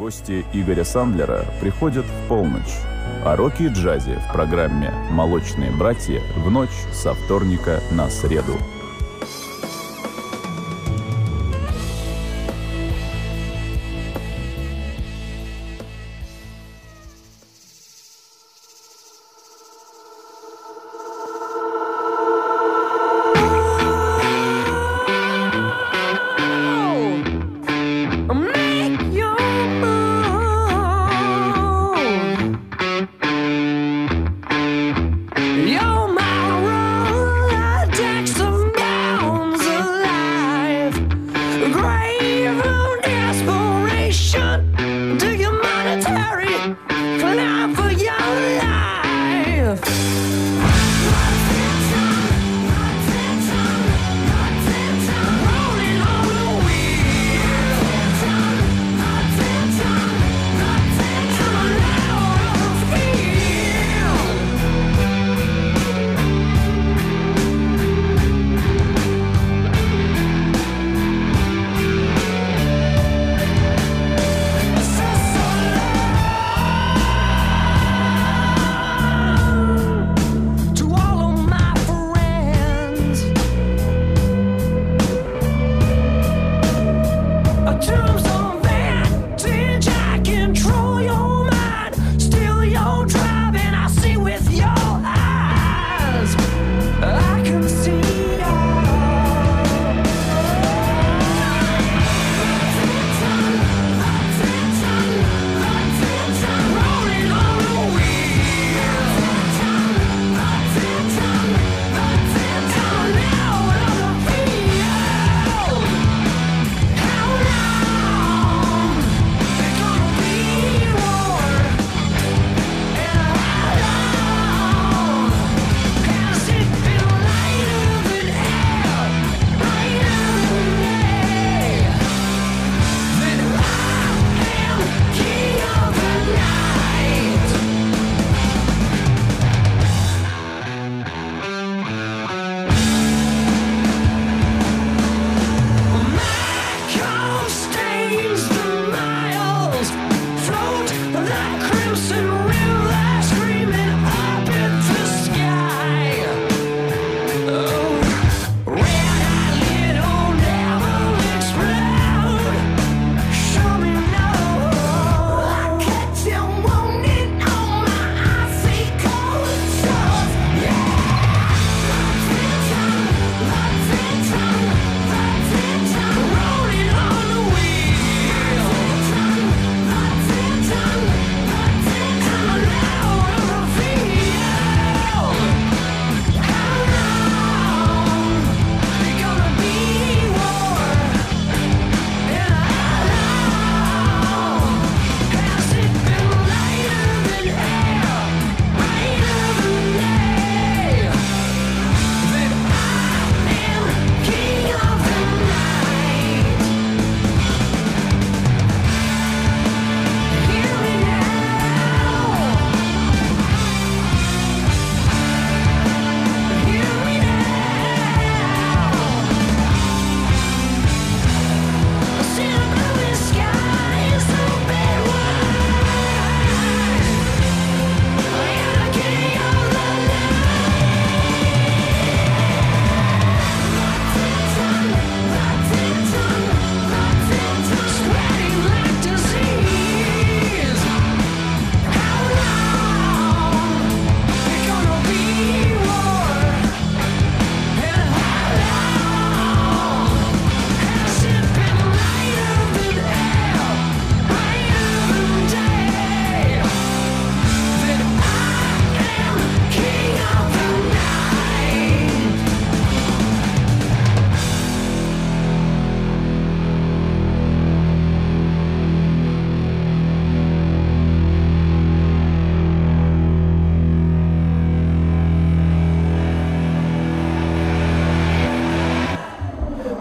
Гости 0.00 0.46
Игоря 0.54 0.84
Сандлера 0.84 1.44
приходят 1.60 2.06
в 2.06 2.26
полночь, 2.26 2.78
а 3.22 3.36
роки 3.36 3.64
и 3.64 3.68
джазе 3.68 4.18
в 4.26 4.32
программе 4.32 4.94
«Молочные 5.10 5.70
братья» 5.70 6.22
в 6.36 6.50
ночь 6.50 6.70
со 6.90 7.12
вторника 7.12 7.82
на 7.90 8.08
среду. 8.08 8.56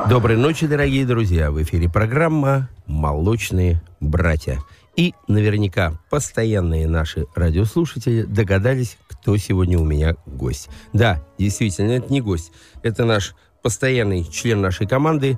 Доброй 0.09 0.37
ночи, 0.37 0.65
дорогие 0.65 1.05
друзья. 1.05 1.51
В 1.51 1.61
эфире 1.61 1.87
программа 1.87 2.67
«Молочные 2.87 3.79
братья». 3.99 4.59
И 4.95 5.13
наверняка 5.27 5.99
постоянные 6.09 6.87
наши 6.87 7.27
радиослушатели 7.35 8.23
догадались, 8.23 8.97
кто 9.07 9.37
сегодня 9.37 9.77
у 9.77 9.85
меня 9.85 10.15
гость. 10.25 10.69
Да, 10.93 11.23
действительно, 11.37 11.91
это 11.91 12.11
не 12.11 12.21
гость. 12.21 12.51
Это 12.81 13.05
наш 13.05 13.35
постоянный 13.61 14.23
член 14.23 14.61
нашей 14.61 14.87
команды, 14.87 15.37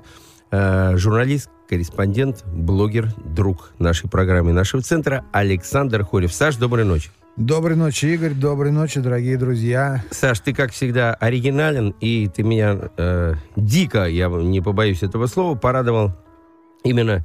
э, 0.50 0.96
журналист, 0.96 1.50
корреспондент, 1.68 2.42
блогер, 2.46 3.12
друг 3.26 3.72
нашей 3.78 4.08
программы, 4.08 4.54
нашего 4.54 4.82
центра 4.82 5.22
Александр 5.32 6.02
Хорев. 6.02 6.32
Саш, 6.32 6.56
доброй 6.56 6.86
ночи. 6.86 7.10
Доброй 7.36 7.76
ночи, 7.76 8.04
Игорь. 8.06 8.34
Доброй 8.34 8.72
ночи, 8.72 9.00
дорогие 9.00 9.38
друзья. 9.38 10.04
Саш, 10.10 10.40
ты, 10.40 10.52
как 10.52 10.70
всегда, 10.70 11.14
оригинален, 11.14 11.94
и 11.98 12.28
ты 12.28 12.42
меня 12.42 12.90
э, 12.98 13.34
дико, 13.56 14.04
я 14.04 14.28
не 14.28 14.60
побоюсь 14.60 15.02
этого 15.02 15.26
слова, 15.26 15.56
порадовал 15.56 16.12
именно 16.84 17.24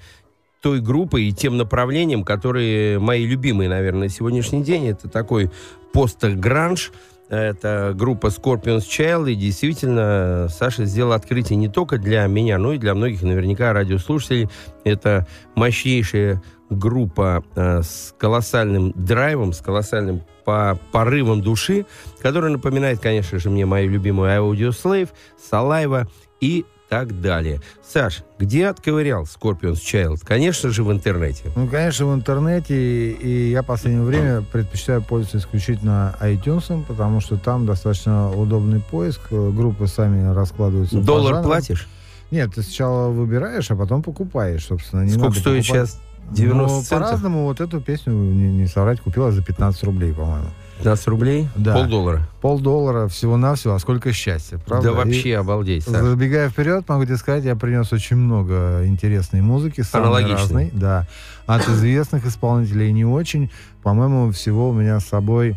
той 0.62 0.80
группой 0.80 1.26
и 1.26 1.34
тем 1.34 1.58
направлением, 1.58 2.24
которые 2.24 3.00
мои 3.00 3.26
любимые, 3.26 3.70
наверное, 3.70 4.04
на 4.04 4.10
сегодняшний 4.10 4.64
день. 4.64 4.88
Это 4.88 5.10
такой 5.10 5.52
постгранж, 5.92 6.94
это 7.30 7.94
группа 7.96 8.28
Scorpions 8.28 8.84
Child, 8.88 9.32
и 9.32 9.36
действительно 9.36 10.48
Саша 10.50 10.86
сделал 10.86 11.12
открытие 11.12 11.58
не 11.58 11.68
только 11.68 11.98
для 11.98 12.26
меня, 12.28 12.58
но 12.58 12.74
и 12.74 12.78
для 12.78 12.96
многих 12.96 13.22
наверняка 13.22 13.74
радиослушателей. 13.74 14.50
Это 14.84 15.28
мощнейшая 15.56 16.42
группа 16.70 17.44
э, 17.56 17.82
с 17.82 18.14
колоссальным 18.18 18.92
драйвом, 18.96 19.54
с 19.54 19.60
колоссальным 19.60 20.24
по 20.46 20.80
порывом 20.92 21.42
души, 21.42 21.86
которая 22.22 22.52
напоминает, 22.52 23.00
конечно 23.00 23.40
же, 23.40 23.50
мне 23.50 23.66
мою 23.66 23.90
любимую 23.90 24.30
Audio 24.30 24.70
Slave, 24.70 25.10
Салайва 25.38 26.08
и 26.40 26.66
так 26.90 27.22
далее. 27.22 27.62
Саш, 27.84 28.24
где 28.40 28.68
отковырял 28.68 29.24
Scorpions 29.24 29.76
Child? 29.76 30.22
Конечно 30.24 30.70
же, 30.70 30.84
в 30.84 30.92
интернете. 30.92 31.44
Ну, 31.56 31.68
конечно, 31.68 32.06
в 32.08 32.14
интернете. 32.16 33.12
И 33.12 33.52
я 33.52 33.62
в 33.62 33.66
последнее 33.66 34.04
время 34.04 34.42
предпочитаю 34.42 35.02
пользоваться 35.02 35.40
исключительно 35.40 36.16
iTunes, 36.22 36.84
потому 36.88 37.20
что 37.20 37.38
там 37.38 37.66
достаточно 37.66 38.32
удобный 38.32 38.80
поиск. 38.80 39.32
Группы 39.32 39.88
сами 39.88 40.34
раскладываются. 40.34 41.00
Доллар 41.00 41.44
платишь? 41.44 41.88
Нет, 42.32 42.56
ты 42.56 42.62
сначала 42.62 43.10
выбираешь, 43.10 43.72
а 43.72 43.76
потом 43.76 44.04
покупаешь, 44.04 44.66
собственно. 44.66 45.04
Не 45.04 45.12
Сколько 45.12 45.40
стоит 45.40 45.66
покупать. 45.66 45.90
сейчас? 45.90 46.02
90 46.32 46.78
ну, 46.78 46.84
по-разному. 46.90 47.44
Вот 47.44 47.62
эту 47.62 47.80
песню, 47.80 48.14
не, 48.14 48.52
не 48.52 48.68
соврать, 48.68 49.00
купила 49.00 49.32
за 49.32 49.42
15 49.42 49.84
рублей, 49.84 50.14
по-моему. 50.14 50.50
15 50.78 51.08
рублей? 51.08 51.50
Да. 51.56 51.74
Полдоллара? 51.74 52.28
Полдоллара 52.42 53.08
всего-навсего, 53.08 53.74
а 53.74 53.80
сколько 53.80 54.14
счастья, 54.14 54.58
правда? 54.58 54.90
Да 54.90 54.96
вообще 54.96 55.30
И, 55.30 55.32
обалдеть, 55.34 55.84
Саш. 55.84 56.02
Забегая 56.04 56.50
вперед, 56.50 56.88
могу 56.88 57.06
тебе 57.06 57.18
сказать, 57.18 57.44
я 57.44 57.56
принес 57.56 57.92
очень 57.92 58.16
много 58.16 58.84
интересной 58.86 59.42
музыки, 59.42 59.82
самой 59.82 60.26
разной. 60.26 60.70
Да. 60.74 61.08
От 61.46 61.68
известных 61.68 62.26
исполнителей 62.26 62.92
не 62.92 63.06
очень. 63.06 63.50
По-моему, 63.84 64.32
всего 64.32 64.70
у 64.70 64.74
меня 64.74 65.00
с 65.00 65.06
собой 65.06 65.56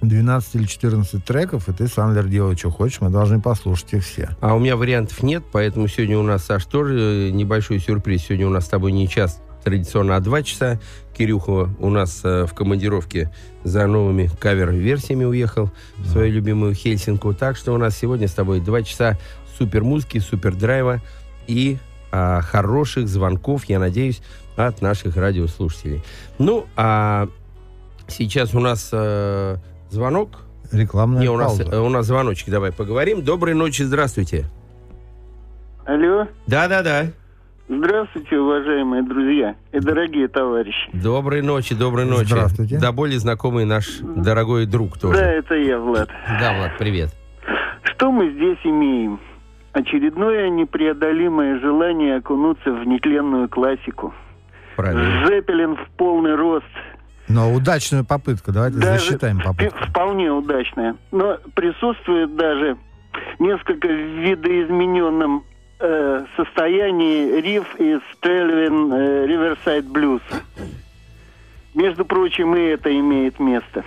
12 0.00 0.54
или 0.54 0.64
14 0.64 1.24
треков, 1.24 1.68
и 1.68 1.72
ты, 1.72 1.86
Сандлер, 1.86 2.26
делай, 2.26 2.56
что 2.56 2.70
хочешь, 2.70 3.00
мы 3.00 3.10
должны 3.10 3.40
послушать 3.40 3.92
их 3.92 4.04
все. 4.04 4.30
А 4.40 4.54
у 4.54 4.58
меня 4.58 4.76
вариантов 4.76 5.22
нет, 5.22 5.44
поэтому 5.52 5.88
сегодня 5.88 6.18
у 6.18 6.22
нас, 6.22 6.44
Саш, 6.44 6.64
тоже 6.64 7.28
э, 7.28 7.30
небольшой 7.30 7.80
сюрприз. 7.80 8.22
Сегодня 8.22 8.46
у 8.46 8.50
нас 8.50 8.64
с 8.64 8.68
тобой 8.68 8.92
не 8.92 9.08
час 9.08 9.40
традиционно 9.64 10.16
а 10.16 10.20
два 10.20 10.42
часа. 10.42 10.78
Кирюха 11.16 11.68
у 11.78 11.90
нас 11.90 12.22
э, 12.24 12.46
в 12.46 12.54
командировке 12.54 13.30
за 13.62 13.86
новыми 13.86 14.30
кавер-версиями 14.40 15.24
уехал 15.24 15.70
в 15.98 16.08
свою 16.08 16.32
любимую 16.32 16.74
Хельсинку. 16.74 17.34
Так 17.34 17.56
что 17.56 17.72
у 17.72 17.78
нас 17.78 17.96
сегодня 17.96 18.26
с 18.26 18.32
тобой 18.32 18.60
два 18.60 18.82
часа 18.82 19.18
супер 19.58 19.84
музыки, 19.84 20.18
супер 20.18 20.54
драйва 20.54 21.02
и 21.46 21.78
э, 22.12 22.40
хороших 22.40 23.08
звонков, 23.08 23.64
я 23.66 23.78
надеюсь, 23.78 24.22
от 24.56 24.80
наших 24.80 25.16
радиослушателей. 25.16 26.02
Ну, 26.38 26.66
а 26.76 27.28
сейчас 28.08 28.54
у 28.54 28.60
нас 28.60 28.88
э, 28.92 29.56
звонок. 29.90 30.40
Рекламная 30.72 31.20
Не, 31.20 31.28
у 31.28 31.36
нас, 31.36 31.58
э, 31.60 31.78
у 31.78 31.88
нас 31.88 32.06
звоночек, 32.06 32.48
давай 32.48 32.72
поговорим. 32.72 33.22
Доброй 33.22 33.54
ночи, 33.54 33.82
здравствуйте. 33.82 34.46
Алло. 35.84 36.28
Да-да-да. 36.46 37.12
Здравствуйте, 37.72 38.36
уважаемые 38.36 39.04
друзья 39.04 39.54
и 39.70 39.78
дорогие 39.78 40.26
товарищи. 40.26 40.90
Доброй 40.92 41.40
ночи, 41.40 41.72
доброй 41.72 42.04
ночи. 42.04 42.26
Здравствуйте. 42.26 42.80
Да 42.80 42.90
более 42.90 43.20
знакомый 43.20 43.64
наш 43.64 44.00
дорогой 44.00 44.66
друг 44.66 44.98
тоже. 44.98 45.16
Да, 45.16 45.30
это 45.30 45.54
я, 45.54 45.78
Влад. 45.78 46.08
Да, 46.40 46.52
Влад, 46.56 46.72
привет. 46.78 47.10
Что 47.84 48.10
мы 48.10 48.32
здесь 48.32 48.58
имеем? 48.64 49.20
Очередное 49.72 50.50
непреодолимое 50.50 51.60
желание 51.60 52.16
окунуться 52.16 52.72
в 52.72 52.84
нетленную 52.88 53.48
классику. 53.48 54.12
Правильно. 54.74 55.28
Зеппелин 55.28 55.76
в 55.76 55.90
полный 55.96 56.34
рост. 56.34 56.66
Но 57.28 57.52
удачная 57.54 58.02
попытка, 58.02 58.50
давайте 58.50 58.78
даже 58.78 58.98
засчитаем 58.98 59.38
попытку. 59.40 59.78
Вполне 59.90 60.28
удачная. 60.32 60.96
Но 61.12 61.38
присутствует 61.54 62.34
даже 62.34 62.76
несколько 63.38 63.86
видоизмененным 63.86 65.44
э, 65.80 66.24
состоянии 66.36 67.40
риф 67.40 67.74
из 67.78 68.00
Трельвин 68.20 68.92
э, 68.92 69.26
Riverside 69.26 69.90
Blues. 69.90 70.22
Между 71.74 72.04
прочим, 72.04 72.54
и 72.56 72.60
это 72.60 72.90
имеет 72.96 73.38
место. 73.40 73.84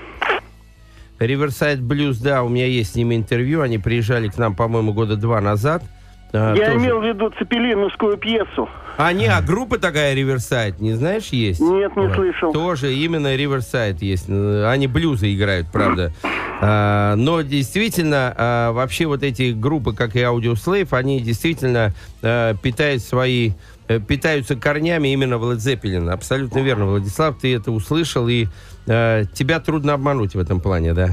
Riverside 1.20 1.80
Blues, 1.80 2.18
да, 2.22 2.44
у 2.44 2.50
меня 2.50 2.66
есть 2.66 2.94
с 2.94 2.96
ними 2.96 3.16
интервью. 3.16 3.62
Они 3.62 3.78
приезжали 3.78 4.28
к 4.28 4.38
нам, 4.38 4.56
по-моему, 4.56 4.94
года 4.94 5.16
два 5.16 5.42
назад. 5.42 5.84
А, 6.34 6.56
Я 6.56 6.72
тоже. 6.72 6.78
имел 6.78 7.00
в 7.00 7.06
виду 7.06 7.32
цепелиновскую 7.38 8.18
пьесу. 8.18 8.68
А, 8.98 9.14
не, 9.14 9.28
а 9.28 9.42
группа 9.42 9.78
такая 9.78 10.16
Riverside, 10.16 10.76
не 10.80 10.94
знаешь, 10.94 11.28
есть? 11.28 11.60
Нет, 11.60 11.96
не 11.96 12.12
слышал. 12.14 12.52
Тоже 12.52 12.94
именно 12.94 13.36
Riverside 13.36 13.98
есть. 14.02 14.30
Они 14.30 14.88
блюзы 14.88 15.34
играют, 15.34 15.68
правда. 15.72 16.12
А, 16.66 17.16
но 17.16 17.42
действительно, 17.42 18.34
а, 18.38 18.72
вообще 18.72 19.06
вот 19.06 19.22
эти 19.22 19.52
группы, 19.52 19.94
как 19.94 20.16
и 20.16 20.20
Audio 20.20 20.54
Slave, 20.54 20.96
они 20.98 21.20
действительно 21.20 21.92
а, 22.22 22.54
питают 22.54 23.02
свои 23.02 23.52
э, 23.90 24.00
питаются 24.00 24.56
корнями 24.56 25.10
именно 25.10 25.38
в 25.40 25.52
Led. 25.52 26.10
Абсолютно 26.10 26.60
верно, 26.60 26.86
Владислав, 26.86 27.38
ты 27.38 27.54
это 27.54 27.70
услышал, 27.72 28.30
и 28.30 28.46
э, 28.88 29.24
тебя 29.34 29.60
трудно 29.60 29.94
обмануть 29.94 30.36
в 30.36 30.40
этом 30.40 30.62
плане, 30.62 30.94
да? 30.94 31.10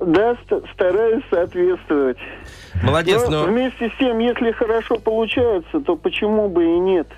Да, 0.00 0.36
стараюсь 0.74 1.24
соответствовать. 1.30 2.18
Молодец, 2.82 3.28
но... 3.28 3.46
но... 3.46 3.52
Вместе 3.52 3.90
с 3.90 3.98
тем, 3.98 4.18
если 4.18 4.52
хорошо 4.52 4.96
получается, 4.96 5.80
то 5.80 5.96
почему 5.96 6.48
бы 6.48 6.64
и 6.64 6.78
нет? 6.78 7.08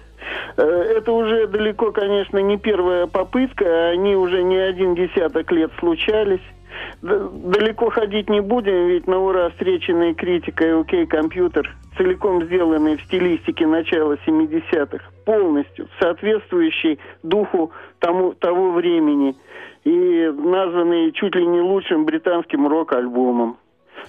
Э, 0.56 0.62
это 0.62 1.12
уже 1.12 1.46
далеко, 1.46 1.92
конечно, 1.92 2.38
не 2.38 2.56
первая 2.58 3.06
попытка, 3.06 3.90
они 3.90 4.16
уже 4.16 4.42
не 4.42 4.56
один 4.56 4.94
десяток 4.94 5.50
лет 5.52 5.70
случались. 5.78 6.42
Далеко 7.02 7.90
ходить 7.90 8.30
не 8.30 8.40
будем, 8.40 8.88
ведь 8.88 9.06
на 9.06 9.18
ура 9.18 9.50
встреченный 9.50 10.14
критикой 10.14 10.80
«Окей, 10.80 11.06
компьютер», 11.06 11.76
целиком 11.96 12.44
сделанный 12.44 12.96
в 12.96 13.02
стилистике 13.02 13.66
начала 13.66 14.16
70-х, 14.26 15.04
полностью 15.24 15.88
соответствующий 16.00 16.98
духу 17.22 17.72
тому, 17.98 18.32
того 18.34 18.72
времени 18.72 19.36
и 19.84 20.32
названный 20.34 21.12
чуть 21.12 21.34
ли 21.34 21.46
не 21.46 21.60
лучшим 21.60 22.04
британским 22.04 22.66
рок-альбомом. 22.66 23.58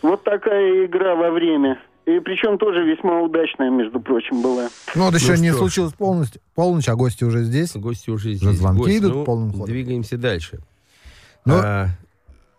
Вот 0.04 0.24
такая 0.24 0.86
игра 0.86 1.16
во 1.16 1.32
время. 1.32 1.80
И 2.06 2.20
причем 2.20 2.58
тоже 2.58 2.84
весьма 2.84 3.22
удачная, 3.22 3.70
между 3.70 4.02
прочим, 4.02 4.42
была. 4.42 4.68
Ну 4.94 5.06
вот 5.06 5.16
еще 5.16 5.36
ну, 5.36 5.42
не 5.42 5.50
что? 5.52 5.60
случилось 5.60 5.94
полностью, 5.94 6.42
полночь, 6.54 6.90
а 6.90 6.96
гости 6.96 7.24
уже 7.24 7.44
здесь. 7.44 7.74
Гости 7.76 8.10
уже 8.10 8.34
здесь. 8.34 8.58
звонки 8.58 8.84
Гость, 8.84 8.98
идут 8.98 9.14
ну, 9.14 9.24
полным 9.24 9.52
ходом. 9.54 9.68
Двигаемся 9.68 10.18
дальше. 10.18 10.60
Ну, 11.46 11.56
а, 11.64 11.88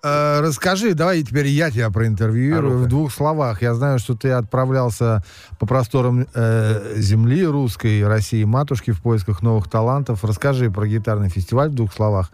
э, 0.02 0.40
расскажи, 0.40 0.94
давай 0.94 1.22
теперь 1.22 1.48
я 1.48 1.70
тебя 1.70 1.90
проинтервьюирую 1.90 2.80
а 2.80 2.84
в 2.84 2.88
двух 2.88 3.12
словах. 3.12 3.60
Я 3.60 3.74
знаю, 3.74 3.98
что 3.98 4.16
ты 4.16 4.30
отправлялся 4.30 5.22
по 5.60 5.66
просторам 5.66 6.26
э, 6.34 6.94
земли 6.96 7.44
русской, 7.44 8.06
России, 8.06 8.44
матушки 8.44 8.92
в 8.92 9.02
поисках 9.02 9.42
новых 9.42 9.68
талантов. 9.68 10.24
Расскажи 10.24 10.70
про 10.70 10.86
гитарный 10.86 11.28
фестиваль 11.28 11.68
в 11.68 11.74
двух 11.74 11.92
словах. 11.92 12.30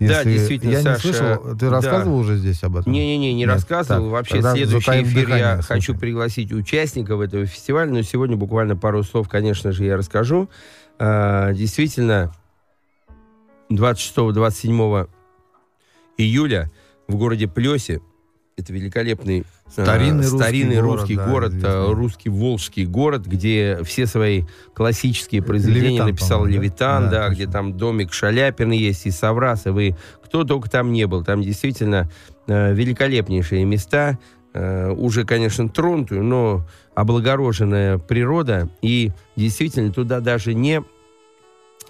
Если... 0.00 0.14
Да, 0.14 0.24
действительно, 0.24 0.70
Я 0.72 0.82
Саша, 0.82 1.06
не 1.06 1.12
слышал, 1.14 1.56
ты 1.56 1.70
рассказывал 1.70 2.16
да. 2.16 2.20
уже 2.22 2.36
здесь 2.36 2.62
об 2.64 2.76
этом? 2.76 2.92
Не-не-не, 2.92 3.32
не, 3.32 3.46
рассказывал. 3.46 4.04
Так, 4.04 4.12
Вообще, 4.12 4.42
следующий 4.42 5.02
эфир 5.02 5.28
я 5.28 5.54
слушай. 5.54 5.68
хочу 5.68 5.96
пригласить 5.96 6.52
участников 6.52 7.20
этого 7.20 7.46
фестиваля, 7.46 7.90
но 7.90 8.02
сегодня 8.02 8.36
буквально 8.36 8.76
пару 8.76 9.04
слов, 9.04 9.28
конечно 9.28 9.70
же, 9.70 9.84
я 9.84 9.96
расскажу. 9.96 10.48
А, 10.98 11.52
действительно, 11.52 12.34
26-27 13.70 15.08
июля 16.16 16.70
в 17.06 17.16
городе 17.16 17.46
Плесе 17.46 18.00
это 18.56 18.72
великолепный 18.72 19.44
старинный, 19.68 20.24
э, 20.24 20.28
старинный 20.28 20.80
русский, 20.80 21.16
город, 21.16 21.52
русский 21.52 21.62
да, 21.62 21.72
город 21.72 21.90
э, 21.90 21.94
русский 21.94 22.28
волжский 22.28 22.86
город, 22.86 23.26
где 23.26 23.80
все 23.84 24.06
свои 24.06 24.44
классические 24.74 25.42
произведения 25.42 25.88
Левитан, 25.88 26.06
написал 26.08 26.44
Левитан, 26.44 27.04
да, 27.04 27.10
да, 27.10 27.28
да 27.28 27.34
где 27.34 27.46
там 27.46 27.76
домик 27.76 28.12
Шаляпин 28.12 28.70
есть 28.70 29.06
и 29.06 29.10
Саврасов, 29.10 29.78
и 29.78 29.94
кто 30.24 30.44
только 30.44 30.70
там 30.70 30.92
не 30.92 31.06
был. 31.06 31.24
Там 31.24 31.42
действительно 31.42 32.10
э, 32.46 32.74
великолепнейшие 32.74 33.64
места, 33.64 34.18
э, 34.52 34.90
уже, 34.90 35.24
конечно, 35.24 35.68
тронутую, 35.68 36.22
но 36.22 36.66
облагороженная 36.94 37.98
природа, 37.98 38.68
и 38.82 39.10
действительно 39.36 39.92
туда 39.92 40.20
даже 40.20 40.54
не 40.54 40.82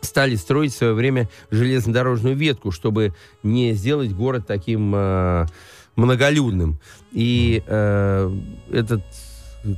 стали 0.01 0.37
строить 0.37 0.73
в 0.73 0.77
свое 0.77 0.93
время 0.93 1.29
железнодорожную 1.51 2.37
ветку, 2.37 2.71
чтобы 2.71 3.15
не 3.43 3.73
сделать 3.73 4.13
город 4.13 4.45
таким 4.47 4.93
э, 4.95 5.47
многолюдным. 5.97 6.79
И 7.13 7.63
э, 7.67 8.31
этот 8.73 9.03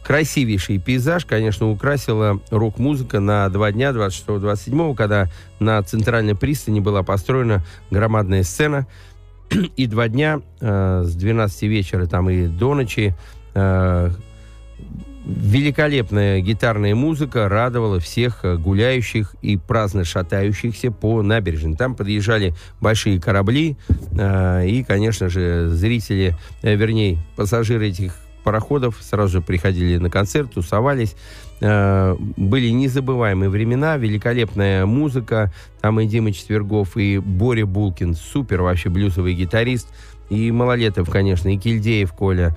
красивейший 0.02 0.78
пейзаж, 0.78 1.24
конечно, 1.24 1.70
украсила 1.70 2.40
рок-музыка 2.50 3.20
на 3.20 3.48
два 3.48 3.70
дня, 3.72 3.90
26-27, 3.90 4.94
когда 4.96 5.30
на 5.60 5.82
центральной 5.82 6.34
пристани 6.34 6.80
была 6.80 7.02
построена 7.02 7.64
громадная 7.90 8.42
сцена. 8.42 8.86
И 9.76 9.86
два 9.86 10.08
дня 10.08 10.40
э, 10.60 11.02
с 11.04 11.14
12 11.14 11.62
вечера 11.62 12.06
там 12.06 12.28
и 12.28 12.48
до 12.48 12.74
ночи 12.74 13.14
э, 13.54 14.10
великолепная 15.26 16.40
гитарная 16.40 16.94
музыка 16.94 17.48
радовала 17.48 17.98
всех 17.98 18.44
э, 18.44 18.56
гуляющих 18.56 19.34
и 19.42 19.56
праздно 19.56 20.04
шатающихся 20.04 20.92
по 20.92 21.20
набережной. 21.22 21.76
Там 21.76 21.96
подъезжали 21.96 22.54
большие 22.80 23.20
корабли, 23.20 23.76
э, 24.16 24.66
и, 24.68 24.84
конечно 24.84 25.28
же, 25.28 25.68
зрители, 25.70 26.36
э, 26.62 26.76
вернее, 26.76 27.18
пассажиры 27.34 27.88
этих 27.88 28.14
пароходов 28.44 28.98
сразу 29.00 29.32
же 29.32 29.40
приходили 29.40 29.96
на 29.96 30.08
концерт, 30.08 30.52
тусовались. 30.54 31.16
Были 31.58 32.68
незабываемые 32.68 33.48
времена, 33.48 33.96
великолепная 33.96 34.86
музыка. 34.86 35.52
Там 35.80 35.98
и 35.98 36.06
Дима 36.06 36.30
Четвергов, 36.30 36.96
и 36.96 37.18
Боря 37.18 37.66
Булкин, 37.66 38.14
супер 38.14 38.62
вообще 38.62 38.88
блюзовый 38.88 39.34
гитарист. 39.34 39.88
И 40.28 40.50
Малолетов, 40.50 41.10
конечно, 41.10 41.52
и 41.52 41.56
Кильдеев 41.56 42.12
Коля 42.12 42.56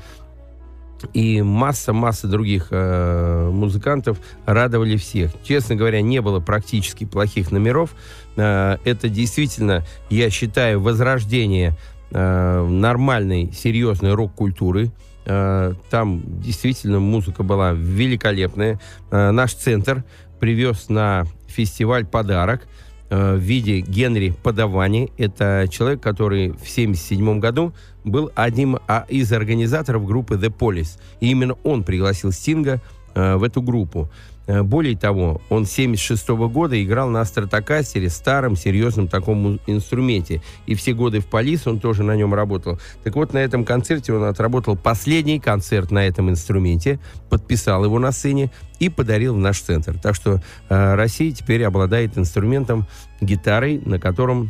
и 1.13 1.41
масса-масса 1.41 2.27
других 2.27 2.67
э, 2.71 3.49
музыкантов 3.51 4.19
радовали 4.45 4.97
всех. 4.97 5.31
Честно 5.43 5.75
говоря, 5.75 6.01
не 6.01 6.21
было 6.21 6.39
практически 6.39 7.05
плохих 7.05 7.51
номеров. 7.51 7.95
Э, 8.35 8.77
это 8.85 9.09
действительно, 9.09 9.85
я 10.09 10.29
считаю, 10.29 10.81
возрождение 10.81 11.75
э, 12.11 12.67
нормальной, 12.67 13.51
серьезной 13.51 14.13
рок-культуры. 14.13 14.91
Э, 15.25 15.73
там 15.89 16.21
действительно 16.41 16.99
музыка 16.99 17.43
была 17.43 17.73
великолепная. 17.73 18.79
Э, 19.11 19.31
наш 19.31 19.53
центр 19.53 20.03
привез 20.39 20.89
на 20.89 21.25
фестиваль 21.47 22.05
подарок 22.05 22.67
в 23.09 23.37
виде 23.37 23.79
Генри 23.79 24.33
Подавани. 24.43 25.11
Это 25.17 25.67
человек, 25.69 26.01
который 26.01 26.49
в 26.49 26.61
1977 26.61 27.39
году 27.39 27.73
был 28.03 28.31
одним 28.35 28.79
а, 28.87 29.05
из 29.07 29.31
организаторов 29.31 30.05
группы 30.05 30.35
The 30.35 30.53
Police. 30.55 30.99
И 31.19 31.29
именно 31.29 31.55
он 31.63 31.83
пригласил 31.83 32.31
Стинга 32.31 32.81
э, 33.15 33.35
в 33.35 33.43
эту 33.43 33.61
группу. 33.61 34.09
Э, 34.49 34.63
более 34.63 34.97
того, 34.97 35.41
он 35.49 35.67
с 35.67 35.71
76 35.73 36.29
года 36.29 36.83
играл 36.83 37.07
на 37.07 37.23
стратокастере, 37.23 38.09
старом, 38.09 38.55
серьезном 38.55 39.07
таком 39.07 39.59
инструменте. 39.67 40.41
И 40.65 40.73
все 40.73 40.93
годы 40.93 41.19
в 41.19 41.27
Полис 41.27 41.67
он 41.67 41.79
тоже 41.79 42.01
на 42.01 42.15
нем 42.15 42.33
работал. 42.33 42.79
Так 43.03 43.15
вот, 43.15 43.31
на 43.31 43.37
этом 43.37 43.63
концерте 43.63 44.11
он 44.11 44.23
отработал 44.23 44.75
последний 44.75 45.39
концерт 45.39 45.91
на 45.91 45.99
этом 46.07 46.31
инструменте, 46.31 46.99
подписал 47.29 47.85
его 47.85 47.99
на 47.99 48.11
сцене 48.11 48.49
и 48.79 48.89
подарил 48.89 49.35
в 49.35 49.37
наш 49.37 49.59
центр. 49.59 49.99
Так 49.99 50.15
что 50.15 50.41
э, 50.69 50.95
Россия 50.95 51.31
теперь 51.31 51.63
обладает 51.63 52.17
инструментом 52.17 52.87
гитарой, 53.21 53.79
на 53.85 53.99
котором, 53.99 54.49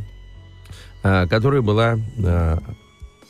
э, 1.03 1.27
которая 1.27 1.61
была 1.61 1.97
э, 2.17 2.57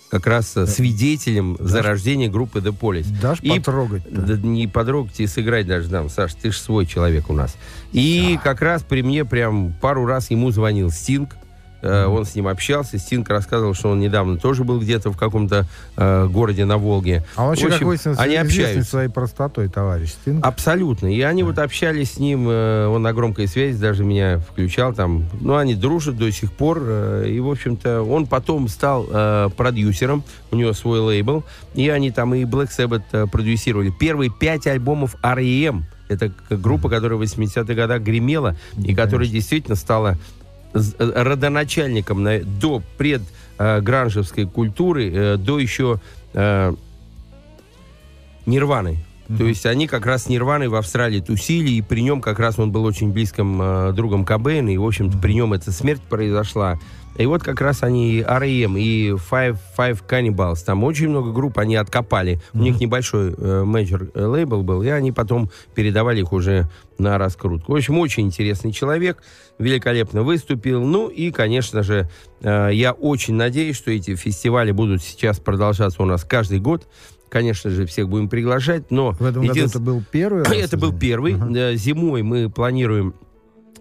как 0.10 0.26
раз 0.28 0.58
э, 0.58 0.66
свидетелем 0.66 1.56
Дашь, 1.56 1.70
зарождения 1.70 2.30
группы 2.30 2.60
The 2.60 2.78
Police. 2.78 3.08
Дашь 3.22 3.40
и, 3.42 3.50
потрогать. 3.50 4.04
Да, 4.10 4.36
не 4.36 4.68
потрогать 4.68 5.20
и 5.20 5.28
сыграть 5.28 5.68
даже 5.68 5.88
дам. 5.88 6.10
Саш, 6.10 6.34
ты 6.34 6.52
же 6.52 6.58
свой 6.58 6.86
человек 6.86 7.30
у 7.30 7.34
нас. 7.34 7.56
И 7.92 8.34
да. 8.36 8.42
как 8.42 8.62
раз 8.62 8.84
при 8.84 9.04
мне 9.04 9.24
прям 9.26 9.74
пару 9.80 10.06
раз 10.06 10.32
ему 10.32 10.52
звонил 10.52 10.92
Стинг. 10.92 11.38
Он 11.82 12.26
с 12.26 12.36
ним 12.36 12.48
общался. 12.48 12.98
Стинг 12.98 13.30
рассказывал, 13.30 13.74
что 13.74 13.90
он 13.90 14.00
недавно 14.00 14.38
тоже 14.38 14.64
был 14.64 14.80
где-то 14.80 15.12
в 15.12 15.18
каком-то 15.18 15.66
э, 15.98 16.28
городе 16.28 16.66
на 16.66 16.78
Волге. 16.78 17.24
А 17.36 17.44
он 17.44 17.50
вообще 17.50 17.70
какой 17.70 17.98
они 18.18 18.36
общаются 18.36 18.90
своей 18.90 19.10
простотой, 19.10 19.70
товарищ 19.70 20.10
Стинг. 20.10 20.46
Абсолютно. 20.46 21.14
И 21.14 21.22
они 21.22 21.42
mm-hmm. 21.42 21.46
вот 21.46 21.60
общались 21.60 22.14
с 22.14 22.20
ним, 22.20 22.48
э, 22.50 22.88
он 22.88 23.02
на 23.02 23.14
громкой 23.14 23.48
связи 23.48 23.78
даже 23.78 24.04
меня 24.04 24.40
включал 24.40 24.94
там. 24.94 25.26
Ну, 25.40 25.56
они 25.56 25.76
дружат 25.76 26.18
до 26.18 26.32
сих 26.32 26.52
пор. 26.52 26.80
Э, 26.82 27.26
и, 27.28 27.40
в 27.40 27.50
общем-то, 27.50 28.04
он 28.04 28.28
потом 28.28 28.68
стал 28.68 29.08
э, 29.10 29.50
продюсером. 29.56 30.24
У 30.52 30.56
него 30.56 30.74
свой 30.74 31.00
лейбл. 31.00 31.44
И 31.76 31.90
они 31.90 32.12
там 32.12 32.34
и 32.34 32.44
Black 32.44 32.70
Sabbath 32.78 33.04
э, 33.12 33.28
продюсировали. 33.28 33.92
Первые 33.98 34.32
пять 34.32 34.68
альбомов 34.68 35.16
R.E.M. 35.22 35.86
Это 36.08 36.32
группа, 36.50 36.90
которая 36.90 37.20
в 37.20 37.22
80-х 37.22 37.72
годах 37.76 38.02
гремела, 38.02 38.56
и 38.84 38.96
которая 38.96 39.28
действительно 39.28 39.76
стала 39.76 40.18
Э, 40.18 40.39
родоначальником 40.74 42.24
на, 42.24 42.40
до 42.40 42.82
предгранжевской 42.98 44.46
культуры, 44.46 45.12
э, 45.12 45.38
до 45.38 45.60
еще 45.60 46.00
э, 46.34 46.74
Нирваны. 48.46 48.98
Mm-hmm. 49.30 49.38
То 49.38 49.46
есть 49.46 49.66
они 49.66 49.88
как 49.88 50.06
раз 50.06 50.24
с 50.24 50.30
Нирваной 50.30 50.68
в 50.70 50.76
Австралии 50.76 51.20
тусили, 51.20 51.70
и 51.70 51.82
при 51.82 52.02
нем 52.02 52.20
как 52.20 52.40
раз 52.40 52.58
он 52.58 52.72
был 52.72 52.84
очень 52.84 53.12
близким 53.12 53.62
э, 53.62 53.94
другом 53.94 54.26
Кобейна, 54.26 54.70
и, 54.70 54.78
в 54.78 54.86
общем-то, 54.86 55.18
mm-hmm. 55.18 55.22
при 55.22 55.34
нем 55.34 55.54
эта 55.54 55.72
смерть 55.72 56.02
произошла. 56.02 56.80
И 57.18 57.26
вот 57.26 57.44
как 57.44 57.60
раз 57.62 57.84
они 57.84 58.24
R.E.M., 58.26 58.78
и 58.78 59.10
Five, 59.12 59.58
Fine 59.78 59.88
Young 59.88 60.02
Cannibals, 60.08 60.64
там 60.66 60.84
очень 60.84 61.10
много 61.10 61.32
групп 61.32 61.60
они 61.60 61.76
откопали. 61.76 62.36
Mm-hmm. 62.36 62.60
У 62.60 62.64
них 62.64 62.80
небольшой 62.80 63.36
э, 63.38 63.64
major 63.66 64.10
э, 64.14 64.26
лейбл 64.26 64.64
был, 64.64 64.82
и 64.82 64.88
они 64.88 65.12
потом 65.12 65.52
передавали 65.76 66.22
их 66.22 66.34
уже 66.34 66.70
на 66.98 67.18
раскрутку. 67.18 67.74
В 67.74 67.76
общем, 67.76 68.00
очень 68.00 68.26
интересный 68.26 68.72
человек, 68.72 69.22
великолепно 69.60 70.24
выступил. 70.24 70.82
Ну 70.82 71.08
и, 71.08 71.32
конечно 71.32 71.84
же, 71.84 72.10
э, 72.42 72.70
я 72.74 72.94
очень 72.94 73.36
надеюсь, 73.36 73.76
что 73.76 73.92
эти 73.92 74.16
фестивали 74.16 74.72
будут 74.72 75.04
сейчас 75.04 75.40
продолжаться 75.40 76.02
у 76.02 76.06
нас 76.06 76.24
каждый 76.24 76.60
год. 76.60 76.88
Конечно 77.30 77.70
же, 77.70 77.86
всех 77.86 78.10
будем 78.10 78.28
приглашать, 78.28 78.90
но... 78.92 79.12
В 79.12 79.26
этом 79.26 79.46
году 79.46 79.60
это 79.60 79.80
был 79.80 80.04
первый 80.12 80.44
раз? 80.44 80.54
Это 80.54 80.78
был 80.78 80.98
первый. 80.98 81.34
Uh-huh. 81.34 81.76
Зимой 81.76 82.24
мы 82.24 82.50
планируем 82.50 83.14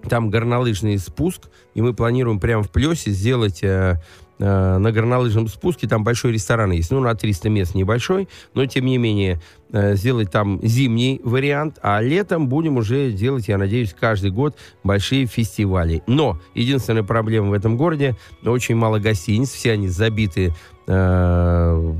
там 0.08 0.30
горнолыжный 0.30 0.98
спуск, 0.98 1.48
и 1.74 1.82
мы 1.82 1.94
планируем 1.94 2.40
прямо 2.40 2.62
в 2.62 2.70
Плесе 2.70 3.10
сделать 3.10 3.62
э, 3.62 4.00
э, 4.38 4.78
на 4.78 4.92
горнолыжном 4.92 5.48
спуске, 5.48 5.88
там 5.88 6.04
большой 6.04 6.32
ресторан 6.32 6.70
есть, 6.70 6.90
ну, 6.90 7.00
на 7.00 7.14
300 7.14 7.48
мест 7.48 7.74
небольшой, 7.74 8.28
но, 8.54 8.64
тем 8.66 8.86
не 8.86 8.98
менее, 8.98 9.40
э, 9.72 9.96
сделать 9.96 10.30
там 10.30 10.60
зимний 10.62 11.20
вариант, 11.24 11.78
а 11.82 12.00
летом 12.00 12.48
будем 12.48 12.76
уже 12.76 13.12
делать, 13.12 13.48
я 13.48 13.58
надеюсь, 13.58 13.94
каждый 13.98 14.30
год 14.30 14.56
большие 14.84 15.26
фестивали. 15.26 16.02
Но 16.06 16.40
единственная 16.54 17.02
проблема 17.02 17.50
в 17.50 17.52
этом 17.52 17.76
городе, 17.76 18.16
очень 18.44 18.76
мало 18.76 18.98
гостиниц, 18.98 19.50
все 19.50 19.72
они 19.72 19.88
забиты 19.88 20.54
э, 20.88 21.94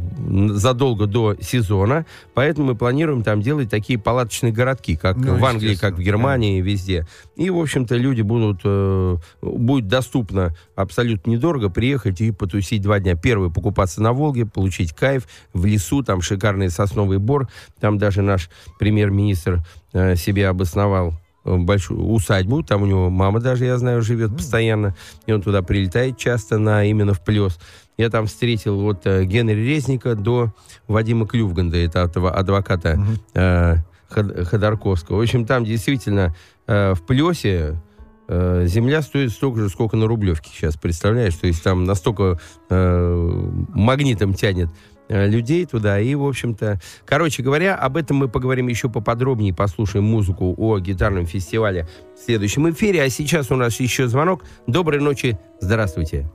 задолго 0.50 1.06
до 1.06 1.36
сезона, 1.40 2.06
поэтому 2.34 2.68
мы 2.68 2.74
планируем 2.74 3.22
там 3.22 3.42
делать 3.42 3.70
такие 3.70 3.98
палаточные 3.98 4.52
городки, 4.52 4.96
как 4.96 5.16
ну, 5.16 5.36
в 5.36 5.44
Англии, 5.44 5.74
как 5.74 5.94
в 5.94 6.00
Германии, 6.00 6.60
да. 6.60 6.66
везде. 6.66 7.06
И, 7.36 7.50
в 7.50 7.58
общем-то, 7.58 7.96
люди 7.96 8.22
будут, 8.22 8.60
э, 8.64 9.16
будет 9.42 9.88
доступно 9.88 10.54
абсолютно 10.74 11.30
недорого 11.30 11.68
приехать 11.68 12.20
и 12.20 12.32
потусить 12.32 12.82
два 12.82 12.98
дня. 12.98 13.14
Первый, 13.14 13.50
покупаться 13.50 14.02
на 14.02 14.12
Волге, 14.12 14.46
получить 14.46 14.92
кайф 14.92 15.28
в 15.52 15.64
лесу, 15.66 16.02
там 16.02 16.22
шикарный 16.22 16.70
сосновый 16.70 17.18
бор, 17.18 17.48
там 17.78 17.98
даже 17.98 18.22
наш 18.22 18.50
премьер-министр 18.78 19.62
э, 19.92 20.16
себе 20.16 20.48
обосновал 20.48 21.14
большую 21.56 22.04
усадьбу, 22.04 22.62
там 22.62 22.82
у 22.82 22.86
него 22.86 23.10
мама 23.10 23.40
даже, 23.40 23.64
я 23.64 23.78
знаю, 23.78 24.02
живет 24.02 24.36
постоянно, 24.36 24.94
и 25.26 25.32
он 25.32 25.42
туда 25.42 25.62
прилетает 25.62 26.18
часто 26.18 26.58
на 26.58 26.84
именно 26.84 27.14
в 27.14 27.20
плес. 27.20 27.58
Я 27.96 28.10
там 28.10 28.26
встретил 28.26 28.80
вот 28.80 29.06
э, 29.06 29.24
Генри 29.24 29.54
Резника 29.54 30.14
до 30.14 30.52
Вадима 30.86 31.26
Клювганда, 31.26 31.76
это 31.78 32.00
этого 32.00 32.30
адвоката 32.30 32.94
угу. 32.94 33.18
э, 33.34 33.76
Ходорковского. 34.08 35.16
В 35.16 35.20
общем, 35.20 35.46
там 35.46 35.64
действительно 35.64 36.34
э, 36.66 36.94
в 36.94 37.02
Плесе 37.02 37.80
э, 38.28 38.64
земля 38.66 39.02
стоит 39.02 39.32
столько 39.32 39.60
же, 39.60 39.68
сколько 39.68 39.96
на 39.96 40.06
Рублевке 40.06 40.50
сейчас, 40.54 40.76
представляешь? 40.76 41.34
То 41.34 41.46
есть 41.46 41.62
там 41.62 41.84
настолько 41.84 42.38
э, 42.70 43.50
магнитом 43.74 44.34
тянет 44.34 44.68
людей 45.08 45.64
туда. 45.66 46.00
И, 46.00 46.14
в 46.14 46.24
общем-то, 46.24 46.80
короче 47.04 47.42
говоря, 47.42 47.74
об 47.74 47.96
этом 47.96 48.18
мы 48.18 48.28
поговорим 48.28 48.68
еще 48.68 48.88
поподробнее, 48.88 49.54
послушаем 49.54 50.04
музыку 50.04 50.54
о 50.56 50.78
гитарном 50.78 51.26
фестивале 51.26 51.86
в 52.14 52.24
следующем 52.24 52.70
эфире. 52.70 53.02
А 53.02 53.08
сейчас 53.08 53.50
у 53.50 53.56
нас 53.56 53.80
еще 53.80 54.08
звонок. 54.08 54.44
Доброй 54.66 55.00
ночи, 55.00 55.38
здравствуйте. 55.60 56.30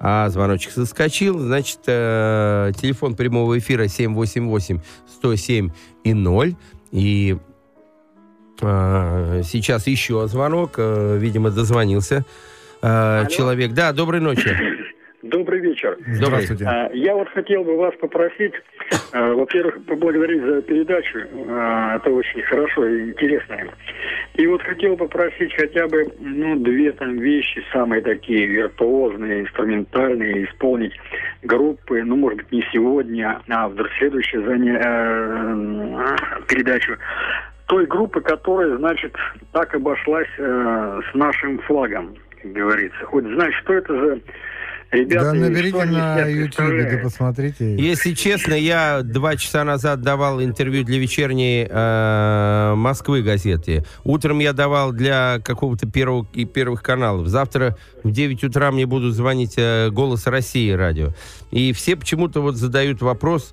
А 0.00 0.28
звоночек 0.28 0.72
соскочил. 0.72 1.38
Значит, 1.38 1.80
э, 1.86 2.72
телефон 2.76 3.14
прямого 3.14 3.58
эфира 3.58 3.84
788-107 3.84 5.72
и 6.04 6.14
0. 6.14 6.56
И 6.90 7.38
э, 8.60 9.42
сейчас 9.44 9.86
еще 9.86 10.26
звонок. 10.28 10.74
Э, 10.76 11.16
видимо, 11.18 11.50
дозвонился 11.50 12.24
э, 12.82 13.26
человек. 13.30 13.72
Да, 13.72 13.92
доброй 13.92 14.20
ночи. 14.20 14.54
Добрый 15.24 15.60
вечер. 15.60 15.96
Здравствуйте. 16.06 16.66
А, 16.66 16.90
я 16.92 17.14
вот 17.14 17.28
хотел 17.30 17.64
бы 17.64 17.78
вас 17.78 17.94
попросить, 17.98 18.52
а, 19.12 19.32
во-первых, 19.32 19.82
поблагодарить 19.86 20.42
за 20.42 20.60
передачу. 20.60 21.18
А, 21.48 21.96
это 21.96 22.10
очень 22.10 22.42
хорошо 22.42 22.86
и 22.86 23.10
интересно. 23.10 23.56
И 24.34 24.46
вот 24.46 24.60
хотел 24.62 24.98
попросить 24.98 25.54
хотя 25.54 25.88
бы 25.88 26.06
ну, 26.20 26.56
две 26.56 26.92
там 26.92 27.16
вещи, 27.16 27.64
самые 27.72 28.02
такие 28.02 28.46
виртуозные, 28.46 29.42
инструментальные, 29.42 30.44
исполнить 30.44 30.92
группы, 31.42 32.02
ну, 32.02 32.16
может 32.16 32.38
быть, 32.40 32.52
не 32.52 32.64
сегодня, 32.70 33.40
а 33.48 33.68
в 33.68 33.76
следующую 33.98 34.44
заня... 34.44 34.78
Э, 34.84 36.16
передачу 36.48 36.98
той 37.66 37.86
группы, 37.86 38.20
которая, 38.20 38.76
значит, 38.76 39.16
так 39.52 39.74
обошлась 39.74 40.28
э, 40.36 41.00
с 41.10 41.14
нашим 41.14 41.60
флагом, 41.60 42.14
как 42.42 42.52
говорится. 42.52 43.06
Хоть 43.06 43.24
знать, 43.24 43.54
что 43.62 43.72
это 43.72 43.94
за 43.94 44.20
Ребята, 44.94 45.24
да, 45.24 45.32
наберите 45.34 45.84
на 45.84 46.26
YouTube, 46.26 46.90
да 46.90 46.98
посмотрите. 47.02 47.76
Если 47.76 48.14
честно, 48.14 48.54
я 48.54 49.02
два 49.02 49.36
часа 49.36 49.64
назад 49.64 50.02
давал 50.02 50.40
интервью 50.40 50.84
для 50.84 50.98
вечерней 50.98 51.66
э, 51.68 52.74
Москвы 52.76 53.22
газеты. 53.22 53.84
Утром 54.04 54.38
я 54.38 54.52
давал 54.52 54.92
для 54.92 55.40
какого-то 55.42 55.88
первого 55.88 56.26
и 56.32 56.44
первых 56.44 56.82
каналов. 56.82 57.26
Завтра 57.26 57.76
в 58.04 58.12
9 58.12 58.44
утра 58.44 58.70
мне 58.70 58.86
будут 58.86 59.14
звонить 59.14 59.54
э, 59.56 59.90
«Голос 59.90 60.28
России» 60.28 60.70
радио. 60.70 61.12
И 61.50 61.72
все 61.72 61.96
почему-то 61.96 62.40
вот 62.40 62.54
задают 62.56 63.02
вопрос, 63.02 63.52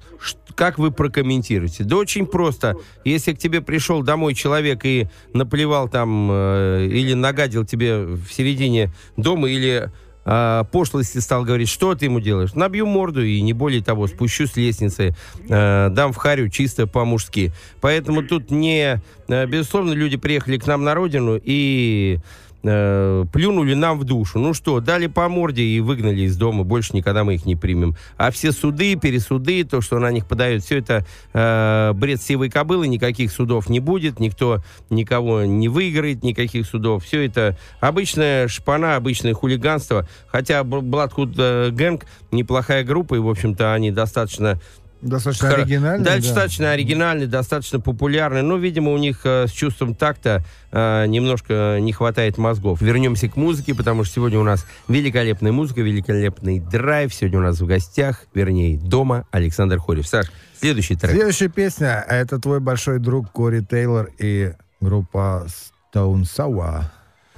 как 0.54 0.78
вы 0.78 0.92
прокомментируете? 0.92 1.84
Да 1.86 1.98
очень 1.98 2.28
просто. 2.28 2.76
Если 3.04 3.34
к 3.34 3.40
тебе 3.40 3.62
пришел 3.62 4.04
домой 4.04 4.36
человек 4.36 4.86
и 4.86 5.08
наплевал 5.34 5.90
там 5.90 6.30
э, 6.32 6.88
или 6.88 7.14
нагадил 7.14 7.66
тебе 7.66 7.98
в 7.98 8.28
середине 8.32 8.92
дома 9.18 9.50
или 9.50 9.90
э, 10.26 10.64
пошлости 10.72 11.20
стал 11.20 11.44
говорить, 11.44 11.70
что 11.70 11.96
ты 11.96 12.06
ему 12.06 12.20
делаешь? 12.20 12.54
Набью 12.54 12.86
морду 12.86 13.24
и 13.24 13.42
не 13.42 13.54
более 13.54 13.84
того, 13.84 14.08
спущу 14.08 14.48
с 14.48 14.56
лестницы, 14.56 15.16
э, 15.48 15.90
дам 15.92 16.14
в 16.14 16.18
харю 16.18 16.50
чисто 16.50 16.88
по-мужски. 16.88 17.52
Поэтому 17.80 18.24
тут 18.24 18.52
не... 18.52 19.02
Э, 19.28 19.46
безусловно, 19.46 19.94
люди 19.94 20.18
приехали 20.18 20.58
к 20.58 20.68
нам 20.68 20.84
на 20.84 20.94
родину 20.94 21.40
и 21.42 22.20
э, 22.64 23.26
плюнули 23.32 23.74
нам 23.74 24.00
в 24.00 24.04
душу. 24.04 24.40
Ну 24.40 24.54
что, 24.54 24.80
дали 24.80 25.08
по 25.08 25.28
морде 25.30 25.64
и 25.64 25.80
выгнали 25.80 26.22
из 26.22 26.38
дома. 26.38 26.64
Больше 26.64 26.96
никогда 26.96 27.24
мы 27.24 27.36
их 27.36 27.46
не 27.46 27.56
примем. 27.56 27.96
А 28.18 28.32
все 28.32 28.52
суды, 28.52 28.96
пересуды, 28.96 29.64
то, 29.64 29.82
что 29.82 30.00
на 30.00 30.12
них 30.12 30.28
подают, 30.28 30.64
все 30.64 30.80
это 30.80 31.06
э, 31.34 31.94
бред 31.94 32.22
сивой 32.22 32.50
кобылы. 32.50 32.88
Никаких 32.88 33.32
судов 33.32 33.70
не 33.70 33.80
будет. 33.80 34.20
Никто 34.20 34.60
никого 34.90 35.44
не 35.44 35.70
выиграет, 35.70 36.24
никаких 36.24 36.66
судов. 36.66 37.04
Все 37.04 37.26
это 37.26 37.58
обычная 37.80 38.48
шпана, 38.48 38.96
обычное 38.96 39.34
хулиганство. 39.34 40.08
Хотя 40.28 40.62
э, 40.62 40.64
Gang 40.64 42.04
неплохая 42.32 42.84
группа, 42.84 43.16
и, 43.16 43.20
в 43.20 43.30
общем-то, 43.30 43.74
они 43.74 43.92
достаточно 43.92 44.60
Достаточно 45.02 45.50
Хор... 45.50 45.60
оригинальный. 45.60 46.06
Достаточно 46.06 46.66
да. 46.66 46.72
оригинальный, 46.72 47.28
достаточно 47.28 47.80
популярный. 47.80 48.44
Но, 48.44 48.58
видимо, 48.58 48.92
у 48.92 48.98
них 48.98 49.22
э, 49.24 49.48
с 49.48 49.52
чувством 49.52 49.96
такта 49.96 50.44
э, 50.72 51.06
немножко 51.08 51.80
не 51.80 51.92
хватает 51.92 52.38
мозгов. 52.38 52.82
Вернемся 52.82 53.28
к 53.28 53.36
музыке, 53.36 53.74
потому 53.74 54.04
что 54.04 54.16
сегодня 54.16 54.40
у 54.40 54.44
нас 54.44 54.66
великолепная 54.88 55.52
музыка, 55.52 55.82
великолепный 55.82 56.60
драйв. 56.60 57.14
Сегодня 57.14 57.40
у 57.40 57.44
нас 57.44 57.60
в 57.60 57.66
гостях, 57.66 58.26
вернее, 58.34 58.78
дома 58.78 59.26
Александр 59.32 59.80
Хорев. 59.80 60.08
Саш, 60.08 60.28
следующий 60.60 60.96
трек. 60.96 61.14
Следующая 61.14 61.50
песня. 61.50 62.06
Это 62.08 62.40
твой 62.40 62.60
большой 62.60 63.00
друг 63.00 63.32
Кори 63.32 63.62
Тейлор 63.62 64.10
и 64.20 64.54
группа 64.80 65.48
Stone 65.94 66.24
Sour 66.24 66.84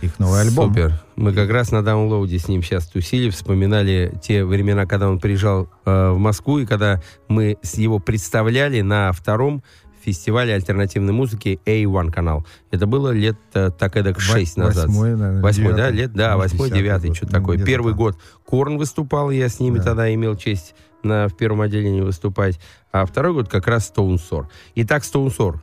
их 0.02 0.20
новый 0.20 0.42
альбом. 0.42 0.70
Супер. 0.70 0.94
Мы 1.16 1.34
как 1.34 1.50
раз 1.50 1.72
на 1.72 1.82
даунлоуде 1.82 2.40
с 2.40 2.48
ним 2.48 2.62
сейчас 2.62 2.88
тусили, 2.88 3.30
вспоминали 3.30 4.14
те 4.22 4.44
времена, 4.44 4.86
когда 4.86 5.10
он 5.10 5.20
приезжал 5.20 5.70
э, 5.86 6.10
в 6.12 6.18
Москву, 6.18 6.60
и 6.60 6.66
когда 6.66 7.02
мы 7.28 7.58
с 7.62 7.76
его 7.76 8.00
представляли 8.00 8.82
на 8.82 9.12
втором 9.12 9.64
фестивале 10.04 10.54
альтернативной 10.54 11.14
музыки 11.14 11.60
A1 11.66 12.12
канал. 12.12 12.46
Это 12.72 12.86
было 12.88 13.12
лет 13.12 13.38
э, 13.54 13.72
так 13.78 13.96
эдак 13.96 14.20
6 14.20 14.58
назад. 14.58 14.88
Восьмой, 14.88 15.16
наверное, 15.16 15.42
Восьмой, 15.42 15.74
да, 15.74 15.90
лет, 15.90 16.14
да, 16.14 16.38
восьмой, 16.38 16.70
девятый, 16.70 17.14
что-то 17.14 17.32
такое. 17.32 17.58
Первый 17.64 17.92
там. 17.92 17.98
год 17.98 18.18
Корн 18.46 18.78
выступал, 18.78 19.32
я 19.32 19.48
с 19.48 19.60
ними 19.60 19.78
да. 19.78 19.84
тогда 19.86 20.14
имел 20.14 20.36
честь 20.36 20.76
на, 21.04 21.28
в 21.28 21.36
первом 21.36 21.62
отделении 21.62 22.02
выступать. 22.02 22.60
А 22.92 23.06
второй 23.06 23.34
год 23.34 23.50
как 23.50 23.68
раз 23.68 23.88
Стоунсор. 23.88 24.50
Итак, 24.76 25.04
Стоунсор. 25.04 25.62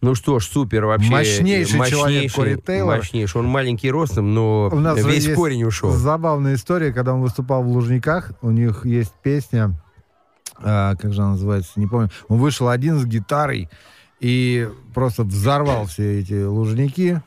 Ну 0.00 0.14
что 0.14 0.38
ж, 0.38 0.46
супер 0.46 0.86
вообще. 0.86 1.10
Мощнейший, 1.10 1.78
мощнейший 1.78 1.90
человек 1.90 2.32
Кори 2.34 2.56
Тейлор. 2.56 2.96
Мощнейший. 2.96 3.40
Он 3.40 3.46
маленький 3.46 3.90
ростом, 3.90 4.32
но 4.34 4.70
У 4.72 4.80
нас 4.80 5.02
весь 5.04 5.34
корень 5.34 5.64
ушел. 5.64 5.90
забавная 5.90 6.54
история, 6.54 6.92
когда 6.92 7.12
он 7.14 7.20
выступал 7.20 7.62
в 7.62 7.68
Лужниках. 7.68 8.32
У 8.40 8.50
них 8.50 8.86
есть 8.86 9.12
песня, 9.22 9.74
а, 10.56 10.94
как 10.96 11.12
же 11.12 11.20
она 11.20 11.32
называется, 11.32 11.72
не 11.76 11.86
помню. 11.86 12.08
Он 12.28 12.38
вышел 12.38 12.68
один 12.68 12.98
с 12.98 13.04
гитарой 13.04 13.68
и 14.20 14.68
просто 14.94 15.22
взорвал 15.24 15.86
все 15.86 16.20
эти 16.20 16.44
Лужники. 16.44 17.20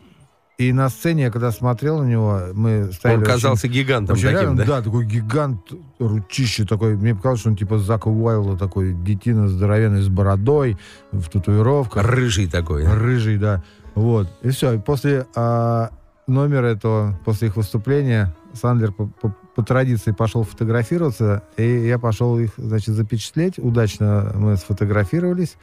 И 0.64 0.72
на 0.72 0.88
сцене, 0.88 1.24
я 1.24 1.32
когда 1.32 1.52
смотрел 1.52 2.00
на 2.00 2.08
него, 2.08 2.40
мы 2.54 2.90
стояли... 2.94 3.20
Он 3.20 3.26
казался 3.26 3.68
очень, 3.68 3.76
гигантом 3.76 4.16
очень 4.16 4.28
таким, 4.28 4.40
рядом, 4.40 4.56
да? 4.56 4.66
Да, 4.66 4.82
такой 4.82 5.06
гигант, 5.06 5.60
ручище 6.00 6.66
такой. 6.66 6.96
Мне 6.96 7.14
показалось, 7.14 7.42
что 7.42 7.50
он 7.50 7.58
типа 7.58 7.80
Зака 7.80 8.10
Уайла 8.10 8.58
такой, 8.58 8.94
детина 8.94 9.50
здоровенный 9.50 10.02
с 10.02 10.08
бородой, 10.08 10.78
в 11.12 11.30
татуировках. 11.30 12.06
Рыжий 12.06 12.48
такой. 12.48 12.86
Рыжий, 12.88 13.38
да. 13.38 13.62
Вот. 13.94 14.30
И 14.42 14.50
все. 14.52 14.74
И 14.74 14.80
после 14.80 15.28
а, 15.36 15.90
номера 16.28 16.68
этого, 16.68 17.20
после 17.26 17.50
их 17.50 17.58
выступления, 17.58 18.34
Сандлер 18.54 18.94
по, 18.94 19.08
по, 19.08 19.36
по 19.56 19.64
традиции 19.64 20.12
пошел 20.12 20.44
фотографироваться, 20.44 21.44
и 21.58 21.88
я 21.88 22.00
пошел 22.00 22.40
их, 22.40 22.52
значит, 22.56 22.96
запечатлеть. 22.96 23.58
Удачно 23.58 24.32
мы 24.36 24.56
сфотографировались. 24.56 25.58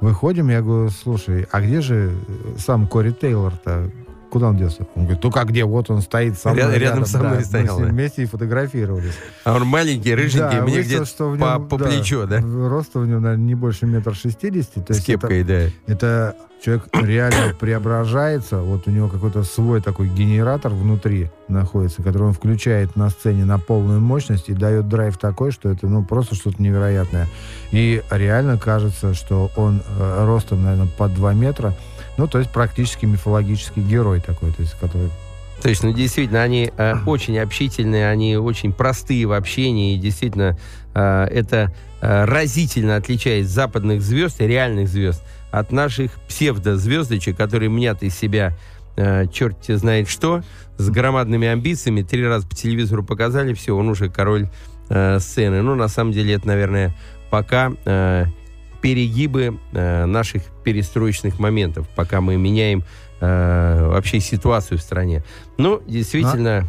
Выходим, 0.00 0.48
я 0.48 0.62
говорю, 0.62 0.90
слушай, 0.90 1.46
а 1.52 1.60
где 1.60 1.80
же 1.80 2.12
сам 2.58 2.88
Кори 2.88 3.12
Тейлор-то? 3.12 3.88
Куда 4.32 4.48
он 4.48 4.56
делся? 4.56 4.86
Он 4.94 5.02
говорит, 5.02 5.22
ну 5.22 5.30
как 5.30 5.48
где? 5.50 5.62
Вот 5.62 5.90
он 5.90 6.00
стоит 6.00 6.38
со 6.38 6.54
мной. 6.54 6.62
Рядом, 6.62 6.80
рядом 6.80 7.04
со 7.04 7.18
мной 7.18 7.36
да, 7.40 7.44
стоял. 7.44 7.78
Мы 7.78 7.84
да. 7.84 7.92
вместе 7.92 8.22
и 8.22 8.24
фотографировались. 8.24 9.12
А 9.44 9.56
он 9.56 9.66
маленький, 9.66 10.14
рыженький, 10.14 10.56
да, 10.56 10.62
мне 10.62 10.80
где-то 10.80 11.04
по, 11.18 11.34
нем, 11.34 11.68
по 11.68 11.76
да, 11.76 11.84
плечо, 11.84 12.24
да? 12.24 12.40
Роста 12.40 13.00
у 13.00 13.04
него, 13.04 13.20
наверное, 13.20 13.44
не 13.44 13.54
больше 13.54 13.84
метр 13.84 14.14
шестидесяти. 14.14 14.90
С 14.90 15.04
кепкой, 15.04 15.42
это, 15.42 15.70
да. 15.86 15.92
Это 15.92 16.36
человек 16.64 16.84
реально 16.94 17.54
преображается. 17.60 18.60
Вот 18.60 18.86
у 18.86 18.90
него 18.90 19.08
какой-то 19.08 19.42
свой 19.42 19.82
такой 19.82 20.08
генератор 20.08 20.72
внутри 20.72 21.30
находится, 21.48 22.02
который 22.02 22.28
он 22.28 22.32
включает 22.32 22.96
на 22.96 23.10
сцене 23.10 23.44
на 23.44 23.58
полную 23.58 24.00
мощность 24.00 24.48
и 24.48 24.54
дает 24.54 24.88
драйв 24.88 25.18
такой, 25.18 25.50
что 25.50 25.68
это 25.68 25.86
ну 25.88 26.04
просто 26.04 26.34
что-то 26.36 26.62
невероятное. 26.62 27.28
И 27.70 28.02
реально 28.10 28.56
кажется, 28.56 29.12
что 29.12 29.50
он 29.56 29.82
э, 29.98 30.24
ростом, 30.24 30.62
наверное, 30.62 30.88
по 30.96 31.08
2 31.08 31.34
метра, 31.34 31.74
ну, 32.16 32.26
то 32.26 32.38
есть 32.38 32.50
практически 32.50 33.06
мифологический 33.06 33.82
герой 33.82 34.20
такой, 34.20 34.52
то 34.52 34.62
есть 34.62 34.74
который 34.78 35.10
то 35.62 35.68
есть, 35.68 35.84
ну, 35.84 35.92
действительно, 35.92 36.42
они 36.42 36.72
э, 36.76 36.94
очень 37.06 37.38
общительные, 37.38 38.10
они 38.10 38.36
очень 38.36 38.72
простые 38.72 39.26
в 39.26 39.32
общении, 39.32 39.94
и 39.94 39.98
действительно, 39.98 40.58
э, 40.92 41.24
это 41.30 41.72
э, 42.00 42.24
разительно 42.24 42.96
отличает 42.96 43.48
западных 43.48 44.02
звезд 44.02 44.40
и 44.40 44.46
реальных 44.46 44.88
звезд 44.88 45.22
от 45.52 45.70
наших 45.70 46.12
псевдозвездочек, 46.26 47.36
которые 47.36 47.68
мнят 47.68 48.02
из 48.02 48.18
себя 48.18 48.56
э, 48.96 49.26
черт 49.32 49.60
тебе 49.60 49.76
знает 49.76 50.08
что, 50.08 50.42
с 50.78 50.90
громадными 50.90 51.46
амбициями, 51.46 52.02
три 52.02 52.26
раза 52.26 52.46
по 52.46 52.56
телевизору 52.56 53.04
показали, 53.04 53.54
все, 53.54 53.76
он 53.76 53.88
уже 53.88 54.10
король 54.10 54.48
э, 54.88 55.20
сцены. 55.20 55.62
Ну, 55.62 55.76
на 55.76 55.86
самом 55.86 56.12
деле, 56.12 56.34
это, 56.34 56.48
наверное, 56.48 56.94
пока 57.30 57.72
э, 57.84 58.26
перегибы 58.82 59.58
э, 59.72 60.04
наших 60.04 60.42
перестроечных 60.64 61.38
моментов, 61.38 61.88
пока 61.94 62.20
мы 62.20 62.36
меняем 62.36 62.84
э, 63.20 63.88
вообще 63.88 64.20
ситуацию 64.20 64.78
в 64.78 64.82
стране. 64.82 65.24
Ну, 65.56 65.80
действительно... 65.86 66.68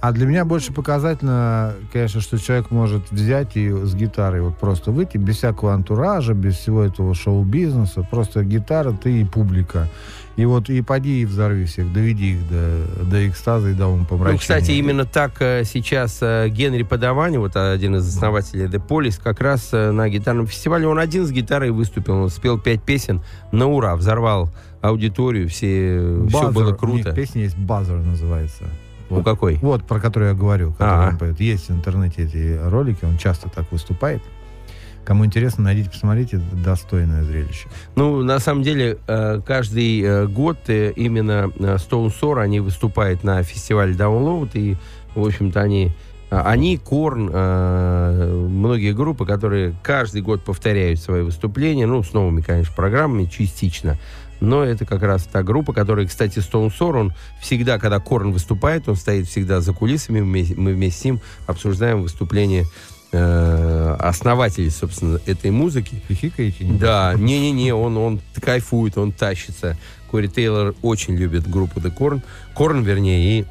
А 0.00 0.12
для 0.12 0.26
меня 0.26 0.44
больше 0.44 0.72
показательно, 0.72 1.74
конечно, 1.92 2.20
что 2.20 2.38
человек 2.38 2.70
может 2.70 3.10
взять 3.10 3.56
и 3.56 3.68
с 3.70 3.94
гитарой 3.94 4.40
вот 4.40 4.56
просто 4.56 4.92
выйти, 4.92 5.16
без 5.16 5.38
всякого 5.38 5.72
антуража, 5.72 6.34
без 6.34 6.56
всего 6.56 6.82
этого 6.82 7.14
шоу-бизнеса, 7.14 8.06
просто 8.08 8.44
гитара, 8.44 8.92
ты 8.92 9.22
и 9.22 9.24
публика. 9.24 9.88
И 10.36 10.44
вот 10.44 10.68
и 10.68 10.82
поди 10.82 11.22
и 11.22 11.24
взорви 11.24 11.64
всех, 11.64 11.90
доведи 11.92 12.32
их 12.34 12.48
до, 12.50 13.04
до 13.04 13.26
экстаза 13.26 13.70
и 13.70 13.72
до 13.72 13.86
умопомрачения. 13.86 14.32
Ну, 14.32 14.38
кстати, 14.38 14.72
именно 14.72 15.06
так 15.06 15.40
э, 15.40 15.64
сейчас 15.64 16.18
э, 16.20 16.48
Генри 16.50 16.82
Подавани, 16.82 17.38
вот 17.38 17.56
один 17.56 17.96
из 17.96 18.06
основателей 18.06 18.66
The 18.66 18.86
Police, 18.86 19.18
как 19.22 19.40
раз 19.40 19.70
э, 19.72 19.92
на 19.92 20.10
гитарном 20.10 20.46
фестивале, 20.46 20.86
он 20.86 20.98
один 20.98 21.26
с 21.26 21.30
гитарой 21.30 21.70
выступил, 21.70 22.16
он 22.16 22.28
спел 22.28 22.58
пять 22.58 22.82
песен 22.82 23.22
на 23.50 23.66
ура, 23.66 23.96
взорвал 23.96 24.50
аудиторию, 24.82 25.48
все, 25.48 26.26
все 26.28 26.50
было 26.50 26.74
круто. 26.74 26.92
У 26.92 26.96
них 26.96 27.14
песня 27.14 27.42
есть 27.44 27.56
«Базар» 27.56 27.96
называется. 27.96 28.64
Вот, 29.08 29.20
У 29.20 29.22
какой? 29.22 29.56
Вот, 29.56 29.84
про 29.84 30.00
который 30.00 30.28
я 30.28 30.34
говорю. 30.34 30.72
Который 30.72 31.08
он 31.08 31.18
поет. 31.18 31.40
Есть 31.40 31.68
в 31.68 31.72
интернете 31.72 32.24
эти 32.24 32.58
ролики, 32.68 33.04
он 33.04 33.16
часто 33.16 33.48
так 33.48 33.70
выступает. 33.70 34.20
Кому 35.06 35.24
интересно, 35.24 35.62
найдите, 35.62 35.88
посмотрите, 35.88 36.38
достойное 36.64 37.22
зрелище. 37.22 37.68
Ну, 37.94 38.24
на 38.24 38.40
самом 38.40 38.64
деле, 38.64 38.98
э, 39.06 39.40
каждый 39.46 40.00
э, 40.02 40.26
год 40.26 40.58
э, 40.66 40.90
именно 40.96 41.48
Stone 41.58 42.12
Sour, 42.12 42.40
они 42.40 42.58
выступают 42.58 43.22
на 43.22 43.40
фестивале 43.44 43.94
Download, 43.94 44.50
и, 44.54 44.76
в 45.14 45.24
общем-то, 45.24 45.60
они 45.60 45.92
они, 46.28 46.76
Корн, 46.76 47.26
многие 47.26 48.92
группы, 48.92 49.24
которые 49.24 49.76
каждый 49.84 50.22
год 50.22 50.42
повторяют 50.42 50.98
свои 50.98 51.22
выступления, 51.22 51.86
ну, 51.86 52.02
с 52.02 52.12
новыми, 52.12 52.40
конечно, 52.40 52.74
программами, 52.74 53.26
частично. 53.26 53.96
Но 54.40 54.64
это 54.64 54.84
как 54.84 55.02
раз 55.02 55.22
та 55.22 55.44
группа, 55.44 55.72
которая, 55.72 56.04
кстати, 56.04 56.40
Stone 56.40 56.72
Sour, 56.76 56.98
он 56.98 57.12
всегда, 57.40 57.78
когда 57.78 58.00
Корн 58.00 58.32
выступает, 58.32 58.88
он 58.88 58.96
стоит 58.96 59.28
всегда 59.28 59.60
за 59.60 59.72
кулисами, 59.72 60.20
мы 60.20 60.42
вместе 60.74 61.00
с 61.00 61.04
ним 61.04 61.20
обсуждаем 61.46 62.02
выступление 62.02 62.64
основателей, 63.98 64.70
собственно, 64.70 65.20
этой 65.26 65.50
музыки. 65.50 66.02
Хихикаете? 66.08 66.64
Да, 66.64 67.14
не-не-не, 67.16 67.72
он, 67.72 67.96
он 67.96 68.20
кайфует, 68.40 68.98
он 68.98 69.12
тащится. 69.12 69.76
Кори 70.10 70.28
Тейлор 70.28 70.74
очень 70.82 71.14
любит 71.16 71.48
группу 71.48 71.80
The 71.80 71.94
Korn. 71.94 72.22
Корн, 72.54 72.82
вернее, 72.82 73.40
и, 73.40 73.44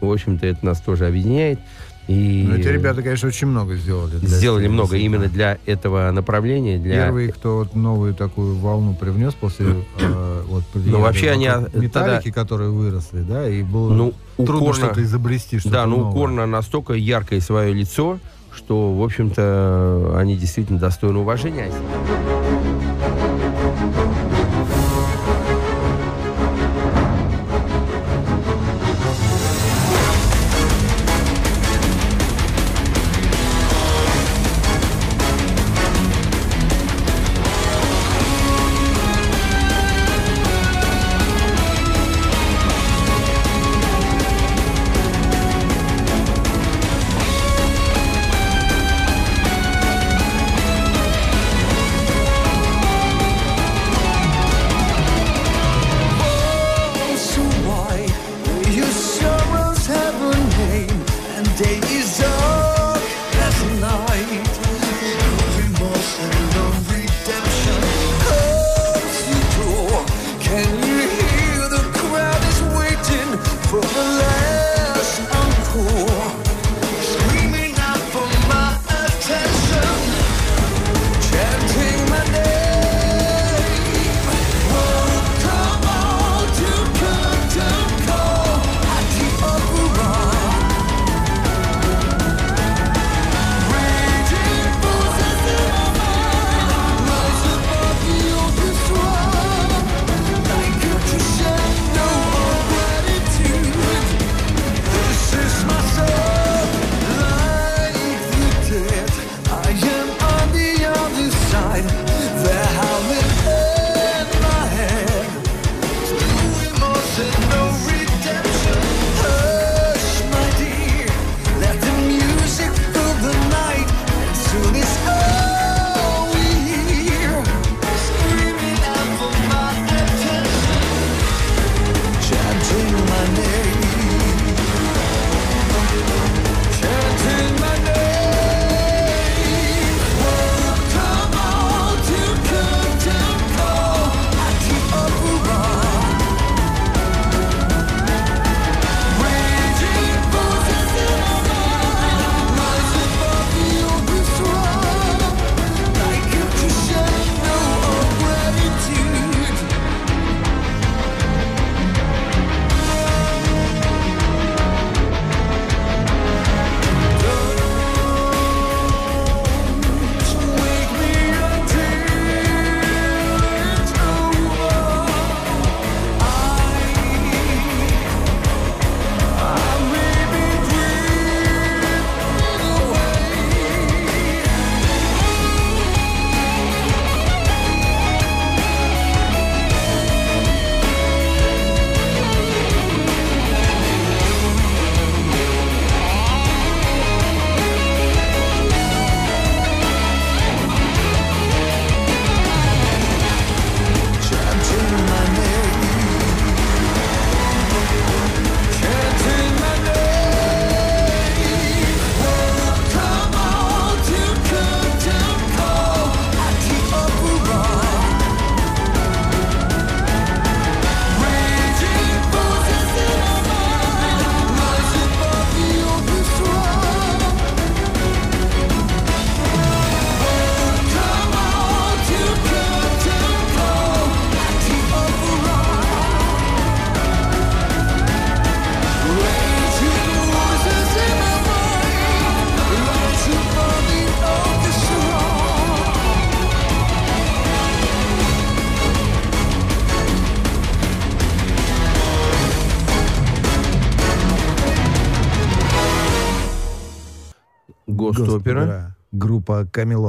в 0.00 0.10
общем-то, 0.10 0.46
это 0.46 0.64
нас 0.66 0.80
тоже 0.80 1.06
объединяет. 1.06 1.60
И 2.06 2.44
Но 2.46 2.56
эти 2.56 2.68
ребята, 2.68 3.02
конечно, 3.02 3.28
очень 3.28 3.46
много 3.46 3.76
сделали. 3.76 4.16
Сделали 4.16 4.68
много 4.68 4.96
именно 4.96 5.26
для 5.26 5.58
этого 5.64 6.10
направления. 6.10 6.78
Для... 6.78 7.06
Первые, 7.06 7.32
кто 7.32 7.58
вот 7.58 7.74
новую 7.74 8.14
такую 8.14 8.56
волну 8.56 8.94
привнес 8.94 9.32
после 9.32 9.84
э, 9.98 10.42
вот 10.46 10.64
Ну 10.74 11.00
вообще 11.00 11.30
они 11.30 11.46
металлики, 11.46 12.24
тогда... 12.24 12.42
которые 12.42 12.70
выросли, 12.70 13.20
да, 13.22 13.48
и 13.48 13.62
было 13.62 13.90
ну, 13.94 14.14
трудно 14.36 14.58
Корна... 14.58 14.74
что-то 14.74 15.02
изобрести. 15.02 15.58
Что 15.58 15.70
да, 15.70 15.86
ну 15.86 16.10
у 16.10 16.12
Корна 16.12 16.44
настолько 16.44 16.92
яркое 16.92 17.40
свое 17.40 17.72
лицо, 17.72 18.18
что, 18.54 18.92
в 18.94 19.02
общем-то, 19.02 20.14
они 20.16 20.36
действительно 20.36 20.78
достойны 20.78 21.18
уважения. 21.18 21.70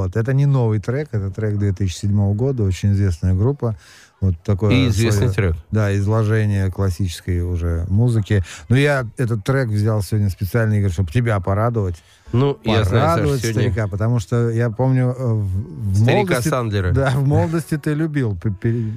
«Камелот». 0.06 0.16
Это 0.16 0.32
не 0.32 0.46
новый 0.46 0.80
трек, 0.80 1.08
это 1.12 1.30
трек 1.30 1.58
2007 1.58 2.34
года, 2.34 2.62
очень 2.62 2.92
известная 2.92 3.34
группа. 3.34 3.76
Вот 4.20 4.34
такое 4.42 4.72
и 4.72 4.88
известный 4.88 5.28
свое, 5.28 5.50
трек. 5.50 5.56
Да, 5.70 5.94
изложение 5.94 6.70
классической 6.70 7.42
уже 7.42 7.84
музыки. 7.88 8.42
Но 8.70 8.76
я 8.76 9.06
этот 9.18 9.44
трек 9.44 9.68
взял 9.68 10.00
сегодня 10.02 10.30
специально, 10.30 10.72
Игорь, 10.74 10.90
чтобы 10.90 11.10
тебя 11.10 11.38
порадовать. 11.38 12.02
Ну, 12.32 12.54
порадовать 12.54 12.64
я 12.64 12.84
знаю, 12.84 13.28
Саша, 13.28 13.38
сегодня... 13.38 13.52
старика, 13.52 13.88
потому 13.88 14.18
что 14.18 14.48
я 14.50 14.70
помню 14.70 15.14
э, 15.16 15.32
в, 15.34 15.94
Старика 15.96 16.12
молодости... 16.12 16.48
Сандлера. 16.48 16.92
Да, 16.92 17.10
в 17.10 17.26
молодости 17.26 17.76
ты 17.76 17.92
любил 17.92 18.38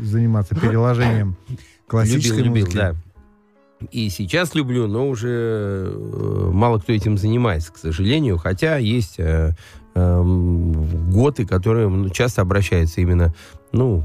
заниматься 0.04 0.56
переложением 0.56 1.36
классической 1.88 2.38
любил, 2.38 2.52
музыки. 2.52 2.76
Любил, 2.76 2.93
да. 2.93 2.95
И 3.91 4.10
сейчас 4.10 4.56
люблю, 4.56 4.88
но 4.88 5.08
уже 5.08 5.91
э, 5.93 6.50
мало 6.52 6.80
кто 6.80 6.91
этим 6.91 7.17
занимается, 7.17 7.72
к 7.72 7.78
сожалению. 7.78 8.38
Хотя 8.38 8.78
есть 8.78 9.15
э, 9.19 9.52
готы, 11.12 11.46
которые 11.46 12.10
часто 12.12 12.42
обращаются 12.42 13.02
именно, 13.02 13.34
ну, 13.72 14.04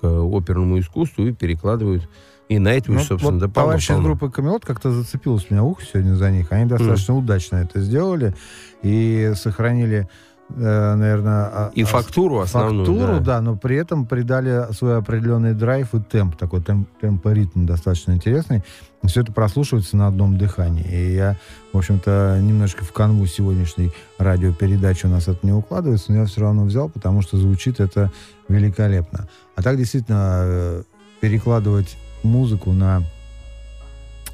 к 0.00 0.06
оперному 0.06 0.78
искусству 0.78 1.26
и 1.26 1.32
перекладывают 1.32 2.08
и 2.48 2.58
на 2.58 2.68
это, 2.68 2.92
ну, 2.92 3.00
собственно, 3.00 3.38
вот 3.38 3.40
да, 3.40 3.48
Товарищ 3.48 3.90
из 3.90 3.98
группы 4.00 4.30
Камелот 4.30 4.66
как-то 4.66 4.90
зацепилось 4.90 5.46
у 5.48 5.54
меня 5.54 5.64
ухо 5.64 5.82
сегодня 5.84 6.14
за 6.14 6.30
них. 6.30 6.52
Они 6.52 6.66
достаточно 6.66 7.12
mm. 7.12 7.18
удачно 7.18 7.56
это 7.56 7.80
сделали 7.80 8.34
и 8.82 9.32
сохранили 9.34 10.08
наверное... 10.56 11.44
А, 11.52 11.70
и 11.74 11.84
фактуру 11.84 12.40
основную, 12.40 12.86
Фактуру, 12.86 13.18
да. 13.18 13.20
да, 13.20 13.40
но 13.40 13.56
при 13.56 13.76
этом 13.76 14.06
придали 14.06 14.72
свой 14.72 14.98
определенный 14.98 15.54
драйв 15.54 15.94
и 15.94 16.00
темп, 16.00 16.36
такой 16.36 16.62
темп, 16.62 16.88
темп 17.00 17.26
ритм 17.26 17.66
достаточно 17.66 18.12
интересный. 18.12 18.62
Все 19.04 19.20
это 19.20 19.32
прослушивается 19.32 19.96
на 19.96 20.06
одном 20.06 20.38
дыхании. 20.38 20.84
И 20.84 21.14
я, 21.14 21.36
в 21.72 21.78
общем-то, 21.78 22.38
немножко 22.40 22.84
в 22.84 22.92
канву 22.92 23.26
сегодняшней 23.26 23.92
радиопередачи 24.18 25.06
у 25.06 25.10
нас 25.10 25.28
это 25.28 25.38
не 25.42 25.52
укладывается, 25.52 26.12
но 26.12 26.20
я 26.20 26.24
все 26.24 26.40
равно 26.40 26.64
взял, 26.64 26.88
потому 26.88 27.20
что 27.20 27.36
звучит 27.36 27.80
это 27.80 28.10
великолепно. 28.48 29.28
А 29.56 29.62
так 29.62 29.76
действительно 29.76 30.42
э, 30.44 30.82
перекладывать 31.20 31.96
музыку 32.22 32.72
на 32.72 33.02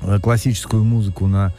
э, 0.02 0.18
классическую 0.20 0.84
музыку 0.84 1.26
на 1.26 1.52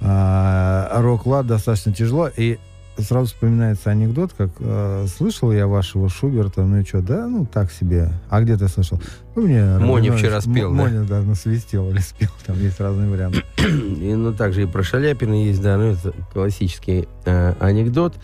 э, 0.00 1.00
рок-лад 1.00 1.46
достаточно 1.46 1.92
тяжело. 1.92 2.28
И 2.36 2.58
сразу 2.98 3.26
вспоминается 3.26 3.90
анекдот, 3.90 4.32
как 4.36 4.50
э, 4.60 5.06
слышал 5.16 5.52
я 5.52 5.66
вашего 5.66 6.08
Шуберта, 6.08 6.62
ну 6.62 6.80
и 6.80 6.84
что, 6.84 7.00
да, 7.02 7.26
ну 7.26 7.46
так 7.46 7.72
себе. 7.72 8.10
А 8.28 8.40
где 8.42 8.56
ты 8.56 8.68
слышал? 8.68 9.00
Ну, 9.34 9.42
мне 9.42 9.64
Моня 9.78 10.12
вчера 10.12 10.40
спел, 10.40 10.70
М- 10.70 10.76
да? 10.76 10.82
Моня, 10.84 11.00
да, 11.04 11.20
насвистел 11.22 11.90
или 11.90 11.98
спел, 12.00 12.28
там 12.46 12.60
есть 12.60 12.78
разные 12.80 13.08
варианты. 13.08 13.42
и, 13.58 14.14
ну, 14.14 14.32
также 14.32 14.62
и 14.64 14.66
про 14.66 14.82
Шаляпина 14.82 15.44
есть, 15.44 15.62
да, 15.62 15.76
ну, 15.76 15.92
это 15.92 16.12
классический 16.32 17.08
э, 17.24 17.54
анекдот. 17.60 18.14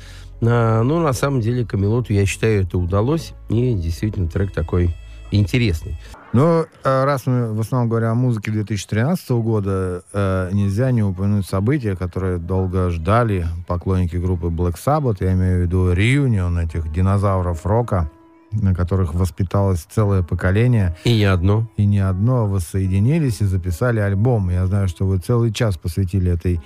А, 0.41 0.83
ну, 0.83 1.01
на 1.01 1.13
самом 1.13 1.41
деле, 1.41 1.65
Камелоту, 1.67 2.13
я 2.13 2.25
считаю, 2.27 2.63
это 2.63 2.79
удалось, 2.79 3.33
и 3.49 3.75
действительно 3.75 4.29
трек 4.29 4.53
такой 4.53 4.95
интересный. 5.31 5.97
Но 6.33 6.67
э, 6.85 7.05
раз 7.05 7.27
мы 7.27 7.55
в 7.55 7.61
основном 7.61 7.89
говорим 7.89 8.09
о 8.11 8.15
музыке 8.15 8.51
2013 8.51 9.31
года, 9.31 10.03
э, 10.13 10.51
нельзя 10.53 10.91
не 10.91 11.03
упомянуть 11.03 11.47
события, 11.47 11.97
которые 11.97 12.39
долго 12.39 12.91
ждали 12.91 13.47
поклонники 13.67 14.17
группы 14.17 14.49
Black 14.49 14.75
Sabbath. 14.75 15.17
Я 15.21 15.33
имею 15.33 15.61
в 15.61 15.63
виду 15.63 15.93
реюнион 15.93 16.59
этих 16.59 16.93
динозавров 16.93 17.65
рока, 17.65 18.11
на 18.53 18.75
которых 18.75 19.15
воспиталось 19.15 19.87
целое 19.91 20.23
поколение. 20.23 20.95
И 21.05 21.17
не 21.17 21.25
одно. 21.25 21.69
И 21.79 21.87
не 21.87 22.01
одно 22.01 22.47
воссоединились 22.47 23.41
и 23.41 23.47
записали 23.47 24.01
альбом. 24.01 24.51
Я 24.51 24.67
знаю, 24.67 24.89
что 24.89 25.07
вы 25.07 25.19
целый 25.19 25.51
час 25.51 25.79
посвятили 25.79 26.31
этой 26.31 26.61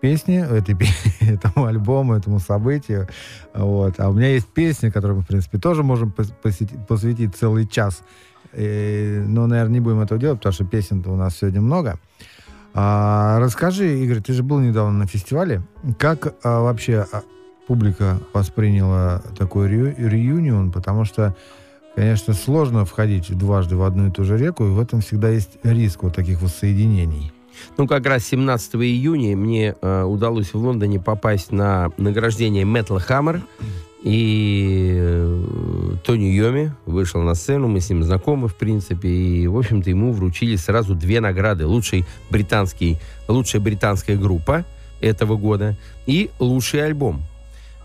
песне, 0.00 0.46
этой, 0.50 0.76
этому 1.20 1.66
альбому, 1.66 2.14
этому 2.14 2.40
событию. 2.40 3.08
Вот. 3.54 4.00
А 4.00 4.08
у 4.08 4.14
меня 4.14 4.28
есть 4.28 4.48
песня, 4.48 4.90
которую 4.90 5.18
мы, 5.18 5.22
в 5.22 5.26
принципе, 5.26 5.58
тоже 5.58 5.82
можем 5.82 6.10
посвятить 6.12 7.36
целый 7.36 7.66
час. 7.66 8.02
Но, 8.56 9.46
наверное, 9.46 9.74
не 9.74 9.80
будем 9.80 10.00
этого 10.00 10.20
делать, 10.20 10.38
потому 10.38 10.52
что 10.52 10.64
песен-то 10.64 11.10
у 11.10 11.16
нас 11.16 11.36
сегодня 11.36 11.60
много. 11.60 11.98
А, 12.74 13.38
расскажи, 13.38 14.00
Игорь, 14.00 14.20
ты 14.20 14.32
же 14.32 14.42
был 14.42 14.58
недавно 14.58 14.98
на 14.98 15.06
фестивале. 15.06 15.62
Как 15.96 16.34
а, 16.42 16.62
вообще 16.62 17.06
а, 17.12 17.22
публика 17.68 18.18
восприняла 18.32 19.22
такой 19.38 19.68
ре, 19.68 19.94
реюнион? 19.96 20.72
Потому 20.72 21.04
что, 21.04 21.36
конечно, 21.94 22.34
сложно 22.34 22.84
входить 22.84 23.36
дважды 23.38 23.76
в 23.76 23.82
одну 23.84 24.08
и 24.08 24.10
ту 24.10 24.24
же 24.24 24.36
реку, 24.36 24.64
и 24.64 24.70
в 24.70 24.80
этом 24.80 25.02
всегда 25.02 25.28
есть 25.28 25.58
риск 25.62 26.02
вот 26.02 26.16
таких 26.16 26.42
воссоединений. 26.42 27.32
Ну, 27.76 27.86
как 27.86 28.06
раз 28.06 28.24
17 28.24 28.74
июня 28.74 29.36
мне 29.36 29.76
э, 29.80 30.02
удалось 30.02 30.52
в 30.52 30.56
Лондоне 30.56 30.98
попасть 30.98 31.52
на 31.52 31.92
награждение 31.96 32.64
Metal 32.64 33.00
Hammer. 33.08 33.40
И 34.04 34.92
э, 34.98 35.94
Тони 36.04 36.26
Йоми 36.26 36.74
вышел 36.84 37.22
на 37.22 37.34
сцену, 37.34 37.68
мы 37.68 37.80
с 37.80 37.88
ним 37.88 38.04
знакомы, 38.04 38.48
в 38.48 38.54
принципе, 38.54 39.08
и, 39.08 39.46
в 39.46 39.56
общем-то, 39.56 39.88
ему 39.88 40.12
вручили 40.12 40.56
сразу 40.56 40.94
две 40.94 41.20
награды. 41.20 41.64
Лучший 41.64 42.04
британский, 42.28 42.98
лучшая 43.28 43.62
британская 43.62 44.16
группа 44.16 44.66
этого 45.00 45.38
года 45.38 45.74
и 46.04 46.28
лучший 46.38 46.84
альбом. 46.84 47.22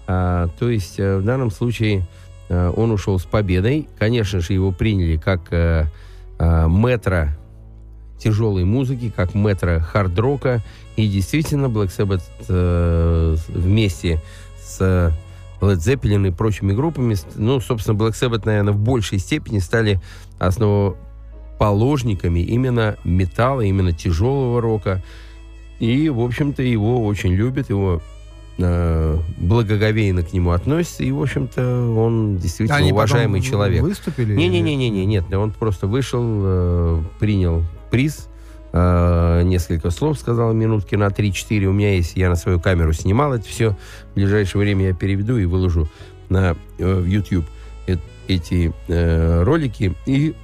А, 0.08 0.50
то 0.60 0.70
есть, 0.70 1.00
э, 1.00 1.20
в 1.20 1.24
данном 1.24 1.52
случае, 1.52 2.06
э, 2.50 2.74
он 2.76 2.92
ушел 2.92 3.18
с 3.18 3.24
победой. 3.24 3.88
Конечно 3.98 4.42
же, 4.42 4.52
его 4.52 4.74
приняли 4.74 5.16
как 5.16 5.54
э, 5.54 5.86
э, 6.38 6.68
метро 6.68 7.30
тяжелой 8.18 8.66
музыки, 8.66 9.10
как 9.16 9.36
метро 9.36 9.80
хард-рока. 9.80 10.62
И 10.98 11.08
действительно, 11.08 11.68
Black 11.68 11.98
Sabbath 11.98 12.24
э, 12.50 13.38
вместе 13.48 14.20
с 14.62 15.14
Led 15.62 15.78
Zeppelin 15.78 16.28
и 16.28 16.32
прочими 16.32 16.74
группами, 16.74 17.16
ну, 17.36 17.60
собственно, 17.60 17.98
Black 17.98 18.12
Sabbath, 18.12 18.44
наверное, 18.46 18.74
в 18.74 18.80
большей 18.80 19.20
степени 19.20 19.60
стали 19.60 20.02
основоположниками 20.40 22.40
именно 22.40 22.98
металла, 23.04 23.62
именно 23.62 23.92
тяжелого 23.92 24.62
рока. 24.62 25.04
И, 25.80 26.10
в 26.10 26.22
общем-то, 26.22 26.64
его 26.64 27.06
очень 27.06 27.34
любят, 27.34 27.70
его 27.70 28.02
э, 28.58 29.18
благоговейно 29.38 30.24
к 30.24 30.34
нему 30.34 30.52
относятся, 30.52 31.04
и, 31.04 31.12
в 31.12 31.22
общем-то, 31.22 31.92
он 31.92 32.38
действительно 32.38 32.80
Они 32.80 32.92
уважаемый 32.92 33.42
человек. 33.42 33.82
выступили? 33.82 34.36
Не-не-не, 34.36 34.76
не, 34.76 35.06
нет, 35.06 35.34
он 35.34 35.52
просто 35.52 35.88
вышел, 35.88 36.22
э, 36.24 37.02
принял 37.20 37.64
приз, 37.92 38.29
э, 38.72 39.42
несколько 39.44 39.90
слов 39.90 40.20
сказал, 40.20 40.54
минутки 40.54 40.96
на 40.96 41.08
3-4 41.08 41.66
у 41.66 41.74
меня 41.74 41.96
есть, 41.96 42.16
я 42.16 42.30
на 42.30 42.36
свою 42.36 42.60
камеру 42.60 42.94
снимал 42.94 43.34
это 43.34 43.46
все, 43.48 43.76
в 44.12 44.16
ближайшее 44.16 44.62
время 44.62 44.88
я 44.88 44.94
переведу 44.94 45.38
и 45.38 45.46
выложу 45.46 45.88
на, 46.30 46.56
э, 46.78 46.94
в 47.00 47.06
YouTube 47.06 47.46
э, 47.88 47.98
эти 48.28 48.74
э, 48.88 49.44
ролики, 49.44 49.96
и 50.06 50.36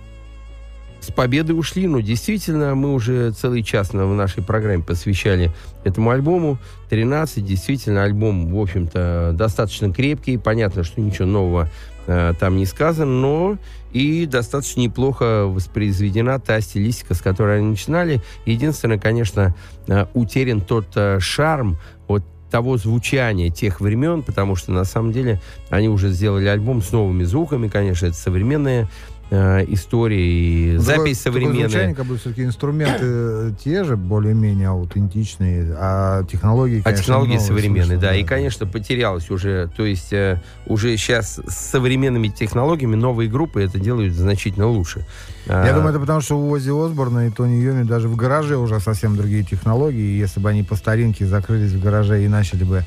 с 1.06 1.12
победы 1.12 1.54
ушли, 1.54 1.86
но 1.86 2.00
действительно 2.00 2.74
мы 2.74 2.92
уже 2.94 3.32
целый 3.32 3.62
час 3.62 3.94
в 3.94 4.14
нашей 4.16 4.42
программе 4.42 4.84
посвящали 4.84 5.52
этому 5.84 6.10
альбому. 6.10 6.58
13, 6.90 7.46
действительно, 7.46 8.04
альбом, 8.04 8.52
в 8.52 8.60
общем-то, 8.60 9.36
достаточно 9.36 9.94
крепкий. 9.94 10.38
Понятно, 10.38 10.84
что 10.84 11.02
ничего 11.02 11.28
нового 11.28 11.70
там 12.06 12.58
не 12.58 12.66
сказано, 12.66 13.12
но 13.12 13.58
и 13.96 14.26
достаточно 14.26 14.82
неплохо 14.82 15.46
воспроизведена 15.46 16.38
та 16.40 16.60
стилистика, 16.60 17.14
с 17.14 17.22
которой 17.22 17.60
они 17.60 17.70
начинали. 17.70 18.22
Единственное, 18.46 19.00
конечно, 19.00 19.56
э, 19.88 20.06
утерян 20.14 20.60
тот 20.60 20.88
э, 20.96 21.20
шарм 21.22 21.78
вот 22.10 22.22
того 22.52 22.78
звучания 22.78 23.50
тех 23.50 23.80
времен, 23.80 24.22
потому 24.22 24.58
что 24.58 24.72
на 24.72 24.84
самом 24.84 25.14
деле 25.14 25.42
они 25.70 25.88
уже 25.88 26.10
сделали 26.10 26.48
альбом 26.48 26.82
с 26.82 26.92
новыми 26.92 27.24
звуками, 27.24 27.70
конечно, 27.70 28.08
это 28.08 28.16
современные 28.16 28.90
э, 29.30 29.66
истории, 29.68 30.78
запись 30.78 31.22
такое, 31.22 31.42
современная. 31.42 31.70
Такое 31.70 31.94
как 31.94 32.06
бы 32.06 32.18
все-таки 32.18 32.44
инструменты 32.44 33.56
те 33.64 33.84
же, 33.84 33.98
более-менее 33.98 34.70
аутентичные, 34.70 35.76
а 35.78 36.24
технологии, 36.26 36.82
конечно, 36.82 36.92
А 36.92 36.94
технологии 36.94 37.38
современные, 37.38 37.86
слышно, 37.86 38.02
да, 38.02 38.10
да. 38.10 38.16
И, 38.16 38.24
конечно, 38.24 38.66
потерялось 38.66 39.30
уже, 39.30 39.70
то 39.76 39.86
есть 39.86 40.14
э, 40.14 40.42
уже 40.66 40.96
сейчас 40.98 41.40
с 41.48 41.56
современными 41.56 42.28
технологиями 42.28 42.96
новые 42.96 43.30
группы 43.30 43.62
это 43.62 43.80
делают 43.80 44.14
значительно 44.14 44.68
лучше. 44.68 45.06
Я 45.48 45.72
а... 45.72 45.74
думаю, 45.74 45.90
это 45.90 46.00
потому, 46.00 46.22
что 46.22 46.40
у 46.40 46.50
Ози 46.50 46.70
Осборна 46.70 47.28
и 47.28 47.30
Тони 47.30 47.62
Йоми 47.62 47.84
даже 47.84 48.08
в 48.08 48.16
гараже 48.16 48.58
уже 48.58 48.80
совсем 48.80 49.16
другие 49.16 49.44
технологии, 49.44 50.16
и 50.16 50.18
если 50.18 50.40
бы 50.40 50.50
они 50.50 50.64
по 50.64 50.76
старинке 50.76 51.26
закрылись 51.26 51.72
в 51.72 51.82
гараже 51.82 52.24
и 52.24 52.28
начали 52.28 52.64
бы 52.64 52.78
э, 52.78 52.84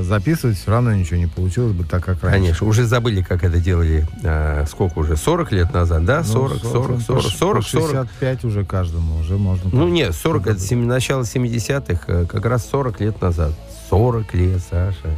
записывать, 0.00 0.58
все 0.58 0.70
равно 0.70 0.92
ничего 0.94 1.18
не 1.18 1.26
получилось 1.26 1.72
бы 1.72 1.84
так, 1.84 2.04
как 2.04 2.22
раньше. 2.22 2.38
Конечно, 2.40 2.66
уже 2.66 2.84
забыли, 2.86 3.22
как 3.22 3.44
это 3.44 3.58
делали, 3.58 4.06
а, 4.24 4.64
сколько 4.66 4.98
уже, 5.00 5.16
40 5.16 5.52
лет 5.52 5.72
назад, 5.72 6.04
да? 6.04 6.24
40, 6.24 6.62
40, 6.62 7.00
40, 7.00 7.02
40, 7.02 7.32
40. 7.32 7.64
65 7.64 8.44
уже 8.44 8.64
каждому, 8.64 9.18
уже 9.18 9.36
можно... 9.36 9.70
Ну 9.72 9.88
нет, 9.88 10.14
40, 10.14 10.46
это 10.46 10.60
7, 10.60 10.86
начало 10.86 11.22
70-х, 11.22 12.04
э, 12.06 12.26
как 12.26 12.44
раз 12.46 12.66
40 12.70 13.00
лет 13.00 13.20
назад. 13.20 13.52
40 13.90 14.34
лет, 14.34 14.60
Саша. 14.70 15.10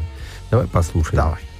Давай 0.51 0.67
послушаем. 0.67 1.17
Давай. 1.17 1.54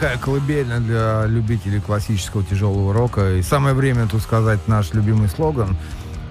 Неплохая 0.00 0.18
колыбельная 0.18 0.80
для 0.80 1.26
любителей 1.26 1.80
классического 1.80 2.42
тяжелого 2.42 2.92
рока. 2.94 3.34
И 3.36 3.42
самое 3.42 3.74
время 3.74 4.08
тут 4.08 4.22
сказать 4.22 4.66
наш 4.66 4.94
любимый 4.94 5.28
слоган. 5.28 5.76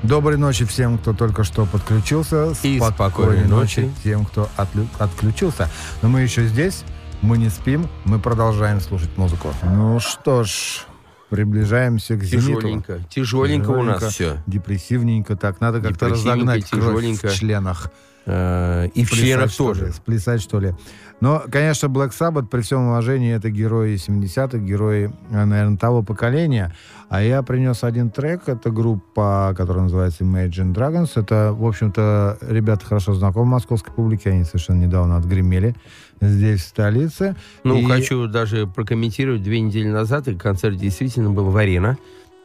Доброй 0.02 0.38
ночи 0.38 0.66
всем, 0.66 0.98
кто 0.98 1.14
только 1.14 1.44
что 1.44 1.66
подключился. 1.66 2.54
И 2.64 2.80
спокойной, 2.80 2.92
спокойной 2.94 3.46
ночи. 3.46 3.82
ночи 3.82 3.92
тем, 4.04 4.26
кто 4.26 4.50
отлю- 4.58 4.88
отключился. 4.98 5.70
Но 6.02 6.10
мы 6.10 6.22
еще 6.22 6.48
здесь, 6.48 6.84
мы 7.22 7.38
не 7.38 7.50
спим, 7.50 7.88
мы 8.06 8.18
продолжаем 8.18 8.82
слушать 8.82 9.16
музыку. 9.18 9.54
Ну 9.64 10.00
что 10.00 10.44
ж, 10.46 10.86
приближаемся 11.30 12.16
к 12.16 12.24
зениту. 12.24 12.62
Тяжеленько, 12.62 13.00
тяжеленько 13.10 13.70
у 13.72 13.84
нас 13.84 14.04
все. 14.04 14.42
Депрессивненько 14.48 15.36
так. 15.36 15.60
Надо 15.60 15.82
как-то 15.82 16.10
разогнать 16.10 16.68
кровь 16.70 17.22
в 17.22 17.34
членах. 17.36 17.92
Э, 18.26 18.88
и 18.94 19.04
в 19.06 19.12
членах 19.12 19.56
тоже. 19.56 19.92
Сплясать, 19.92 20.42
что 20.42 20.60
ли. 20.60 20.76
Но, 21.22 21.44
конечно, 21.52 21.88
Black 21.88 22.12
Sabbath, 22.18 22.48
при 22.48 22.62
всем 22.62 22.88
уважении, 22.88 23.34
это 23.34 23.50
герои 23.50 23.96
70-х, 23.96 24.58
герои, 24.60 25.12
наверное, 25.30 25.78
того 25.78 26.02
поколения. 26.02 26.74
А 27.10 27.22
я 27.22 27.42
принес 27.44 27.84
один 27.84 28.10
трек. 28.10 28.48
Это 28.48 28.70
группа, 28.70 29.54
которая 29.58 29.84
называется 29.84 30.24
Imagine 30.24 30.74
Dragons. 30.74 31.12
Это, 31.16 31.54
в 31.54 31.66
общем-то, 31.66 32.38
ребята 32.42 32.86
хорошо 32.86 33.14
знакомы 33.14 33.52
московской 33.52 33.94
публике. 33.94 34.30
Они 34.30 34.44
совершенно 34.44 34.86
недавно 34.86 35.18
отгремели 35.18 35.76
здесь, 36.22 36.62
в 36.62 36.68
столице. 36.68 37.36
Ну, 37.64 37.80
и... 37.80 37.86
хочу 37.86 38.28
даже 38.28 38.68
прокомментировать. 38.68 39.44
Две 39.44 39.60
недели 39.60 39.88
назад 39.88 40.28
и 40.28 40.36
концерт 40.36 40.78
действительно 40.78 41.32
был 41.32 41.50
в 41.50 41.58
«Арена». 41.58 41.98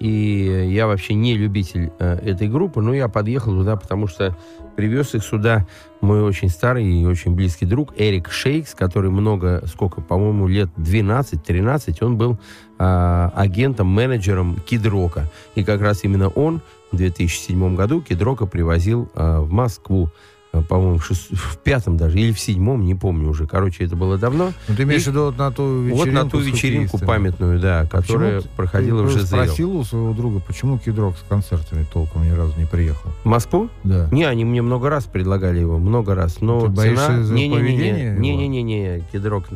И 0.05 0.69
я 0.71 0.87
вообще 0.87 1.15
не 1.15 1.35
любитель 1.35 1.91
э, 1.99 2.17
этой 2.17 2.47
группы, 2.47 2.83
но 2.83 2.93
я 2.93 3.09
подъехал 3.09 3.53
туда, 3.53 3.75
потому 3.75 4.07
что 4.07 4.37
привез 4.77 5.15
их 5.15 5.25
сюда 5.25 5.67
мой 6.03 6.21
очень 6.21 6.51
старый 6.51 6.85
и 6.85 7.07
очень 7.07 7.35
близкий 7.35 7.65
друг 7.65 7.95
Эрик 7.97 8.31
Шейкс, 8.31 8.75
который 8.75 9.11
много, 9.11 9.63
сколько, 9.67 10.03
по-моему, 10.03 10.47
лет 10.47 10.69
12-13, 10.77 12.05
он 12.05 12.19
был 12.19 12.39
э, 12.79 13.31
агентом, 13.35 13.87
менеджером 13.87 14.57
Кидрока. 14.67 15.31
И 15.55 15.65
как 15.65 15.81
раз 15.81 16.05
именно 16.05 16.29
он 16.29 16.61
в 16.93 16.99
2007 16.99 17.75
году 17.75 18.03
Кидрока 18.03 18.45
привозил 18.45 19.09
э, 19.15 19.39
в 19.39 19.51
Москву. 19.51 20.11
Э, 20.55 20.63
по-моему, 20.63 20.99
в, 20.99 21.05
шест... 21.05 21.33
в 21.33 21.59
пятом 21.59 21.97
даже, 21.97 22.19
или 22.19 22.33
в 22.33 22.39
седьмом, 22.39 22.85
не 22.85 22.95
помню 22.95 23.29
уже. 23.29 23.47
Короче, 23.47 23.85
это 23.85 23.97
было 23.97 24.19
давно. 24.19 24.53
Ну, 24.69 24.77
ты 24.77 24.85
имеешь 24.85 25.03
в 25.03 25.09
виду 25.09 25.25
вот 25.25 25.37
на 25.37 25.51
ту 25.51 25.81
вечеринку? 25.81 25.97
Вот 25.97 26.13
на 26.13 26.31
ту 26.31 26.39
вечеринку 26.39 26.99
памятную, 26.99 27.59
да, 27.59 27.81
а 27.81 27.87
которая 27.87 28.43
проходила 28.57 29.03
ты 29.03 29.09
в 29.09 29.11
ЖЗЛ. 29.11 29.27
спросил 29.27 29.77
у 29.77 29.85
своего 29.85 30.13
друга, 30.13 30.41
почему 30.41 30.79
Кидрок 30.79 31.17
с 31.17 31.29
концертами 31.29 31.85
толком 31.93 32.25
ни 32.25 32.31
разу 32.31 32.53
не 32.57 32.67
приехал? 32.67 33.11
В 33.25 33.27
Москву? 33.27 33.69
Да. 33.83 34.09
Не, 34.13 34.25
они 34.25 34.45
мне 34.45 34.63
много 34.63 34.89
раз 34.91 35.05
предлагали 35.05 35.59
его, 35.59 35.79
много 35.79 36.15
раз. 36.15 36.41
Но 36.41 36.61
ты 36.61 36.69
боишься 36.69 37.07
цена... 37.07 37.23
за 37.25 37.35
не, 37.35 37.49
не, 37.49 37.57
не, 37.57 37.91
не, 38.17 38.37
не, 38.37 38.49
не, 38.49 38.63
не, 38.63 39.05
Кидрок, 39.13 39.47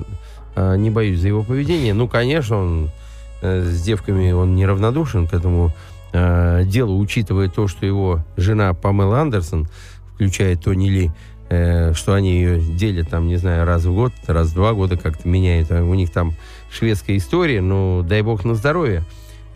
а, 0.57 0.75
не 0.75 0.91
боюсь 0.91 1.21
за 1.21 1.29
его 1.29 1.45
поведение. 1.45 1.95
Ну, 1.95 2.09
конечно, 2.09 2.57
он 2.57 2.91
э, 3.43 3.63
с 3.63 3.83
девками, 3.83 4.33
он 4.33 4.57
неравнодушен 4.57 5.29
к 5.29 5.35
этому 5.35 5.73
э, 6.13 6.65
делу, 6.65 6.99
учитывая 6.99 7.49
то, 7.49 7.69
что 7.69 7.87
его 7.87 8.25
жена 8.37 8.75
Памела 8.75 9.21
Андерсон, 9.21 9.69
включая 10.19 10.57
Тони 10.57 10.89
Ли, 10.89 11.11
э, 11.49 11.93
что 11.95 12.15
они 12.15 12.33
ее 12.33 12.61
делят, 12.61 13.09
там, 13.09 13.29
не 13.29 13.37
знаю, 13.37 13.65
раз 13.65 13.85
в 13.85 13.95
год, 13.95 14.13
раз 14.27 14.49
в 14.49 14.55
два 14.55 14.73
года 14.73 14.97
как-то 14.97 15.29
меняют. 15.29 15.71
У 15.71 15.95
них 15.95 16.11
там 16.11 16.33
шведская 16.73 17.17
история, 17.17 17.61
ну, 17.61 18.03
дай 18.03 18.23
бог 18.23 18.45
на 18.45 18.57
здоровье. 18.57 19.05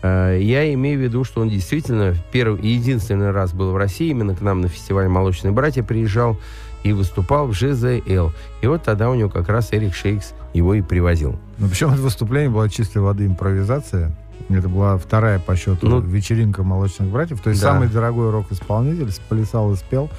Э, 0.01 0.39
я 0.41 0.73
имею 0.73 0.97
в 0.97 1.03
виду, 1.03 1.25
что 1.25 1.41
он 1.41 1.49
действительно 1.49 2.15
первый 2.31 2.61
и 2.61 2.69
единственный 2.69 3.31
раз 3.31 3.51
был 3.51 3.71
в 3.71 3.75
России, 3.75 4.07
именно 4.07 4.33
к 4.37 4.41
нам 4.41 4.61
на 4.61 4.69
фестиваль 4.69 5.09
«Молочные 5.09 5.51
братья» 5.51 5.83
приезжал 5.83 6.39
и 6.83 6.93
выступал 6.93 7.47
в 7.47 7.53
ЖЗЛ. 7.53 8.31
И 8.61 8.67
вот 8.67 8.83
тогда 8.83 9.09
у 9.09 9.15
него 9.15 9.29
как 9.29 9.49
раз 9.49 9.73
Эрик 9.73 9.93
Шейкс 9.93 10.33
его 10.53 10.75
и 10.75 10.81
привозил. 10.81 11.37
Ну, 11.57 11.67
причем 11.67 11.91
это 11.91 12.01
выступление 12.01 12.49
было 12.49 12.69
чистой 12.69 12.99
воды 13.01 13.25
импровизация. 13.25 14.15
Это 14.49 14.69
была 14.69 14.97
вторая 14.97 15.39
по 15.39 15.55
счету 15.55 15.87
ну, 15.87 15.99
вечеринка 15.99 16.63
молочных 16.63 17.09
братьев. 17.09 17.41
То 17.41 17.49
есть 17.49 17.61
да. 17.61 17.73
самый 17.73 17.89
дорогой 17.89 18.29
рок-исполнитель 18.29 19.11
сплясал 19.11 19.73
и 19.73 19.75
спел 19.75 20.09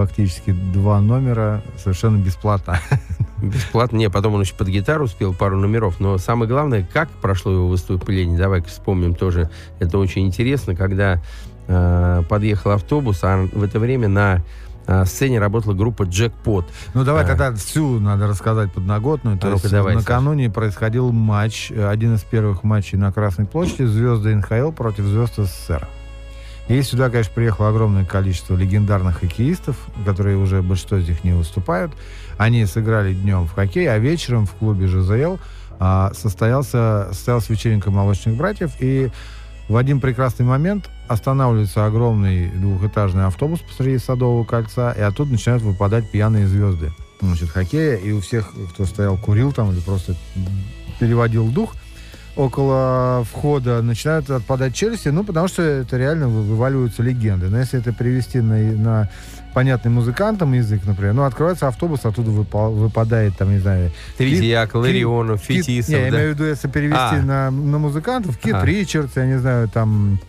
фактически 0.00 0.52
два 0.52 1.00
номера 1.00 1.62
совершенно 1.78 2.16
бесплатно. 2.16 2.78
Бесплатно? 3.42 3.96
Не, 3.96 4.10
потом 4.10 4.34
он 4.34 4.42
еще 4.42 4.54
под 4.54 4.68
гитару 4.68 5.04
успел 5.04 5.34
пару 5.34 5.56
номеров. 5.58 6.00
Но 6.00 6.18
самое 6.18 6.48
главное, 6.48 6.86
как 6.92 7.08
прошло 7.08 7.52
его 7.52 7.68
выступление, 7.68 8.38
давай 8.38 8.62
вспомним 8.62 9.14
тоже. 9.14 9.50
Это 9.78 9.98
очень 9.98 10.26
интересно, 10.26 10.74
когда 10.74 11.22
э, 11.68 12.22
подъехал 12.28 12.72
автобус, 12.72 13.20
а 13.22 13.46
в 13.52 13.62
это 13.62 13.78
время 13.78 14.08
на 14.08 14.42
э, 14.86 15.04
сцене 15.04 15.38
работала 15.38 15.74
группа 15.74 16.04
«Джекпот». 16.04 16.66
Ну, 16.94 17.04
давай 17.04 17.24
а. 17.24 17.26
тогда 17.26 17.54
всю 17.54 17.98
надо 17.98 18.26
рассказать 18.26 18.72
подноготную. 18.72 19.38
То 19.38 19.48
а 19.48 19.50
есть 19.52 19.70
давай, 19.70 19.94
накануне 19.94 20.44
Саша. 20.46 20.54
происходил 20.54 21.12
матч, 21.12 21.70
один 21.70 22.14
из 22.14 22.22
первых 22.22 22.62
матчей 22.62 22.98
на 22.98 23.12
Красной 23.12 23.46
площади 23.46 23.84
«Звезды 23.84 24.34
НХЛ» 24.34 24.72
против 24.72 25.04
«Звезд 25.04 25.36
СССР». 25.36 25.86
И 26.68 26.82
сюда, 26.82 27.10
конечно, 27.10 27.32
приехало 27.34 27.68
огромное 27.68 28.04
количество 28.04 28.54
легендарных 28.54 29.20
хоккеистов, 29.20 29.76
которые 30.04 30.36
уже 30.36 30.62
большинство 30.62 30.98
из 30.98 31.08
них 31.08 31.24
не 31.24 31.32
выступают. 31.32 31.92
Они 32.38 32.64
сыграли 32.64 33.12
днем 33.12 33.46
в 33.46 33.52
хоккей, 33.52 33.90
а 33.90 33.98
вечером 33.98 34.46
в 34.46 34.52
клубе 34.52 34.86
ЖЗЛ 34.86 35.38
а, 35.80 36.12
состоялся, 36.14 37.08
состоялась 37.12 37.48
вечеринка 37.48 37.90
молочных 37.90 38.36
братьев. 38.36 38.72
И 38.78 39.10
в 39.68 39.76
один 39.76 40.00
прекрасный 40.00 40.46
момент 40.46 40.88
останавливается 41.08 41.86
огромный 41.86 42.48
двухэтажный 42.50 43.26
автобус 43.26 43.60
посреди 43.60 43.98
Садового 43.98 44.44
кольца, 44.44 44.92
и 44.92 45.00
оттуда 45.00 45.32
начинают 45.32 45.62
выпадать 45.62 46.10
пьяные 46.10 46.46
звезды 46.46 46.92
значит, 47.20 47.50
хоккея. 47.50 47.96
И 47.96 48.12
у 48.12 48.20
всех, 48.20 48.52
кто 48.72 48.84
стоял, 48.84 49.16
курил 49.16 49.52
там 49.52 49.72
или 49.72 49.80
просто 49.80 50.14
переводил 51.00 51.48
дух– 51.48 51.74
около 52.36 53.24
входа 53.30 53.82
начинают 53.82 54.30
отпадать 54.30 54.74
челюсти, 54.74 55.08
ну, 55.08 55.24
потому 55.24 55.48
что 55.48 55.62
это 55.62 55.96
реально 55.96 56.28
вываливаются 56.28 57.02
легенды. 57.02 57.48
Но 57.48 57.58
если 57.58 57.80
это 57.80 57.92
перевести 57.92 58.40
на, 58.40 58.56
на 58.56 59.10
понятный 59.52 59.90
музыкантам 59.90 60.52
язык, 60.52 60.82
например, 60.84 61.14
ну, 61.14 61.24
открывается 61.24 61.68
автобус, 61.68 62.04
оттуда 62.04 62.30
выпал, 62.30 62.72
выпадает, 62.72 63.36
там, 63.36 63.50
не 63.50 63.58
знаю... 63.58 63.90
Третьяк, 64.16 64.74
Ларионов, 64.74 65.42
Фетисов, 65.42 65.88
Не, 65.88 65.96
да? 65.96 66.02
я 66.02 66.08
имею 66.08 66.30
в 66.30 66.34
виду, 66.34 66.44
если 66.44 66.68
перевести 66.68 67.16
а. 67.16 67.22
на, 67.22 67.50
на 67.50 67.78
музыкантов, 67.78 68.38
Кит 68.38 68.54
а. 68.54 68.64
Ричардс, 68.64 69.16
я 69.16 69.26
не 69.26 69.38
знаю, 69.38 69.68
там... 69.68 70.20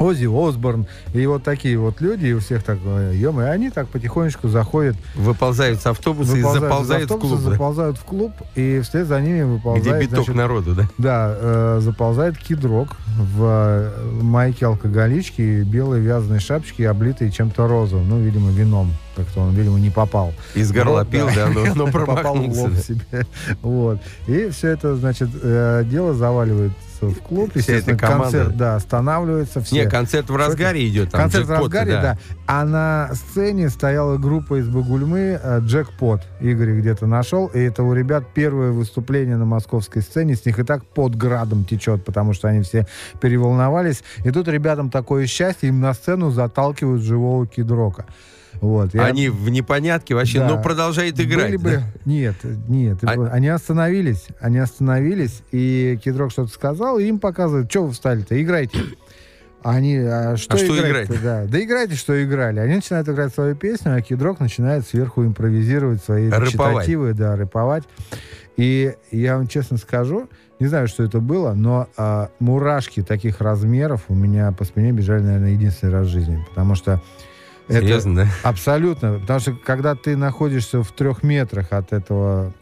Оззи 0.00 0.26
Осборн, 0.26 0.86
и 1.12 1.26
вот 1.26 1.44
такие 1.44 1.78
вот 1.78 2.00
люди, 2.00 2.26
и 2.26 2.32
у 2.32 2.40
всех 2.40 2.62
так, 2.62 2.78
ё 2.80 3.40
и 3.40 3.44
они 3.44 3.70
так 3.70 3.88
потихонечку 3.88 4.48
заходят. 4.48 4.96
Выползают 5.14 5.80
с 5.80 5.86
автобуса 5.86 6.36
и 6.36 6.42
заползают 6.42 7.10
в 7.10 7.18
клуб. 7.18 7.38
Заползают 7.38 7.98
в 7.98 8.04
клуб, 8.04 8.32
и 8.54 8.80
вслед 8.80 9.06
за 9.06 9.20
ними 9.20 9.42
выползает... 9.42 9.84
Где 9.84 10.06
биток 10.06 10.24
значит, 10.24 10.34
народу, 10.34 10.74
да? 10.74 10.88
Да, 10.96 11.36
э, 11.38 11.78
заползает 11.80 12.38
кидрок 12.38 12.96
в 13.18 13.44
э, 13.44 14.22
майке 14.22 14.66
алкоголички, 14.66 15.62
белой 15.62 16.00
вязаной 16.00 16.40
шапочке, 16.40 16.88
облитой 16.88 17.30
чем-то 17.30 17.68
розовым, 17.68 18.08
ну, 18.08 18.20
видимо, 18.20 18.50
вином. 18.50 18.92
Как-то 19.16 19.40
он, 19.40 19.54
видимо, 19.54 19.78
не 19.78 19.90
попал. 19.90 20.32
Из 20.54 20.70
горла 20.72 21.04
пил, 21.04 21.28
да, 21.34 21.48
но, 21.48 21.74
но 21.74 21.86
попал 22.06 22.36
в 22.36 22.58
лоб 22.58 22.74
себе. 22.76 23.26
Вот. 23.62 23.98
И 24.26 24.50
все 24.50 24.68
это, 24.68 24.96
значит, 24.96 25.28
э, 25.42 25.84
дело 25.84 26.14
заваливает 26.14 26.72
в 27.08 27.20
клуб, 27.22 27.50
Вся 27.50 27.58
естественно, 27.58 27.94
эта 27.94 28.06
концерт, 28.06 28.56
да, 28.56 28.76
останавливается. 28.76 29.60
Все. 29.60 29.76
Не, 29.76 29.86
концерт 29.86 30.28
в 30.28 30.36
разгаре 30.36 30.86
идет. 30.86 31.10
Там, 31.10 31.22
концерт 31.22 31.46
в 31.46 31.50
разгаре, 31.50 31.92
да. 31.92 32.02
да. 32.02 32.18
А 32.46 32.64
на 32.64 33.10
сцене 33.14 33.70
стояла 33.70 34.18
группа 34.18 34.60
из 34.60 34.68
Багульмы 34.68 35.40
э, 35.42 35.60
Джекпот. 35.62 36.22
Игорь 36.40 36.78
где-то 36.80 37.06
нашел. 37.06 37.46
И 37.48 37.58
это 37.58 37.82
у 37.82 37.94
ребят 37.94 38.24
первое 38.34 38.72
выступление 38.72 39.36
на 39.36 39.44
московской 39.44 40.02
сцене. 40.02 40.36
С 40.36 40.44
них 40.44 40.58
и 40.58 40.62
так 40.62 40.84
под 40.84 41.16
градом 41.16 41.64
течет, 41.64 42.04
потому 42.04 42.32
что 42.32 42.48
они 42.48 42.62
все 42.62 42.86
переволновались. 43.20 44.02
И 44.24 44.30
тут 44.30 44.48
ребятам 44.48 44.90
такое 44.90 45.26
счастье, 45.26 45.68
им 45.68 45.80
на 45.80 45.94
сцену 45.94 46.30
заталкивают 46.30 47.02
живого 47.02 47.46
кидрока. 47.46 48.06
Вот, 48.60 48.94
я... 48.94 49.06
Они 49.06 49.28
в 49.28 49.48
непонятке 49.48 50.14
вообще, 50.14 50.38
да. 50.38 50.48
но 50.48 50.62
продолжают 50.62 51.18
играть. 51.18 51.56
Были 51.56 51.76
да? 51.76 51.80
бы... 51.80 51.82
Нет, 52.04 52.36
нет. 52.68 52.98
А... 53.02 53.12
Они 53.32 53.48
остановились, 53.48 54.26
они 54.38 54.58
остановились, 54.58 55.42
и 55.50 55.98
Кедрок 56.04 56.30
что-то 56.30 56.52
сказал, 56.52 56.98
и 56.98 57.04
им 57.04 57.18
показывают, 57.18 57.70
что 57.70 57.84
вы 57.84 57.92
встали-то, 57.92 58.40
играйте. 58.40 58.78
Они, 59.62 59.96
а 59.96 60.36
что, 60.36 60.54
а 60.54 60.58
что 60.58 60.76
играть? 60.78 61.08
играть? 61.08 61.22
Да. 61.22 61.44
да 61.46 61.62
играйте, 61.62 61.94
что 61.94 62.22
играли. 62.22 62.60
Они 62.60 62.76
начинают 62.76 63.08
играть 63.08 63.34
свою 63.34 63.54
песню, 63.54 63.94
а 63.94 64.00
Кедрок 64.00 64.40
начинает 64.40 64.86
сверху 64.86 65.22
импровизировать 65.22 66.02
свои 66.02 66.30
речитативы, 66.30 67.12
да, 67.12 67.36
рэповать. 67.36 67.84
И 68.56 68.94
я 69.10 69.36
вам 69.36 69.48
честно 69.48 69.76
скажу, 69.76 70.28
не 70.58 70.66
знаю, 70.66 70.88
что 70.88 71.02
это 71.02 71.20
было, 71.20 71.54
но 71.54 71.88
а, 71.96 72.30
мурашки 72.38 73.02
таких 73.02 73.40
размеров 73.40 74.02
у 74.08 74.14
меня 74.14 74.52
по 74.52 74.64
спине 74.64 74.92
бежали, 74.92 75.22
наверное, 75.22 75.52
единственный 75.52 75.92
раз 75.92 76.06
в 76.06 76.10
жизни. 76.10 76.44
Потому 76.50 76.74
что 76.74 77.02
Серьезно, 77.70 78.20
это 78.20 78.30
да? 78.42 78.48
Абсолютно. 78.48 79.18
Потому 79.20 79.40
что 79.40 79.52
когда 79.52 79.94
ты 79.94 80.16
находишься 80.16 80.82
в 80.82 80.92
трех 80.92 81.22
метрах 81.22 81.72
от 81.72 81.92
этого 81.92 82.52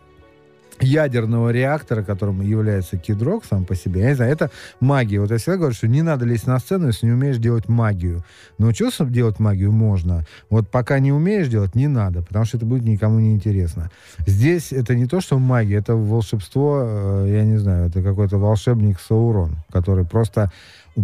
ядерного 0.81 1.51
реактора, 1.51 2.03
которым 2.03 2.41
является 2.41 2.97
кидрок 2.97 3.45
сам 3.45 3.65
по 3.65 3.75
себе, 3.75 4.03
я 4.03 4.09
не 4.11 4.15
знаю, 4.15 4.33
это 4.33 4.51
магия. 4.81 5.21
Вот 5.21 5.31
я 5.31 5.39
всегда 5.39 5.57
говорю, 5.57 5.75
что 5.75 5.89
не 5.89 6.03
надо 6.03 6.25
лезть 6.25 6.47
на 6.47 6.59
сцену, 6.59 6.89
если 6.89 7.07
не 7.07 7.13
умеешь 7.13 7.39
делать 7.39 7.69
магию. 7.69 8.23
Научился 8.59 9.05
делать 9.05 9.39
магию 9.39 9.73
можно. 9.73 10.25
Вот 10.51 10.71
пока 10.71 10.99
не 10.99 11.13
умеешь 11.13 11.49
делать, 11.49 11.75
не 11.75 11.89
надо, 11.89 12.23
потому 12.23 12.45
что 12.45 12.57
это 12.57 12.67
будет 12.67 12.85
никому 12.85 13.19
не 13.19 13.33
интересно. 13.33 13.91
Здесь 14.27 14.73
это 14.73 14.95
не 14.95 15.07
то, 15.07 15.21
что 15.21 15.39
магия, 15.39 15.77
это 15.77 15.95
волшебство, 15.95 16.83
э, 16.85 17.27
я 17.31 17.45
не 17.45 17.59
знаю, 17.59 17.89
это 17.89 18.03
какой-то 18.03 18.39
волшебник 18.39 19.01
Саурон, 19.01 19.57
который 19.73 20.05
просто, 20.05 20.53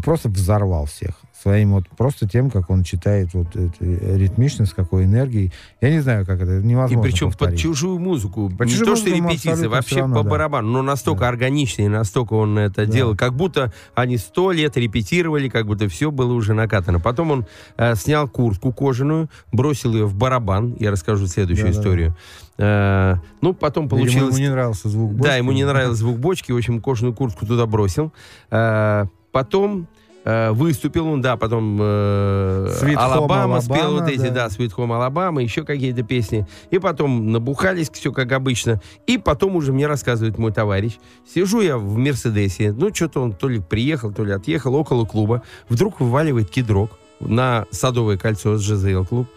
просто 0.02 0.28
взорвал 0.28 0.86
всех 0.86 1.23
своим 1.44 1.72
вот 1.72 1.84
просто 1.90 2.26
тем, 2.26 2.50
как 2.50 2.70
он 2.70 2.84
читает 2.84 3.34
вот 3.34 3.54
эту 3.54 3.74
ритмичность, 3.80 4.72
с 4.72 4.74
какой 4.74 5.04
энергией. 5.04 5.52
Я 5.82 5.90
не 5.90 6.00
знаю, 6.00 6.24
как 6.24 6.40
это 6.40 6.62
невозможно 6.62 7.06
И 7.06 7.10
причем 7.10 7.28
повторить. 7.28 7.56
под 7.56 7.60
чужую 7.60 7.98
музыку. 7.98 8.48
Под 8.48 8.66
не 8.66 8.72
чужую 8.72 8.86
то, 8.86 8.96
что 8.96 9.10
музыку 9.10 9.28
репетиция, 9.28 9.68
вообще 9.68 10.00
равно, 10.00 10.16
по 10.16 10.22
да. 10.22 10.30
барабану. 10.30 10.70
Но 10.70 10.80
настолько 10.80 11.20
Да. 11.20 11.28
органично 11.28 11.82
и 11.82 11.88
настолько 11.88 12.32
он 12.32 12.56
это 12.58 12.86
Да. 12.86 12.92
делал, 12.92 13.14
как 13.14 13.34
будто 13.34 13.74
они 13.94 14.16
сто 14.16 14.52
лет 14.52 14.78
репетировали, 14.78 15.50
как 15.50 15.66
будто 15.66 15.86
все 15.86 16.10
было 16.10 16.32
уже 16.32 16.54
накатано. 16.54 16.98
Потом 16.98 17.30
он 17.30 17.46
э, 17.76 17.94
снял 17.94 18.26
куртку 18.26 18.72
кожаную, 18.72 19.28
бросил 19.52 19.92
ее 19.92 20.06
в 20.06 20.14
барабан. 20.14 20.74
Я 20.80 20.92
расскажу 20.92 21.26
следующую 21.26 21.66
Да-да-да. 21.66 21.80
историю. 21.82 22.16
Э, 22.56 23.16
ну, 23.42 23.52
потом 23.52 23.90
получилось... 23.90 24.34
ему 24.38 24.46
не 24.46 24.50
нравился 24.50 24.88
звук 24.88 25.12
бочки. 25.12 25.28
Да, 25.28 25.36
ему 25.36 25.52
не 25.52 25.64
нравился 25.64 25.96
звук 25.96 26.16
бочки, 26.18 26.52
в 26.52 26.56
общем, 26.56 26.80
кожаную 26.80 27.14
куртку 27.14 27.44
туда 27.44 27.66
бросил. 27.66 28.14
Э, 28.50 29.04
потом 29.30 29.88
выступил 30.24 31.08
он, 31.08 31.20
да, 31.20 31.36
потом 31.36 31.78
э, 31.80 32.94
Алабама 32.96 33.60
спел 33.60 33.92
вот 33.92 34.08
эти, 34.08 34.28
да. 34.28 34.30
да, 34.30 34.46
Sweet 34.46 34.74
Home 34.76 34.94
Алабама, 34.94 35.42
еще 35.42 35.64
какие-то 35.64 36.02
песни. 36.02 36.46
И 36.70 36.78
потом 36.78 37.30
набухались, 37.30 37.90
все 37.90 38.10
как 38.12 38.32
обычно. 38.32 38.80
И 39.06 39.18
потом 39.18 39.56
уже 39.56 39.72
мне 39.72 39.86
рассказывает 39.86 40.38
мой 40.38 40.52
товарищ. 40.52 40.98
Сижу 41.32 41.60
я 41.60 41.76
в 41.76 41.96
Мерседесе, 41.96 42.72
ну, 42.72 42.94
что-то 42.94 43.20
он 43.20 43.32
то 43.32 43.48
ли 43.48 43.60
приехал, 43.60 44.12
то 44.12 44.24
ли 44.24 44.32
отъехал, 44.32 44.74
около 44.74 45.04
клуба. 45.04 45.42
Вдруг 45.68 46.00
вываливает 46.00 46.48
кидрок 46.50 46.92
на 47.20 47.66
Садовое 47.70 48.16
кольцо 48.16 48.56
с 48.56 48.70
GZL 48.70 49.06
клуб. 49.06 49.28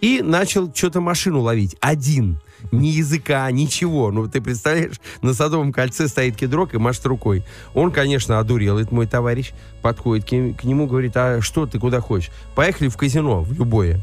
И 0.00 0.20
начал 0.22 0.72
что-то 0.74 1.00
машину 1.00 1.40
ловить. 1.40 1.76
Один. 1.80 2.40
Ни 2.70 2.88
языка, 2.88 3.50
ничего. 3.50 4.10
Ну, 4.10 4.28
ты 4.28 4.40
представляешь, 4.40 5.00
на 5.20 5.34
Садовом 5.34 5.72
кольце 5.72 6.08
стоит 6.08 6.36
кедрок 6.36 6.74
и 6.74 6.78
машет 6.78 7.04
рукой. 7.06 7.44
Он, 7.74 7.90
конечно, 7.90 8.38
одурел, 8.38 8.78
это 8.78 8.94
мой 8.94 9.06
товарищ. 9.06 9.52
Подходит 9.82 10.24
к, 10.24 10.60
к 10.60 10.64
нему, 10.64 10.86
говорит, 10.86 11.16
а 11.16 11.40
что 11.40 11.66
ты, 11.66 11.78
куда 11.78 12.00
хочешь? 12.00 12.30
Поехали 12.54 12.88
в 12.88 12.96
казино, 12.96 13.40
в 13.42 13.52
любое. 13.52 14.00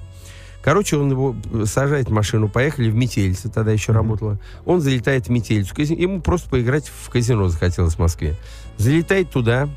Короче, 0.61 0.97
он 0.97 1.09
его 1.09 1.35
сажает 1.65 2.09
в 2.09 2.11
машину, 2.11 2.49
поехали 2.49 2.89
в 2.89 2.95
Метельце, 2.95 3.49
тогда 3.49 3.71
еще 3.71 3.93
работала. 3.93 4.37
Он 4.65 4.81
залетает 4.81 5.27
в 5.27 5.29
Метельцу. 5.29 5.73
Ему 5.81 6.21
просто 6.21 6.49
поиграть 6.49 6.89
в 6.89 7.09
казино 7.09 7.47
захотелось 7.47 7.95
в 7.95 7.99
Москве. 7.99 8.35
Залетает 8.77 9.31
туда, 9.31 9.69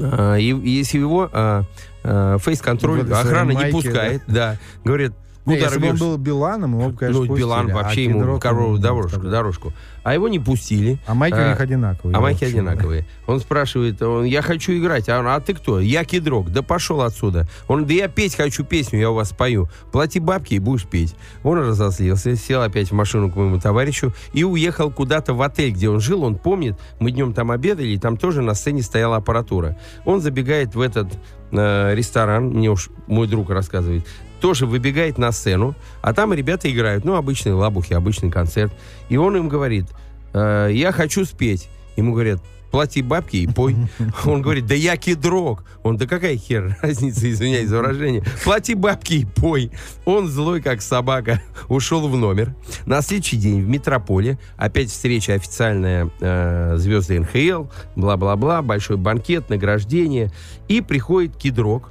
а, 0.00 0.36
и, 0.36 0.50
и 0.50 0.70
если 0.70 0.98
его 0.98 1.28
а, 1.32 1.64
а, 2.04 2.38
фейс-контроль, 2.38 3.12
охрана 3.12 3.52
не 3.52 3.72
пускает, 3.72 4.22
да, 4.26 4.56
говорит, 4.84 5.12
Не, 5.48 5.56
куда 5.56 5.66
если 5.66 5.78
бы 5.80 5.90
он 5.90 5.96
был 5.96 6.16
Биланом, 6.18 6.78
его 6.78 6.90
бы, 6.90 6.96
конечно, 6.96 7.24
ну, 7.24 7.34
Билан 7.36 7.66
пустили, 7.66 7.72
а 7.72 7.82
вообще 7.82 8.04
ему 8.04 8.20
Кедрок 8.20 8.42
корову, 8.42 8.68
ему 8.74 8.78
дорожку, 8.78 9.20
дорожку. 9.20 9.72
А 10.04 10.14
его 10.14 10.28
не 10.28 10.38
пустили. 10.38 10.98
А 11.06 11.14
майки 11.14 11.34
у 11.34 11.38
А, 11.38 11.48
них 11.50 11.60
одинаковые. 11.60 12.16
А 12.16 12.20
майки 12.20 12.44
одинаковые. 12.44 13.06
Он 13.26 13.40
спрашивает, 13.40 14.00
он, 14.00 14.24
я 14.24 14.40
хочу 14.40 14.72
играть. 14.72 15.08
А, 15.08 15.18
он, 15.18 15.26
а 15.26 15.38
ты 15.40 15.52
кто? 15.54 15.80
Я 15.80 16.04
кедрок. 16.04 16.50
Да 16.50 16.62
пошел 16.62 17.02
отсюда. 17.02 17.46
Он, 17.66 17.84
да 17.84 17.92
я 17.92 18.08
петь 18.08 18.34
хочу 18.34 18.64
песню, 18.64 19.00
я 19.00 19.10
у 19.10 19.14
вас 19.14 19.30
спою. 19.30 19.68
Плати 19.92 20.18
бабки 20.18 20.54
и 20.54 20.58
будешь 20.58 20.86
петь. 20.86 21.14
Он 21.42 21.58
разозлился, 21.58 22.36
сел 22.36 22.62
опять 22.62 22.90
в 22.90 22.94
машину 22.94 23.30
к 23.30 23.36
моему 23.36 23.60
товарищу 23.60 24.14
и 24.32 24.44
уехал 24.44 24.90
куда-то 24.90 25.34
в 25.34 25.42
отель, 25.42 25.72
где 25.72 25.90
он 25.90 26.00
жил. 26.00 26.22
Он 26.22 26.36
помнит, 26.36 26.78
мы 27.00 27.10
днем 27.10 27.34
там 27.34 27.50
обедали, 27.50 27.88
и 27.88 27.98
там 27.98 28.16
тоже 28.16 28.40
на 28.40 28.54
сцене 28.54 28.82
стояла 28.82 29.16
аппаратура. 29.16 29.76
Он 30.04 30.20
забегает 30.20 30.74
в 30.74 30.80
этот 30.80 31.08
э, 31.52 31.94
ресторан, 31.94 32.48
мне 32.48 32.70
уж 32.70 32.88
мой 33.06 33.26
друг 33.26 33.50
рассказывает, 33.50 34.06
тоже 34.40 34.66
выбегает 34.66 35.18
на 35.18 35.32
сцену, 35.32 35.74
а 36.02 36.12
там 36.12 36.32
ребята 36.32 36.70
играют, 36.70 37.04
ну, 37.04 37.14
обычные 37.14 37.54
лабухи, 37.54 37.92
обычный 37.92 38.30
концерт. 38.30 38.72
И 39.08 39.16
он 39.16 39.36
им 39.36 39.48
говорит, 39.48 39.86
«Э, 40.32 40.68
я 40.72 40.92
хочу 40.92 41.24
спеть. 41.24 41.68
Ему 41.96 42.12
говорят, 42.12 42.40
плати 42.70 43.02
бабки 43.02 43.36
и 43.36 43.46
пой. 43.46 43.76
Он 44.24 44.42
говорит, 44.42 44.66
да 44.66 44.74
я 44.74 44.96
кедрок. 44.96 45.64
Он, 45.82 45.96
да 45.96 46.06
какая 46.06 46.36
хер 46.36 46.76
разница, 46.82 47.30
извиняюсь 47.30 47.68
за 47.68 47.78
выражение. 47.78 48.22
Плати 48.44 48.74
бабки 48.74 49.14
и 49.14 49.24
пой. 49.24 49.70
Он 50.04 50.28
злой, 50.28 50.60
как 50.60 50.82
собака, 50.82 51.42
ушел 51.68 52.08
в 52.08 52.16
номер. 52.16 52.54
На 52.86 53.02
следующий 53.02 53.36
день 53.36 53.62
в 53.62 53.68
метрополе 53.68 54.38
опять 54.56 54.90
встреча 54.90 55.34
официальная 55.34 56.10
э, 56.20 56.74
звезды 56.76 57.20
НХЛ, 57.20 57.66
бла-бла-бла, 57.96 58.62
большой 58.62 58.96
банкет, 58.96 59.50
награждение. 59.50 60.30
И 60.68 60.80
приходит 60.80 61.36
кедрок, 61.36 61.90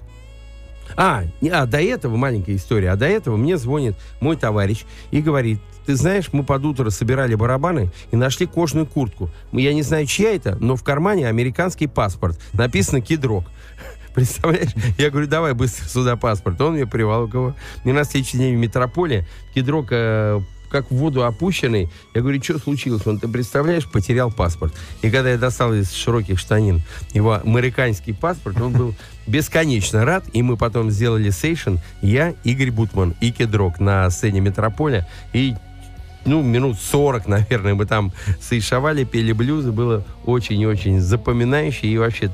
а, 0.95 1.23
а, 1.51 1.65
до 1.65 1.81
этого 1.81 2.15
маленькая 2.15 2.55
история. 2.55 2.91
А 2.91 2.95
до 2.95 3.05
этого 3.05 3.37
мне 3.37 3.57
звонит 3.57 3.95
мой 4.19 4.35
товарищ 4.35 4.85
и 5.11 5.21
говорит, 5.21 5.59
ты 5.85 5.95
знаешь, 5.95 6.29
мы 6.33 6.43
под 6.43 6.65
утро 6.65 6.89
собирали 6.89 7.35
барабаны 7.35 7.91
и 8.11 8.15
нашли 8.15 8.45
кожаную 8.45 8.85
куртку. 8.85 9.29
Я 9.51 9.73
не 9.73 9.83
знаю, 9.83 10.05
чья 10.05 10.35
это, 10.35 10.57
но 10.59 10.75
в 10.75 10.83
кармане 10.83 11.27
американский 11.27 11.87
паспорт. 11.87 12.39
Написано 12.53 13.01
«Кедрок». 13.01 13.45
Представляешь? 14.13 14.71
Я 14.97 15.09
говорю, 15.09 15.27
давай 15.27 15.53
быстро 15.53 15.87
сюда 15.87 16.15
паспорт. 16.15 16.59
Он 16.61 16.73
мне 16.73 16.85
привал 16.85 17.27
его. 17.27 17.55
И 17.85 17.91
на 17.91 18.03
следующий 18.03 18.37
день 18.37 18.55
в 18.55 18.59
метрополе 18.59 19.27
Кедрок 19.53 19.87
э, 19.91 20.41
как 20.69 20.91
в 20.91 20.95
воду 20.95 21.23
опущенный. 21.25 21.89
Я 22.13 22.21
говорю, 22.21 22.41
что 22.41 22.59
случилось? 22.59 23.05
Он, 23.05 23.19
ты 23.19 23.27
представляешь, 23.27 23.85
потерял 23.85 24.31
паспорт. 24.31 24.73
И 25.01 25.09
когда 25.09 25.31
я 25.31 25.37
достал 25.37 25.73
из 25.73 25.91
широких 25.91 26.39
штанин 26.39 26.81
его 27.13 27.33
американский 27.33 28.13
паспорт, 28.13 28.59
он 28.61 28.73
был 28.73 28.95
бесконечно 29.27 30.05
рад. 30.05 30.25
И 30.33 30.41
мы 30.41 30.57
потом 30.57 30.91
сделали 30.91 31.29
сейшн. 31.29 31.75
Я, 32.01 32.33
Игорь 32.43 32.71
Бутман 32.71 33.15
и 33.21 33.31
Кедрок 33.31 33.79
на 33.79 34.09
сцене 34.09 34.39
метрополя. 34.39 35.07
И 35.33 35.55
ну, 36.25 36.41
минут 36.41 36.77
40, 36.79 37.27
наверное, 37.27 37.73
мы 37.73 37.85
там 37.85 38.11
сейшовали, 38.41 39.03
пели 39.03 39.31
блюзы. 39.31 39.71
Было 39.71 40.03
очень 40.25 40.59
и 40.59 40.67
очень 40.67 40.99
запоминающе. 40.99 41.87
И 41.87 41.97
вообще 41.97 42.31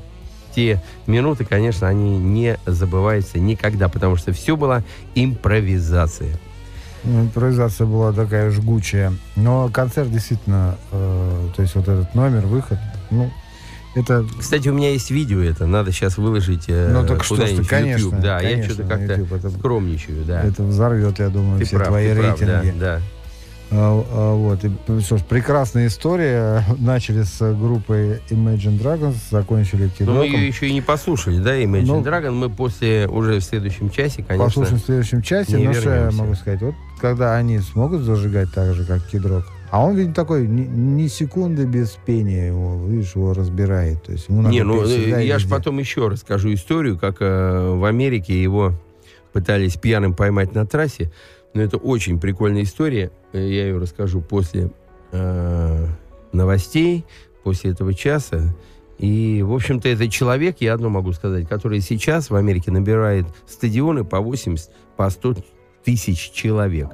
те 0.54 0.82
минуты, 1.06 1.44
конечно, 1.44 1.88
они 1.88 2.16
не 2.18 2.58
забываются 2.66 3.38
никогда, 3.38 3.88
потому 3.88 4.16
что 4.16 4.32
все 4.32 4.56
была 4.56 4.82
импровизация. 5.14 6.38
Импровизация 7.04 7.86
была 7.86 8.12
такая 8.12 8.50
жгучая. 8.50 9.12
Но 9.36 9.68
концерт 9.68 10.10
действительно, 10.10 10.76
э, 10.90 11.48
то 11.54 11.62
есть 11.62 11.74
вот 11.74 11.88
этот 11.88 12.14
номер, 12.14 12.46
выход, 12.46 12.78
ну, 13.10 13.30
это... 13.94 14.26
Кстати, 14.38 14.68
у 14.68 14.72
меня 14.74 14.90
есть 14.90 15.10
видео 15.10 15.40
это, 15.40 15.66
надо 15.66 15.92
сейчас 15.92 16.18
выложить 16.18 16.64
э, 16.68 16.90
Ну, 16.92 17.06
так 17.06 17.22
что 17.22 17.36
конечно, 17.68 18.06
YouTube. 18.06 18.20
Да, 18.20 18.40
я 18.40 18.50
конечно, 18.50 18.74
что-то 18.74 18.88
на 18.88 18.88
как-то 18.88 19.12
YouTube 19.14 19.32
это- 19.32 19.50
скромничаю, 19.50 20.24
да. 20.24 20.42
Это 20.42 20.62
взорвет, 20.62 21.18
я 21.18 21.28
думаю, 21.28 21.58
ты 21.60 21.64
все 21.66 21.76
прав, 21.76 21.88
твои 21.88 22.08
ты 22.08 22.20
прав, 22.20 22.40
да, 22.40 22.60
рейтинги. 22.62 22.80
да. 22.80 23.00
А, 23.76 24.04
а, 24.10 24.34
вот. 24.34 24.64
И, 24.64 24.70
ну, 24.86 25.00
что 25.00 25.18
ж, 25.18 25.22
прекрасная 25.22 25.88
история. 25.88 26.64
Начали 26.78 27.22
с 27.22 27.38
группы 27.54 28.20
Imagine 28.30 28.80
Dragons, 28.80 29.16
закончили 29.30 29.90
Но 30.00 30.14
мы 30.14 30.26
ее 30.26 30.46
еще 30.46 30.68
и 30.68 30.72
не 30.72 30.80
послушали, 30.80 31.38
да, 31.38 31.56
Imagine 31.60 31.86
Ну, 31.86 32.02
Dragon. 32.02 32.32
Мы 32.32 32.50
после, 32.50 33.08
уже 33.08 33.40
в 33.40 33.44
следующем 33.44 33.90
часе, 33.90 34.22
конечно, 34.22 34.44
Послушаем 34.44 34.78
в 34.78 34.84
следующем 34.84 35.22
часе. 35.22 35.58
Но 35.58 35.72
что 35.72 35.90
я 35.90 36.10
могу 36.12 36.34
сказать? 36.34 36.62
Вот 36.62 36.74
когда 37.00 37.36
они 37.36 37.58
смогут 37.58 38.02
зажигать 38.02 38.52
так 38.54 38.74
же, 38.74 38.84
как 38.84 39.06
Кедрок, 39.06 39.46
а 39.70 39.84
он, 39.84 39.96
видимо, 39.96 40.14
такой, 40.14 40.46
ни, 40.46 40.62
ни 40.62 41.08
секунды 41.08 41.64
без 41.64 41.98
пения 42.06 42.46
его, 42.46 42.86
видишь, 42.86 43.16
его 43.16 43.34
разбирает. 43.34 44.04
То 44.04 44.12
есть 44.12 44.28
ему 44.28 44.42
Не, 44.42 44.62
ну 44.62 44.84
я 44.86 45.38
же 45.38 45.48
потом 45.48 45.78
еще 45.80 46.08
расскажу 46.08 46.54
историю, 46.54 46.96
как 46.96 47.16
э, 47.20 47.74
в 47.74 47.84
Америке 47.84 48.40
его 48.40 48.72
пытались 49.32 49.74
пьяным 49.74 50.14
поймать 50.14 50.54
на 50.54 50.64
трассе. 50.64 51.10
Но 51.54 51.62
это 51.62 51.76
очень 51.76 52.20
прикольная 52.20 52.62
история. 52.62 53.10
Э, 53.32 53.38
Я 53.38 53.66
ее 53.68 53.78
расскажу 53.78 54.20
после 54.20 54.70
э, 55.12 55.86
новостей, 56.32 57.06
после 57.42 57.70
этого 57.70 57.94
часа. 57.94 58.54
И, 58.98 59.42
в 59.42 59.52
общем-то, 59.52 59.88
это 59.88 60.08
человек, 60.08 60.56
я 60.60 60.74
одно 60.74 60.88
могу 60.88 61.12
сказать, 61.12 61.48
который 61.48 61.80
сейчас 61.80 62.30
в 62.30 62.36
Америке 62.36 62.70
набирает 62.70 63.26
стадионы 63.46 64.04
по 64.04 64.20
80, 64.20 64.70
по 64.96 65.08
100 65.10 65.36
тысяч 65.84 66.30
человек. 66.30 66.90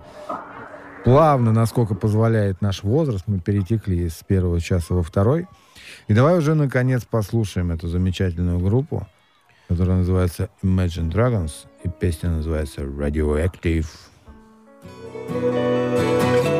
Плавно, 1.05 1.53
насколько 1.53 1.95
позволяет 1.95 2.61
наш 2.61 2.83
возраст, 2.83 3.25
мы 3.27 3.39
перетекли 3.39 4.09
с 4.09 4.23
первого 4.27 4.61
часа 4.61 4.95
во 4.95 5.03
второй. 5.03 5.47
И 6.09 6.15
давай 6.15 6.37
уже, 6.39 6.55
наконец, 6.55 7.05
послушаем 7.05 7.71
эту 7.71 7.89
замечательную 7.89 8.59
группу, 8.59 9.07
которая 9.69 9.99
называется 9.99 10.51
Imagine 10.63 11.11
Dragons, 11.11 11.53
и 11.85 11.89
песня 11.89 12.31
называется 12.31 12.83
Radioactive. 12.83 13.87
Música 15.29 16.60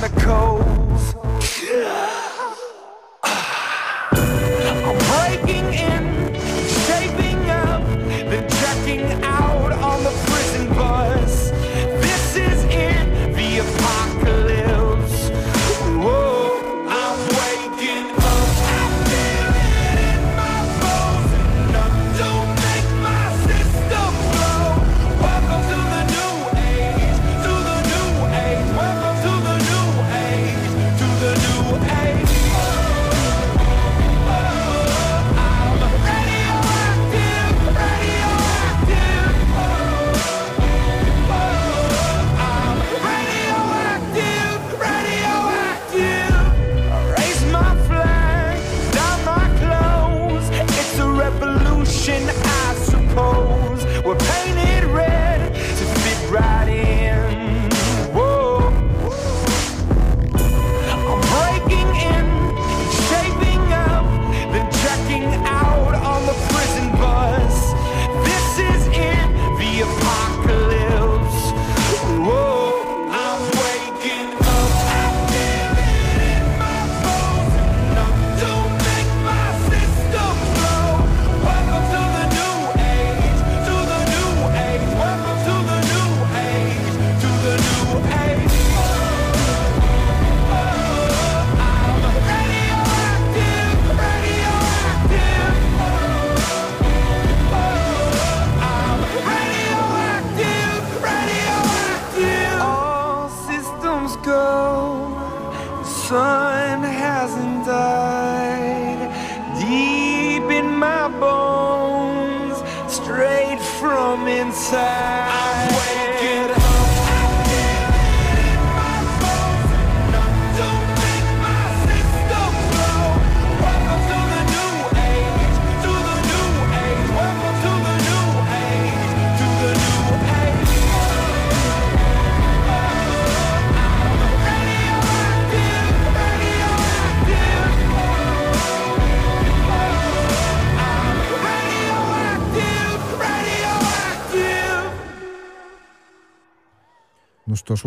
the 0.00 0.08
code. 0.20 0.67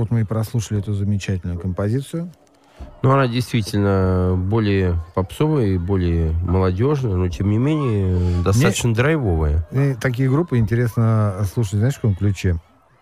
Вот 0.01 0.11
мы 0.11 0.21
и 0.21 0.23
прослушали 0.23 0.81
эту 0.81 0.93
замечательную 0.93 1.59
композицию. 1.59 2.31
Ну, 3.03 3.11
она 3.11 3.27
действительно 3.27 4.35
более 4.35 4.95
попсовая 5.15 5.67
и 5.67 5.77
более 5.77 6.31
молодежная, 6.31 7.15
но, 7.15 7.29
тем 7.29 7.49
не 7.49 7.57
менее, 7.57 8.43
достаточно 8.43 8.89
Мне... 8.89 8.95
драйвовая. 8.95 9.67
И 9.71 9.95
такие 9.99 10.29
группы 10.29 10.57
интересно 10.57 11.35
слушать, 11.51 11.75
знаешь, 11.75 11.93
в 11.93 11.97
каком 11.97 12.15
ключе? 12.15 12.59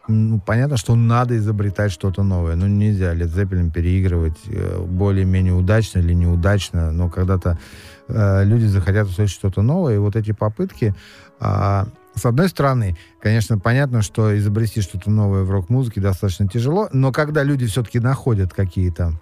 Ну, 0.07 0.39
понятно, 0.39 0.75
что 0.75 0.95
надо 0.95 1.37
изобретать 1.37 1.91
что-то 1.91 2.23
новое. 2.23 2.55
Ну, 2.55 2.67
нельзя 2.67 3.13
Лед 3.13 3.29
Зеппелин 3.29 3.71
переигрывать 3.71 4.39
э, 4.47 4.83
более-менее 4.83 5.53
удачно 5.53 5.99
или 5.99 6.13
неудачно, 6.13 6.91
но 6.91 7.09
когда-то 7.09 7.59
э, 8.07 8.43
люди 8.43 8.65
захотят 8.65 9.07
услышать 9.07 9.35
что-то 9.35 9.61
новое, 9.61 9.95
и 9.95 9.99
вот 9.99 10.15
эти 10.15 10.31
попытки, 10.31 10.95
э, 11.39 11.85
с 12.19 12.25
одной 12.25 12.49
стороны, 12.49 12.95
конечно, 13.19 13.57
понятно, 13.57 14.03
что 14.03 14.37
изобрести 14.37 14.81
что-то 14.81 15.09
новое 15.09 15.43
в 15.43 15.49
рок-музыке 15.49 16.01
достаточно 16.01 16.47
тяжело, 16.47 16.89
но 16.93 17.11
когда 17.11 17.41
люди 17.41 17.65
все-таки 17.65 17.99
находят 17.99 18.53
какие-то 18.53 19.19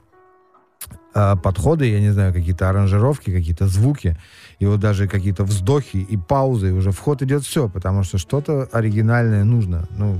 э, 1.13 1.35
подходы, 1.41 1.85
я 1.85 2.01
не 2.01 2.09
знаю, 2.09 2.33
какие-то 2.33 2.69
аранжировки, 2.69 3.31
какие-то 3.31 3.67
звуки, 3.67 4.17
и 4.59 4.65
вот 4.65 4.79
даже 4.79 5.07
какие-то 5.07 5.43
вздохи 5.43 5.97
и 5.97 6.17
паузы, 6.17 6.69
и 6.69 6.71
уже 6.71 6.91
в 6.91 6.99
ход 6.99 7.21
идет 7.21 7.43
все, 7.43 7.69
потому 7.69 8.03
что 8.03 8.17
что-то 8.17 8.67
оригинальное 8.71 9.43
нужно. 9.43 9.87
Ну, 9.95 10.17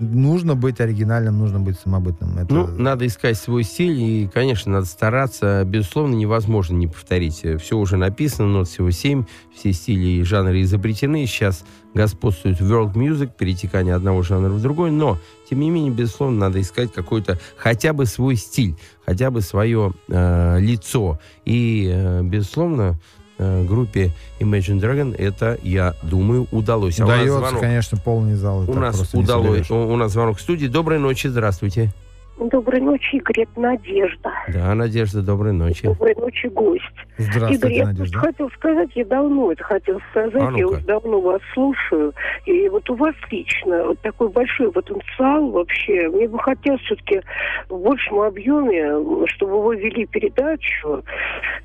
нужно 0.00 0.56
быть 0.56 0.80
оригинальным, 0.80 1.38
нужно 1.38 1.60
быть 1.60 1.78
самобытным. 1.78 2.36
Это... 2.38 2.52
Ну, 2.52 2.66
надо 2.66 3.06
искать 3.06 3.38
свой 3.38 3.62
стиль, 3.62 4.00
и, 4.00 4.30
конечно, 4.32 4.72
надо 4.72 4.86
стараться. 4.86 5.62
Безусловно, 5.64 6.14
невозможно 6.14 6.74
не 6.74 6.88
повторить. 6.88 7.44
Все 7.60 7.78
уже 7.78 7.96
написано, 7.96 8.48
нот 8.48 8.68
всего 8.68 8.90
семь, 8.90 9.24
все 9.54 9.72
стили 9.72 10.20
и 10.20 10.22
жанры 10.24 10.62
изобретены. 10.62 11.24
Сейчас 11.26 11.64
господствует 11.94 12.60
world 12.60 12.94
music, 12.94 13.30
перетекание 13.38 13.94
одного 13.94 14.22
жанра 14.22 14.50
в 14.50 14.60
другой, 14.60 14.90
но, 14.90 15.18
тем 15.48 15.60
не 15.60 15.70
менее, 15.70 15.92
безусловно, 15.92 16.38
надо 16.38 16.60
искать 16.60 16.92
какой-то 16.92 17.38
хотя 17.56 17.92
бы 17.92 18.04
свой 18.04 18.34
стиль, 18.34 18.76
хотя 19.06 19.30
бы 19.30 19.40
свое 19.40 19.92
э, 20.08 20.58
лицо. 20.60 21.20
И, 21.44 21.88
э, 21.90 22.22
безусловно, 22.22 22.98
группе 23.38 24.10
Imagine 24.40 24.80
Dragon 24.80 25.14
это, 25.16 25.58
я 25.62 25.94
думаю, 26.02 26.46
удалось. 26.50 26.98
А 27.00 27.04
Удается, 27.04 27.56
конечно, 27.60 27.98
полный 27.98 28.34
зал. 28.34 28.64
У 28.68 28.74
нас 28.74 29.14
удалось. 29.14 29.70
У, 29.70 29.74
у 29.74 29.96
нас 29.96 30.12
звонок 30.12 30.38
в 30.38 30.40
студии. 30.40 30.66
Доброй 30.66 30.98
ночи, 30.98 31.26
здравствуйте. 31.26 31.92
Доброй 32.38 32.80
ночи, 32.80 33.16
Игорь, 33.16 33.44
это 33.44 33.60
Надежда. 33.60 34.30
Да, 34.48 34.74
Надежда, 34.74 35.22
доброй 35.22 35.52
ночи. 35.54 35.84
Доброй 35.84 36.14
ночи, 36.16 36.48
гость. 36.48 36.84
Здравствуйте, 37.16 37.54
Игорь, 37.54 37.72
я 37.72 37.86
Надежда. 37.86 38.18
хотел 38.18 38.50
сказать, 38.50 38.90
я 38.94 39.04
давно 39.06 39.52
это 39.52 39.64
хотел 39.64 40.00
сказать, 40.10 40.34
А 40.34 40.52
я 40.52 40.68
уже 40.68 40.80
давно 40.82 41.20
вас 41.20 41.40
слушаю. 41.54 42.12
И 42.44 42.68
вот 42.68 42.88
у 42.90 42.94
вас 42.94 43.14
лично 43.30 43.86
вот 43.86 44.00
такой 44.02 44.28
большой 44.28 44.70
потенциал 44.70 45.48
вообще. 45.50 46.08
Мне 46.08 46.28
бы 46.28 46.38
хотелось 46.38 46.82
все-таки 46.82 47.22
в 47.70 47.78
большем 47.78 48.20
объеме, 48.20 49.26
чтобы 49.28 49.62
вы 49.62 49.76
вели 49.76 50.04
передачу, 50.04 51.02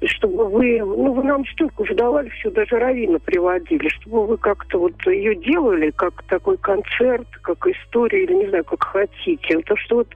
чтобы 0.05 0.47
вы, 0.47 0.79
ну, 0.79 1.11
вы 1.11 1.23
нам 1.23 1.45
столько 1.47 1.81
уже 1.81 1.95
давали, 1.95 2.29
все, 2.29 2.49
даже 2.49 2.77
Равина 2.77 3.19
приводили, 3.19 3.89
чтобы 3.89 4.25
вы 4.25 4.37
как-то 4.37 4.79
вот 4.79 4.93
ее 5.05 5.35
делали, 5.35 5.91
как 5.91 6.23
такой 6.23 6.57
концерт, 6.57 7.27
как 7.41 7.67
история, 7.67 8.23
или 8.23 8.33
не 8.35 8.47
знаю, 8.47 8.63
как 8.63 8.83
хотите. 8.83 9.59
Потому 9.59 9.77
что 9.77 9.95
вот 9.97 10.07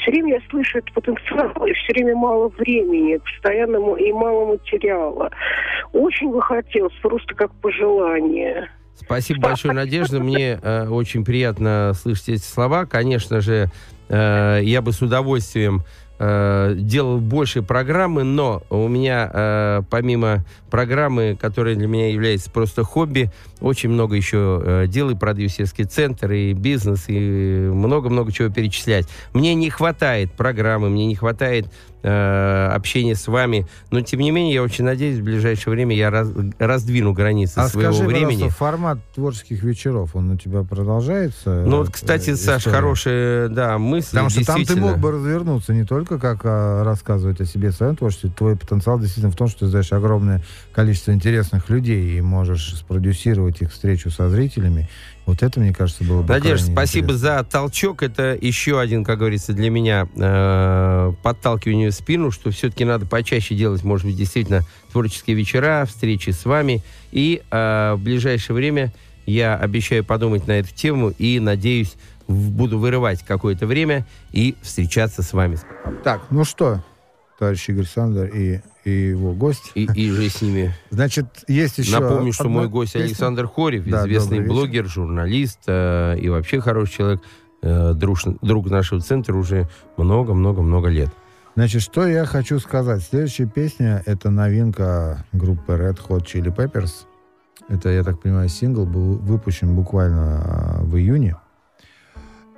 все 0.00 0.10
время 0.10 0.34
я 0.34 0.40
слышу 0.50 0.78
этот 0.78 0.92
потенциал, 0.92 1.66
и 1.66 1.72
все 1.72 1.92
время 1.92 2.16
мало 2.16 2.48
времени, 2.48 3.16
постоянно 3.18 3.94
и 3.96 4.12
мало 4.12 4.46
материала. 4.46 5.30
Очень 5.92 6.30
бы 6.30 6.42
хотелось, 6.42 6.94
просто 7.02 7.34
как 7.34 7.52
пожелание. 7.60 8.70
Спасибо 8.94 9.40
большое, 9.40 9.74
Надежда. 9.74 10.20
Мне 10.20 10.58
э, 10.62 10.88
очень 10.88 11.24
приятно 11.24 11.92
слышать 11.94 12.28
эти 12.28 12.42
слова. 12.42 12.84
Конечно 12.84 13.40
же, 13.40 13.70
э, 14.08 14.60
я 14.62 14.82
бы 14.82 14.92
с 14.92 15.00
удовольствием 15.00 15.82
э, 16.20 16.74
делал 16.76 17.18
больше 17.18 17.62
программы, 17.62 18.22
но 18.22 18.62
у 18.70 18.86
меня, 18.88 19.28
э, 19.32 19.82
помимо 19.90 20.44
программы, 20.70 21.36
которая 21.40 21.74
для 21.74 21.88
меня 21.88 22.12
является 22.12 22.48
просто 22.50 22.84
хобби, 22.84 23.32
очень 23.60 23.88
много 23.90 24.14
еще 24.14 24.62
э, 24.64 24.86
дел 24.86 25.10
и 25.10 25.16
продюсерский 25.16 25.84
центр, 25.84 26.30
и 26.30 26.52
бизнес, 26.52 27.04
и 27.08 27.18
много-много 27.72 28.30
чего 28.32 28.50
перечислять. 28.50 29.08
Мне 29.32 29.54
не 29.54 29.68
хватает 29.70 30.30
программы, 30.32 30.88
мне 30.90 31.06
не 31.06 31.16
хватает 31.16 31.66
э, 32.02 32.68
общения 32.72 33.14
с 33.16 33.26
вами, 33.26 33.66
но 33.90 34.00
тем 34.02 34.20
не 34.20 34.30
менее 34.30 34.54
я 34.54 34.62
очень 34.62 34.84
надеюсь, 34.84 35.18
в 35.18 35.22
ближайшее 35.24 35.72
время 35.72 35.96
я 35.96 36.10
раз- 36.10 36.30
раздвину 36.58 37.12
границы 37.12 37.58
А 37.58 37.68
своего 37.68 37.92
скажи, 37.92 38.08
времени. 38.08 38.48
формат 38.48 38.98
творческих 39.14 39.62
вечеров, 39.62 40.14
он 40.14 40.30
у 40.30 40.36
тебя 40.36 40.62
продолжается? 40.62 41.64
Ну 41.66 41.78
вот, 41.78 41.90
кстати, 41.90 42.30
Э, 42.30 42.36
Саш, 42.36 42.60
история? 42.60 42.76
хорошая, 42.76 43.48
да, 43.48 43.78
мысль. 43.78 44.10
Потому 44.10 44.30
что 44.30 44.46
там 44.46 44.64
ты 44.64 44.76
мог 44.76 44.98
бы 44.98 45.10
развернуться 45.12 45.74
не 45.74 45.84
только 45.84 46.09
как 46.18 46.40
а, 46.44 46.84
рассказывать 46.84 47.40
о 47.40 47.44
себе, 47.44 47.72
своем 47.72 47.96
творчестве. 47.96 48.30
Твой 48.36 48.56
потенциал 48.56 48.98
действительно 48.98 49.32
в 49.32 49.36
том, 49.36 49.48
что 49.48 49.60
ты 49.60 49.66
знаешь 49.66 49.92
огромное 49.92 50.42
количество 50.72 51.12
интересных 51.12 51.68
людей 51.70 52.18
и 52.18 52.20
можешь 52.20 52.74
спродюсировать 52.76 53.62
их 53.62 53.72
встречу 53.72 54.10
со 54.10 54.28
зрителями. 54.28 54.88
Вот 55.26 55.42
это, 55.42 55.60
мне 55.60 55.72
кажется, 55.72 56.02
было 56.02 56.22
бы 56.22 56.28
Надежда, 56.28 56.72
спасибо 56.72 57.12
интересно. 57.12 57.36
за 57.38 57.44
толчок. 57.44 58.02
Это 58.02 58.36
еще 58.40 58.80
один, 58.80 59.04
как 59.04 59.18
говорится, 59.18 59.52
для 59.52 59.70
меня 59.70 60.08
э, 60.16 61.12
подталкивание 61.22 61.90
в 61.90 61.94
спину, 61.94 62.30
что 62.30 62.50
все-таки 62.50 62.84
надо 62.84 63.06
почаще 63.06 63.54
делать, 63.54 63.84
может 63.84 64.06
быть, 64.06 64.16
действительно 64.16 64.62
творческие 64.92 65.36
вечера, 65.36 65.84
встречи 65.86 66.30
с 66.30 66.44
вами. 66.44 66.82
И 67.12 67.42
э, 67.50 67.94
в 67.96 68.00
ближайшее 68.02 68.56
время 68.56 68.92
я 69.26 69.56
обещаю 69.56 70.04
подумать 70.04 70.46
на 70.48 70.52
эту 70.52 70.74
тему 70.74 71.10
и, 71.10 71.38
надеюсь, 71.38 71.94
буду 72.30 72.78
вырывать 72.78 73.22
какое-то 73.22 73.66
время 73.66 74.06
и 74.32 74.56
встречаться 74.62 75.22
с 75.22 75.32
вами. 75.32 75.58
Так, 76.04 76.22
ну 76.30 76.44
что, 76.44 76.82
товарищ 77.38 77.68
Игорь 77.68 77.86
Сандер 77.86 78.26
и, 78.26 78.60
и 78.84 78.90
его 78.90 79.32
гость. 79.32 79.72
И, 79.74 79.84
и 79.84 80.10
же 80.10 80.28
с 80.28 80.42
ними. 80.42 80.74
Значит, 80.90 81.26
есть 81.48 81.78
еще... 81.78 81.98
Напомню, 81.98 82.32
что 82.32 82.48
мой 82.48 82.68
гость 82.68 82.92
песня. 82.92 83.06
Александр 83.06 83.48
Хорев, 83.48 83.84
Да, 83.88 84.02
известный 84.02 84.40
блогер, 84.40 84.86
журналист 84.86 85.60
э, 85.66 86.18
и 86.18 86.28
вообще 86.28 86.60
хороший 86.60 86.92
человек, 86.96 87.22
э, 87.62 87.92
друж- 87.94 88.38
друг 88.42 88.70
нашего 88.70 89.00
центра 89.00 89.34
уже 89.34 89.68
много-много-много 89.96 90.88
лет. 90.88 91.10
Значит, 91.56 91.82
что 91.82 92.06
я 92.06 92.24
хочу 92.26 92.58
сказать. 92.60 93.02
Следующая 93.02 93.46
песня— 93.46 94.02
это 94.06 94.30
новинка 94.30 95.24
группы 95.32 95.72
Red 95.72 95.98
Hot 96.08 96.24
Chili 96.24 96.54
Peppers. 96.54 97.06
Это, 97.68 97.88
я 97.88 98.02
так 98.02 98.20
понимаю, 98.20 98.48
сингл 98.48 98.86
был 98.86 99.16
выпущен 99.16 99.74
буквально 99.74 100.42
а, 100.42 100.80
в 100.82 100.96
июне. 100.96 101.36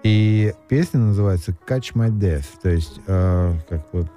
И 0.03 0.53
песня 0.69 1.01
называется 1.01 1.55
Catch 1.67 1.95
My 1.95 2.11
Death, 2.11 2.47
то 2.61 2.71
есть 2.71 3.01
э, 3.07 3.55
как 3.69 3.91
бы 3.93 4.09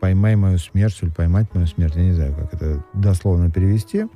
поймай 0.00 0.36
мою 0.36 0.58
смерть 0.58 0.98
или 1.02 1.10
поймать 1.10 1.52
мою 1.54 1.66
смерть, 1.66 1.94
я 1.96 2.02
не 2.02 2.12
знаю, 2.12 2.34
как 2.34 2.54
это 2.54 2.84
дословно 2.92 3.50
перевести. 3.50 4.06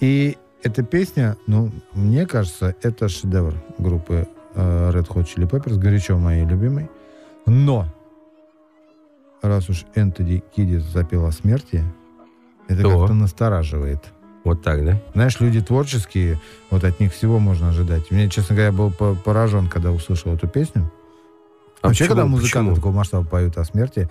И 0.00 0.36
эта 0.62 0.82
песня, 0.82 1.36
ну, 1.46 1.70
мне 1.92 2.26
кажется, 2.26 2.74
это 2.82 3.08
шедевр 3.08 3.54
группы 3.78 4.26
э, 4.54 4.90
Red 4.92 5.08
Hot 5.08 5.24
Chili 5.24 5.48
Peppers, 5.48 5.76
горячо 5.76 6.18
моей 6.18 6.44
любимой. 6.44 6.90
Но 7.46 7.86
раз 9.42 9.68
уж 9.68 9.84
Энтони 9.94 10.42
Кидис 10.54 10.82
запел 10.82 11.26
о 11.26 11.32
смерти, 11.32 11.84
это 12.68 12.82
То. 12.82 12.98
как-то 12.98 13.14
настораживает. 13.14 14.13
Вот 14.44 14.62
так, 14.62 14.84
да? 14.84 15.00
Знаешь, 15.14 15.40
люди 15.40 15.60
творческие, 15.62 16.38
вот 16.70 16.84
от 16.84 17.00
них 17.00 17.12
всего 17.14 17.38
можно 17.38 17.70
ожидать. 17.70 18.10
Мне, 18.10 18.28
честно 18.28 18.54
говоря, 18.54 18.72
был 18.72 18.90
по- 18.90 19.14
поражен, 19.14 19.68
когда 19.68 19.90
услышал 19.90 20.34
эту 20.34 20.46
песню. 20.48 20.90
А 21.80 21.88
Вообще, 21.88 22.04
почему? 22.04 22.16
когда 22.16 22.26
музыканты 22.28 22.58
Почему? 22.70 22.74
такого 22.76 22.92
масштаба 22.92 23.26
поют 23.26 23.56
о 23.58 23.64
смерти, 23.64 24.08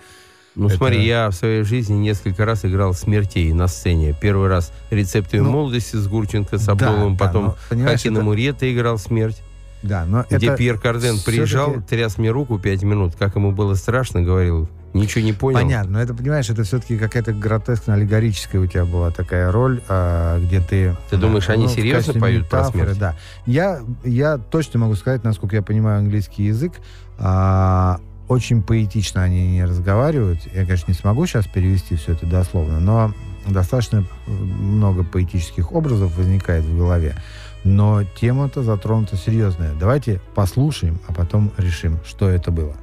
Ну, 0.56 0.68
Это- 0.68 0.76
смотри, 0.76 1.04
я 1.04 1.30
в 1.30 1.34
своей 1.34 1.64
жизни 1.64 1.94
несколько 1.94 2.44
раз 2.44 2.64
играл 2.64 2.94
смертей 2.94 3.52
на 3.52 3.66
сцене. 3.66 4.14
Первый 4.20 4.48
раз 4.48 4.72
«Рецепты 4.90 5.42
Ну, 5.42 5.50
молодости» 5.50 5.96
с 5.96 6.06
Гурченко, 6.06 6.58
с 6.58 6.66
да, 6.66 6.72
Обловым, 6.74 7.16
да, 7.16 7.26
потом 7.26 7.44
но, 7.46 7.56
понимаешь, 7.68 7.98
Хакина 7.98 8.18
это- 8.18 8.24
Мурета 8.24 8.72
играл 8.72 8.96
«Смерть», 8.98 9.42
да, 9.84 10.06
но 10.06 10.24
где 10.28 10.46
это 10.46 10.56
Пьер 10.56 10.78
Карден 10.78 11.18
приезжал, 11.24 11.76
тряс 11.82 12.16
мне 12.18 12.30
руку 12.30 12.58
пять 12.58 12.82
минут. 12.82 13.14
Как 13.16 13.36
ему 13.36 13.52
было 13.52 13.74
страшно, 13.74 14.22
говорил, 14.22 14.68
Ничего 14.94 15.24
не 15.24 15.32
понял. 15.32 15.58
Понятно, 15.58 15.94
но 15.94 16.00
это, 16.00 16.14
понимаешь, 16.14 16.48
это 16.48 16.62
все-таки 16.62 16.96
какая-то 16.96 17.32
гротескно-аллегорическая 17.32 18.60
у 18.60 18.66
тебя 18.66 18.84
была 18.84 19.10
такая 19.10 19.50
роль, 19.50 19.82
а, 19.88 20.38
где 20.38 20.60
ты... 20.60 20.96
Ты 21.10 21.16
думаешь, 21.16 21.48
они 21.48 21.64
ну, 21.64 21.68
серьезно 21.68 22.14
поют 22.14 22.44
метафоры, 22.44 22.70
про 22.70 22.84
смерть? 22.84 22.98
Да. 22.98 23.16
Я, 23.44 23.80
я 24.04 24.38
точно 24.38 24.78
могу 24.78 24.94
сказать, 24.94 25.24
насколько 25.24 25.56
я 25.56 25.62
понимаю 25.62 25.98
английский 25.98 26.44
язык, 26.44 26.74
а, 27.18 27.98
очень 28.28 28.62
поэтично 28.62 29.24
они 29.24 29.48
не 29.48 29.64
разговаривают. 29.64 30.38
Я, 30.54 30.64
конечно, 30.64 30.92
не 30.92 30.94
смогу 30.94 31.26
сейчас 31.26 31.46
перевести 31.48 31.96
все 31.96 32.12
это 32.12 32.26
дословно, 32.26 32.78
но 32.78 33.12
достаточно 33.48 34.04
много 34.26 35.02
поэтических 35.02 35.72
образов 35.72 36.16
возникает 36.16 36.64
в 36.64 36.78
голове. 36.78 37.16
Но 37.64 38.04
тема-то 38.04 38.62
затронута 38.62 39.16
серьезная. 39.16 39.72
Давайте 39.74 40.20
послушаем, 40.34 40.98
а 41.08 41.12
потом 41.12 41.50
решим, 41.56 41.98
что 42.04 42.28
это 42.28 42.50
было. 42.50 42.74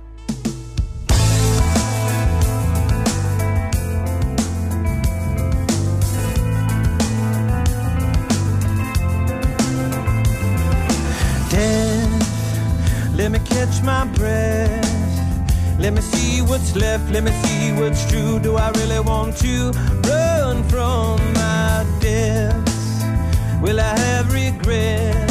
Let 13.21 13.29
me 13.29 13.39
catch 13.39 13.83
my 13.83 14.05
breath. 14.15 14.81
Let 15.77 15.93
me 15.93 16.01
see 16.01 16.41
what's 16.41 16.75
left. 16.75 17.11
Let 17.11 17.23
me 17.23 17.31
see 17.43 17.71
what's 17.73 18.03
true. 18.09 18.39
Do 18.39 18.55
I 18.57 18.71
really 18.71 18.99
want 18.99 19.37
to 19.41 19.71
run 20.09 20.63
from 20.63 21.19
my 21.35 21.85
depths? 21.99 22.70
Will 23.61 23.79
I 23.79 23.95
have 23.99 24.33
regrets? 24.33 25.21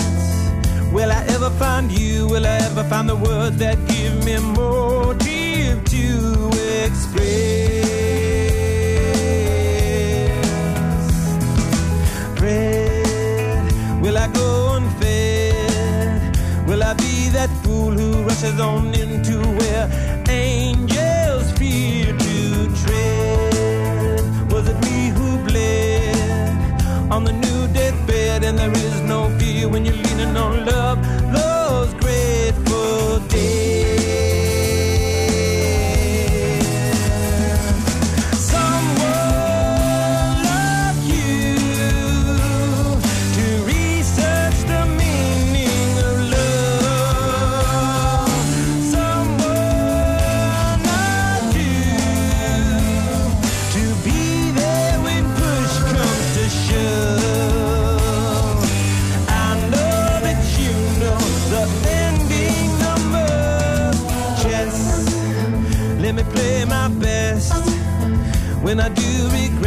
Will 0.93 1.11
I 1.11 1.25
ever 1.35 1.51
find 1.51 1.91
you? 1.91 2.29
Will 2.29 2.47
I 2.47 2.59
ever 2.69 2.85
find 2.85 3.09
the 3.09 3.17
words 3.17 3.57
that 3.57 3.77
give 3.89 4.25
me 4.25 4.39
motive 4.39 5.85
to 5.85 6.51
express? 6.85 7.91
Bread, 12.39 13.73
will 14.01 14.17
I 14.17 14.29
go 14.29 14.75
unfed? 14.77 16.37
Will 16.69 16.85
I 16.85 16.95
be 16.95 17.31
that 17.31 17.51
fool 17.65 17.91
who 17.91 18.23
rushes 18.23 18.61
on 18.61 18.95
into 18.95 19.39
where 19.59 19.89
on 27.11 27.25
the 27.25 27.33
new 27.33 27.69
deathbed? 27.73 28.45
And 28.45 28.59
there 28.59 28.73
is 28.73 29.01
no 29.03 29.29
fear 29.39 29.69
when 29.69 29.85
you're 29.85 29.95
leaning 29.95 30.37
on 30.37 30.65
love, 30.65 30.99
those 31.33 31.93
grateful 31.95 33.21
days. 33.29 33.80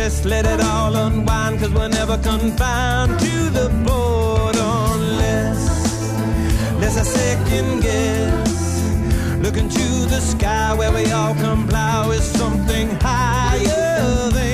Regress, 0.03 0.25
let 0.25 0.45
it 0.45 0.61
all 0.61 0.95
unwind, 0.95 1.59
cause 1.59 1.71
we're 1.71 1.87
never 1.87 2.17
confined 2.17 3.19
to 3.19 3.49
the 3.49 3.69
board 3.85 4.55
unless 4.55 5.61
there's 6.79 6.97
a 6.97 7.05
second 7.05 7.81
guess. 7.81 9.39
Look 9.39 9.57
into 9.57 10.07
the 10.07 10.19
sky 10.19 10.73
where 10.73 10.91
we 10.91 11.11
all 11.11 11.35
comply 11.35 12.07
with 12.07 12.23
something 12.23 12.89
higher 13.01 14.29
than 14.31 14.52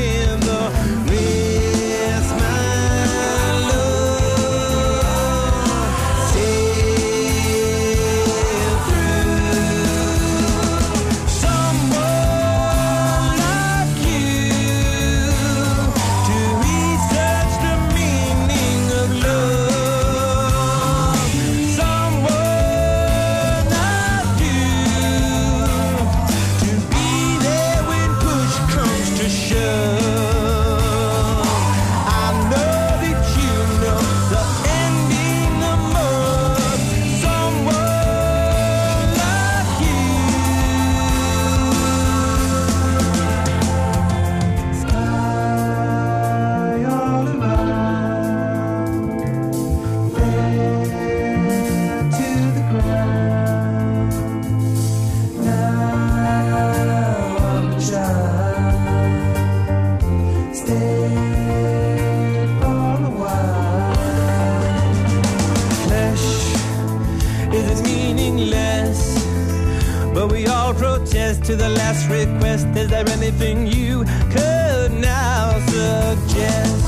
to 71.50 71.56
the 71.56 71.70
last 71.70 72.08
request. 72.10 72.68
Is 72.78 72.90
there 72.90 73.10
anything 73.10 73.66
you 73.66 74.04
could 74.36 74.92
now 74.92 75.58
suggest? 75.74 76.86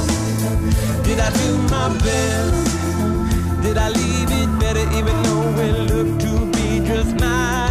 Did 1.03 1.19
I 1.19 1.29
do 1.41 1.57
my 1.75 1.89
best? 2.05 3.63
Did 3.63 3.77
I 3.77 3.89
leave 3.89 4.29
it 4.41 4.59
better 4.59 4.85
even 4.99 5.15
though 5.23 5.61
it 5.67 5.75
looked 5.91 6.21
to 6.25 6.33
be 6.55 6.85
just 6.85 7.19
mildly 7.19 7.70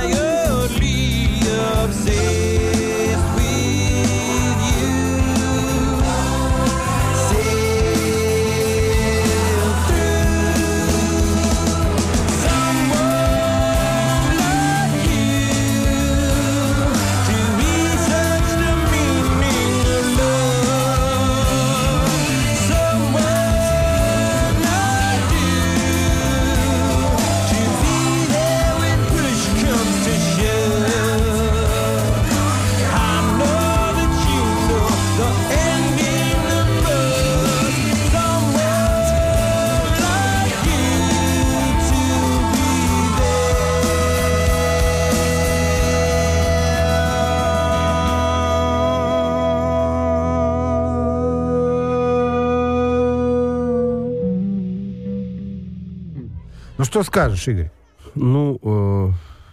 что 56.90 57.04
скажешь, 57.04 57.46
Игорь? 57.46 57.70
Ну, 58.16 58.58
э, 58.62 59.10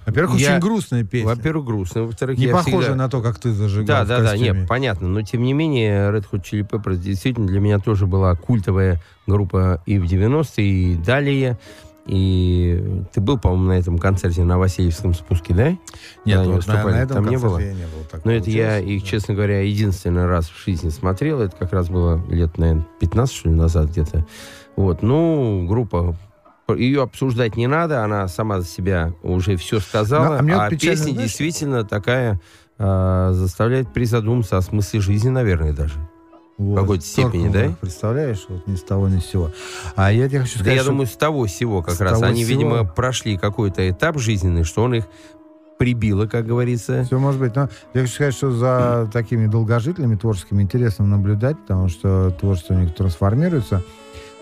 во-первых, 0.07 0.39
я, 0.39 0.55
очень 0.55 0.59
грустная 0.59 1.03
песня. 1.03 1.27
Во-первых, 1.27 1.65
грустная. 1.65 2.03
Во-вторых, 2.03 2.37
не 2.39 2.47
похожа 2.47 2.79
всегда... 2.79 2.95
на 2.95 3.09
то, 3.09 3.21
как 3.21 3.39
ты 3.39 3.51
зажигал 3.51 3.85
Да, 3.85 4.05
да, 4.05 4.23
да, 4.23 4.37
нет, 4.37 4.67
понятно. 4.67 5.07
Но, 5.07 5.21
тем 5.21 5.43
не 5.43 5.53
менее, 5.53 6.09
Red 6.09 6.25
Hot 6.31 6.43
Chili 6.43 6.67
Peppers 6.67 6.97
действительно 6.97 7.45
для 7.45 7.59
меня 7.59 7.77
тоже 7.77 8.07
была 8.07 8.33
культовая 8.35 9.01
группа 9.27 9.83
и 9.85 9.99
в 9.99 10.05
90-е, 10.05 10.65
и 10.65 10.95
далее. 10.95 11.59
И 12.07 13.03
ты 13.13 13.19
был, 13.19 13.37
по-моему, 13.37 13.65
на 13.65 13.73
этом 13.73 13.99
концерте 13.99 14.43
на 14.43 14.57
Васильевском 14.57 15.13
спуске, 15.13 15.53
да? 15.53 15.77
Нет, 16.25 16.47
вот 16.47 16.65
на, 16.65 16.83
на 16.85 17.01
этом 17.01 17.17
Там 17.17 17.29
не 17.29 17.37
было? 17.37 17.59
я 17.59 17.73
не 17.73 17.83
был. 17.83 18.05
Так 18.09 18.23
Но 18.23 18.31
это 18.31 18.49
я 18.49 18.79
их, 18.79 19.03
честно 19.03 19.33
говоря, 19.35 19.59
единственный 19.59 20.25
раз 20.25 20.47
в 20.47 20.63
жизни 20.65 20.89
смотрел. 20.89 21.41
Это 21.41 21.55
как 21.55 21.73
раз 21.73 21.89
было 21.89 22.19
лет, 22.29 22.57
наверное, 22.57 22.87
15, 23.01 23.35
что 23.35 23.49
ли, 23.49 23.55
назад 23.55 23.89
где-то. 23.89 24.25
Вот, 24.77 25.01
ну, 25.01 25.65
группа 25.67 26.15
ее 26.75 27.03
обсуждать 27.03 27.55
не 27.55 27.67
надо, 27.67 28.03
она 28.03 28.27
сама 28.27 28.61
за 28.61 28.67
себя 28.67 29.13
уже 29.23 29.55
все 29.55 29.79
сказала, 29.79 30.41
Но, 30.41 30.59
а, 30.59 30.65
а 30.65 30.69
песня 30.69 30.95
знаешь, 30.95 31.17
действительно 31.17 31.83
такая 31.83 32.39
э, 32.77 33.29
заставляет 33.33 33.93
призадуматься 33.93 34.57
о 34.57 34.61
смысле 34.61 34.99
жизни, 34.99 35.29
наверное, 35.29 35.73
даже. 35.73 35.95
Вот, 36.57 36.73
в 36.73 36.81
какой-то 36.81 37.05
степени, 37.05 37.49
да? 37.49 37.75
Представляешь, 37.79 38.45
вот 38.49 38.65
ни 38.65 38.75
с 38.75 38.81
того, 38.81 39.07
ни 39.07 39.19
с 39.19 39.25
сего. 39.27 39.51
А 39.95 40.11
я 40.11 40.27
тебе 40.27 40.39
хочу 40.39 40.53
сказать, 40.53 40.65
да 40.65 40.71
я 40.73 40.81
что... 40.81 40.89
думаю, 40.89 41.07
с 41.07 41.15
того 41.15 41.45
всего 41.45 41.83
как 41.83 41.99
раз. 42.01 42.21
Они, 42.23 42.43
всего... 42.43 42.59
видимо, 42.59 42.83
прошли 42.83 43.37
какой-то 43.37 43.87
этап 43.87 44.17
жизненный, 44.17 44.63
что 44.63 44.83
он 44.83 44.95
их 44.95 45.05
прибило, 45.77 46.25
как 46.25 46.47
говорится. 46.47 47.03
Все 47.03 47.19
может 47.19 47.39
быть. 47.39 47.55
Но 47.55 47.69
я 47.93 48.01
хочу 48.01 48.13
сказать, 48.13 48.33
что 48.33 48.51
за 48.51 49.09
такими 49.13 49.45
долгожителями 49.45 50.15
творческими 50.15 50.63
интересно 50.63 51.05
наблюдать, 51.05 51.59
потому 51.59 51.89
что 51.89 52.31
творчество 52.31 52.73
у 52.73 52.77
них 52.79 52.95
трансформируется. 52.95 53.83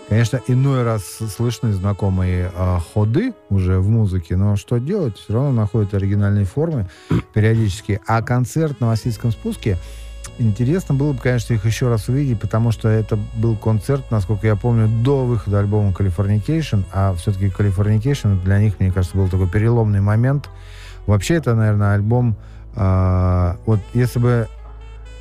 Конечно, 0.08 0.40
иной 0.46 0.84
раз 0.84 1.02
слышны 1.04 1.72
знакомые 1.72 2.52
э, 2.54 2.78
ходы 2.94 3.34
уже 3.50 3.80
в 3.80 3.88
музыке, 3.88 4.36
но 4.36 4.54
что 4.54 4.78
делать? 4.78 5.16
Все 5.18 5.32
равно 5.32 5.50
находят 5.50 5.94
оригинальные 5.94 6.44
формы 6.44 6.88
периодически. 7.34 8.00
А 8.06 8.22
концерт 8.22 8.80
на 8.80 8.86
Васильском 8.86 9.32
спуске 9.32 9.78
Интересно 10.38 10.94
было 10.94 11.12
бы, 11.12 11.18
конечно, 11.18 11.54
их 11.54 11.64
еще 11.64 11.88
раз 11.88 12.08
увидеть, 12.08 12.38
потому 12.38 12.70
что 12.70 12.88
это 12.88 13.18
был 13.36 13.56
концерт, 13.56 14.10
насколько 14.10 14.46
я 14.46 14.54
помню, 14.54 14.86
до 15.02 15.24
выхода 15.24 15.60
альбома 15.60 15.92
Californication, 15.92 16.84
а 16.92 17.14
все-таки 17.14 17.46
Californication 17.46 18.42
для 18.42 18.58
них, 18.58 18.78
мне 18.78 18.92
кажется, 18.92 19.16
был 19.16 19.28
такой 19.28 19.48
переломный 19.48 20.00
момент. 20.00 20.50
Вообще 21.06 21.34
это, 21.34 21.54
наверное, 21.54 21.94
альбом... 21.94 22.36
Э, 22.74 23.54
вот 23.64 23.80
если 23.94 24.18
бы... 24.18 24.48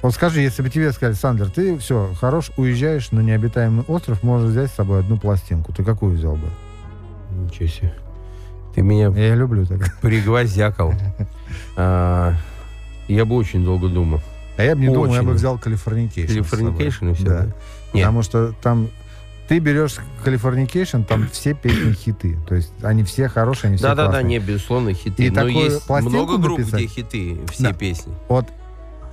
Вот 0.06 0.14
скажи, 0.14 0.40
если 0.42 0.62
бы 0.62 0.70
тебе 0.70 0.92
сказали, 0.92 1.16
Сандер, 1.16 1.50
ты 1.50 1.80
все, 1.80 2.14
хорош, 2.20 2.52
уезжаешь 2.58 3.10
на 3.10 3.22
необитаемый 3.22 3.84
остров, 3.88 4.22
можешь 4.22 4.52
взять 4.52 4.70
с 4.70 4.76
собой 4.76 5.00
одну 5.00 5.18
пластинку. 5.18 5.74
Ты 5.74 5.84
какую 5.84 6.16
взял 6.16 6.36
бы? 6.36 6.48
Ничего 7.32 7.68
себе. 7.68 7.96
Ты 8.76 8.84
меня... 8.84 9.08
Я 9.08 9.34
люблю 9.34 9.66
так. 9.66 9.98
Пригвоздякал. 10.02 10.94
А, 11.76 12.34
я 13.08 13.26
бы 13.26 13.36
очень 13.36 13.66
долго 13.66 13.88
думал. 13.90 14.22
А 14.58 14.64
я 14.64 14.76
бы 14.76 14.82
не 14.82 14.90
Очень. 14.90 14.96
думал, 14.96 15.14
я 15.16 15.24
бы 15.24 15.32
взял 15.34 15.58
Californication. 15.58 16.28
Californication 16.28 17.12
и 17.12 17.14
все, 17.16 17.26
да. 17.26 17.46
да? 17.46 17.54
Потому 17.92 18.22
что 18.22 18.54
там 18.62 18.90
ты 19.48 19.58
берешь 19.58 19.96
Californication, 20.24 21.04
там 21.04 21.28
все 21.30 21.56
песни 21.56 21.94
хиты. 21.94 22.38
То 22.48 22.54
есть 22.54 22.72
они 22.84 23.04
все 23.04 23.28
хорошие, 23.28 23.70
они 23.70 23.78
все 23.78 23.88
Да-да-да, 23.88 24.22
не, 24.22 24.38
безусловно, 24.38 24.94
хиты. 24.94 25.26
И 25.26 25.30
Но 25.32 25.48
есть 25.48 25.90
много 25.90 26.38
групп, 26.38 26.60
написать? 26.60 26.80
где 26.80 26.88
хиты, 26.88 27.40
все 27.52 27.64
да. 27.64 27.74
песни. 27.74 28.14
Вот 28.30 28.46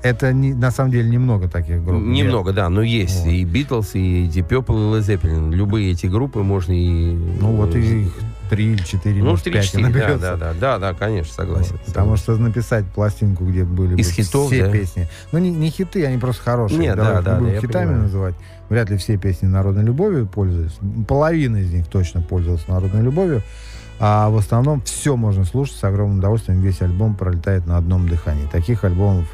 это 0.02 0.32
не, 0.32 0.52
на 0.52 0.70
самом 0.70 0.90
деле 0.90 1.08
немного 1.08 1.48
таких 1.48 1.84
групп. 1.84 2.02
Немного, 2.02 2.50
Нет. 2.50 2.56
да, 2.56 2.68
но 2.68 2.82
есть. 2.82 3.24
Вот. 3.24 3.30
И 3.30 3.44
Битлз, 3.44 3.94
и 3.94 4.26
Deep 4.26 4.48
Purple, 4.48 4.98
и 4.98 5.00
Led 5.00 5.00
Zeppelin. 5.00 5.54
Любые 5.54 5.92
эти 5.92 6.06
группы 6.06 6.42
можно 6.42 6.72
и... 6.72 7.14
Ну 7.14 7.52
вот 7.52 7.74
их 7.74 8.12
три 8.52 8.72
или 8.72 8.82
четыре, 8.82 9.22
ну, 9.22 9.30
может, 9.30 9.44
3, 9.44 9.52
5 9.54 10.20
да, 10.20 10.36
да, 10.36 10.52
да, 10.52 10.78
да, 10.78 10.92
конечно, 10.92 11.32
согласен. 11.32 11.72
Вот, 11.72 11.86
потому 11.86 12.16
что 12.16 12.36
написать 12.36 12.84
пластинку, 12.84 13.46
где 13.46 13.64
были 13.64 13.98
Из 13.98 14.10
хитов, 14.10 14.48
все 14.48 14.66
да? 14.66 14.70
песни. 14.70 15.08
Ну, 15.32 15.38
не, 15.38 15.50
не 15.50 15.70
хиты, 15.70 16.04
они 16.04 16.18
просто 16.18 16.42
хорошие. 16.42 16.78
Нет, 16.78 16.96
Давай 16.96 17.14
да, 17.14 17.22
да, 17.22 17.38
будем 17.38 17.54
да, 17.54 17.60
хитами 17.60 17.84
понимаю. 17.84 18.02
называть. 18.02 18.34
Вряд 18.68 18.90
ли 18.90 18.98
все 18.98 19.16
песни 19.16 19.46
народной 19.46 19.84
любовью 19.84 20.26
пользуются. 20.26 20.78
Половина 21.08 21.56
из 21.56 21.72
них 21.72 21.86
точно 21.86 22.20
пользовалась 22.20 22.68
народной 22.68 23.00
любовью. 23.02 23.42
А 23.98 24.28
в 24.28 24.36
основном 24.36 24.82
все 24.82 25.16
можно 25.16 25.44
слушать 25.44 25.76
с 25.76 25.84
огромным 25.84 26.18
удовольствием. 26.18 26.60
Весь 26.60 26.82
альбом 26.82 27.14
пролетает 27.14 27.66
на 27.66 27.78
одном 27.78 28.06
дыхании. 28.06 28.46
Таких 28.50 28.84
альбомов 28.84 29.26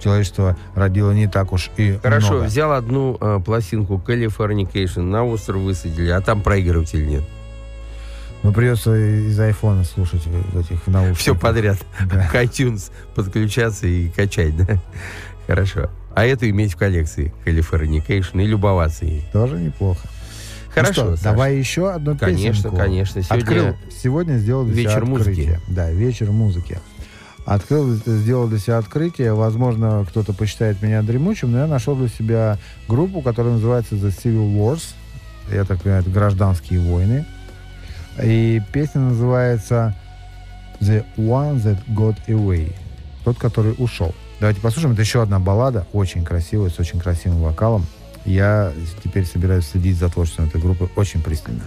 человечество 0.00 0.56
родило 0.74 1.12
не 1.12 1.28
так 1.28 1.52
уж 1.52 1.70
и 1.76 1.98
Хорошо, 2.02 2.32
много. 2.34 2.44
взял 2.46 2.72
одну 2.72 3.16
э, 3.20 3.40
пластинку 3.44 4.02
Californication, 4.04 5.02
на 5.02 5.24
остров 5.24 5.62
высадили, 5.62 6.10
а 6.10 6.20
там 6.20 6.42
проигрыватель 6.42 7.06
нет. 7.06 7.22
Ну, 8.42 8.52
придется 8.52 8.96
из 8.96 9.38
айфона 9.38 9.84
слушать 9.84 10.24
в, 10.26 10.30
в 10.30 10.58
этих 10.58 10.86
наушниках. 10.86 11.18
Все 11.18 11.34
подряд. 11.34 11.78
Да. 12.06 12.26
К 12.26 12.34
iTunes 12.42 12.90
подключаться 13.14 13.86
и 13.86 14.08
качать, 14.08 14.56
да? 14.56 14.78
Хорошо. 15.46 15.90
А 16.14 16.24
это 16.24 16.48
иметь 16.48 16.72
в 16.72 16.76
коллекции 16.76 17.32
Californication 17.44 18.42
и 18.42 18.46
любоваться 18.46 19.04
ей. 19.04 19.24
Тоже 19.32 19.56
неплохо. 19.58 20.08
Хорошо, 20.74 21.04
ну 21.10 21.16
что, 21.16 21.24
давай 21.24 21.56
еще 21.56 21.90
одну 21.90 22.16
Конечно, 22.16 22.70
песенку. 22.70 22.76
конечно. 22.76 23.22
Сегодня 23.22 23.42
Открыл, 23.42 23.76
сегодня 23.90 24.38
сделал 24.38 24.64
вечер 24.64 25.04
музыки. 25.04 25.60
Да, 25.68 25.90
вечер 25.90 26.30
музыки. 26.30 26.78
Открыл, 27.50 27.94
сделал 27.94 28.46
для 28.46 28.60
себя 28.60 28.78
открытие. 28.78 29.34
Возможно, 29.34 30.06
кто-то 30.08 30.32
посчитает 30.32 30.80
меня 30.82 31.02
дремучим, 31.02 31.50
но 31.50 31.58
я 31.58 31.66
нашел 31.66 31.96
для 31.96 32.06
себя 32.06 32.58
группу, 32.86 33.22
которая 33.22 33.54
называется 33.54 33.96
The 33.96 34.16
Civil 34.16 34.54
Wars. 34.54 34.94
Я 35.50 35.64
так 35.64 35.82
понимаю, 35.82 36.02
это 36.02 36.12
гражданские 36.12 36.78
войны. 36.78 37.26
И 38.22 38.62
песня 38.72 39.00
называется 39.00 39.96
The 40.78 41.04
One 41.16 41.60
That 41.60 41.78
Got 41.88 42.18
Away. 42.28 42.72
Тот, 43.24 43.36
который 43.36 43.74
ушел. 43.78 44.14
Давайте 44.38 44.60
послушаем. 44.60 44.92
Это 44.92 45.02
еще 45.02 45.20
одна 45.20 45.40
баллада, 45.40 45.88
очень 45.92 46.24
красивая, 46.24 46.70
с 46.70 46.78
очень 46.78 47.00
красивым 47.00 47.42
вокалом. 47.42 47.84
Я 48.24 48.72
теперь 49.02 49.26
собираюсь 49.26 49.66
следить 49.66 49.96
за 49.96 50.08
творчеством 50.08 50.46
этой 50.46 50.60
группы 50.60 50.88
очень 50.94 51.20
пристально. 51.20 51.64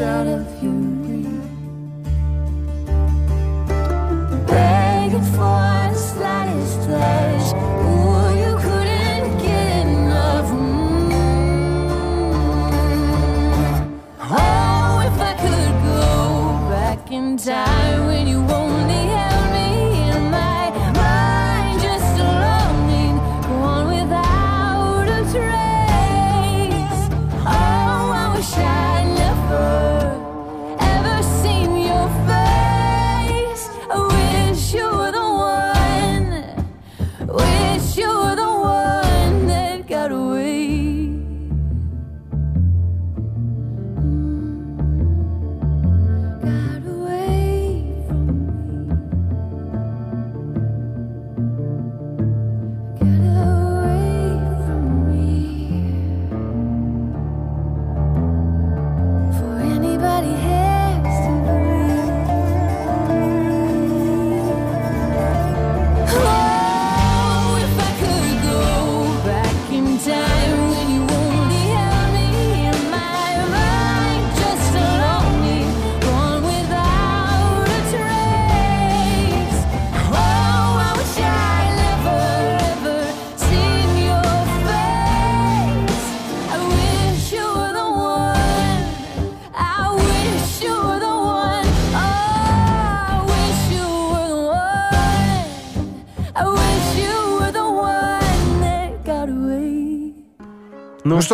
Out 0.00 0.26
of 0.26 0.62
your 0.62 0.89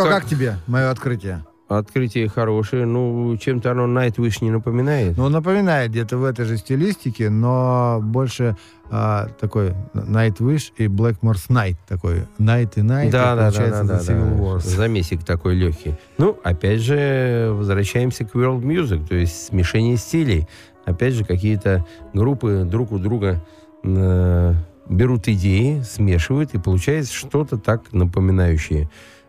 что, 0.02 0.10
как... 0.10 0.26
тебе 0.26 0.56
мое 0.66 0.90
открытие? 0.90 1.44
Открытие 1.68 2.28
хорошее. 2.28 2.86
Ну, 2.86 3.36
чем-то 3.36 3.72
оно 3.72 3.86
Nightwish 3.86 4.36
не 4.40 4.50
напоминает. 4.50 5.16
Ну, 5.16 5.28
напоминает 5.28 5.90
где-то 5.90 6.16
в 6.16 6.24
этой 6.24 6.44
же 6.44 6.58
стилистике, 6.58 7.28
но 7.28 7.98
больше 8.00 8.56
а, 8.88 9.28
такой 9.40 9.74
Nightwish 9.92 10.72
и 10.76 10.86
Blackmore's 10.86 11.48
Night 11.48 11.76
такой. 11.88 12.22
Night 12.38 12.74
и 12.76 12.80
Night. 12.82 12.84
Да, 12.84 13.04
и 13.04 13.10
да, 13.10 13.34
да, 13.34 13.42
получается 13.42 13.84
да, 13.84 13.94
да, 13.94 13.98
The 13.98 14.06
Civil 14.06 14.36
да. 14.36 14.42
Wars. 14.42 14.60
Замесик 14.60 15.24
такой 15.24 15.56
легкий. 15.56 15.96
Ну, 16.18 16.38
опять 16.44 16.80
же, 16.82 17.50
возвращаемся 17.52 18.24
к 18.24 18.36
world 18.36 18.62
music, 18.62 19.08
то 19.08 19.16
есть 19.16 19.46
смешение 19.46 19.96
стилей. 19.96 20.46
Опять 20.84 21.14
же, 21.14 21.24
какие-то 21.24 21.84
группы 22.14 22.62
друг 22.64 22.92
у 22.92 22.98
друга 22.98 23.44
э, 23.82 24.54
берут 24.88 25.26
идеи, 25.26 25.82
смешивают, 25.82 26.54
и 26.54 26.58
получается 26.58 27.12
что-то 27.12 27.58
так 27.58 27.92
напоминающее 27.92 28.88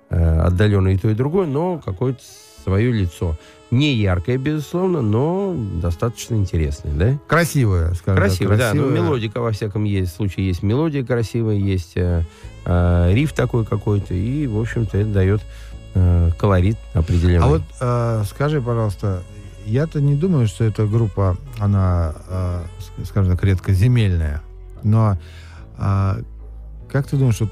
отдаленно 0.09 0.89
и 0.89 0.97
то, 0.97 1.09
и 1.09 1.13
другое, 1.13 1.47
но 1.47 1.81
какое-то 1.83 2.21
свое 2.63 2.91
лицо. 2.91 3.37
Не 3.69 3.93
яркое, 3.95 4.37
безусловно, 4.37 5.01
но 5.01 5.53
достаточно 5.81 6.35
интересное, 6.35 6.93
да? 6.93 7.19
Красивая, 7.27 7.93
скажем 7.95 8.21
Красиво, 8.21 8.57
так. 8.57 8.59
да. 8.59 8.73
Ну, 8.73 8.89
мелодика, 8.89 9.41
во 9.41 9.51
всяком 9.51 9.83
есть, 9.83 10.15
случае, 10.15 10.47
есть 10.47 10.63
мелодия 10.63 11.03
красивая, 11.03 11.55
есть 11.55 11.93
э, 11.95 12.23
э, 12.65 13.13
риф 13.13 13.33
такой 13.33 13.65
какой-то, 13.65 14.13
и, 14.13 14.47
в 14.47 14.57
общем-то, 14.57 14.97
это 14.97 15.09
дает 15.09 15.41
э, 15.95 16.31
колорит 16.37 16.77
определенный. 16.93 17.45
А 17.45 17.49
вот 17.49 17.61
э, 17.81 18.23
скажи, 18.29 18.61
пожалуйста, 18.61 19.23
я-то 19.65 19.99
не 19.99 20.15
думаю, 20.15 20.47
что 20.47 20.63
эта 20.63 20.85
группа, 20.85 21.35
она, 21.59 22.15
э, 22.29 22.63
ск- 22.79 23.05
скажем 23.05 23.33
так, 23.33 23.43
редкоземельная. 23.43 24.41
Но 24.83 25.17
а, 25.77 26.19
как 26.89 27.07
ты 27.07 27.17
думаешь, 27.17 27.39
вот, 27.41 27.51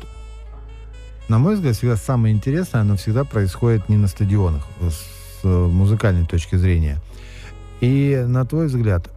на 1.27 1.39
мой 1.39 1.55
взгляд, 1.55 1.75
всегда 1.75 1.95
самое 1.95 2.33
интересное, 2.33 2.81
оно 2.81 2.95
всегда 2.97 3.23
происходит 3.23 3.89
не 3.89 3.97
на 3.97 4.07
стадионах, 4.07 4.63
с 4.81 5.43
э, 5.43 5.47
музыкальной 5.47 6.25
точки 6.25 6.55
зрения. 6.55 6.97
И 7.81 8.23
на 8.27 8.45
твой 8.45 8.67
взгляд, 8.67 9.09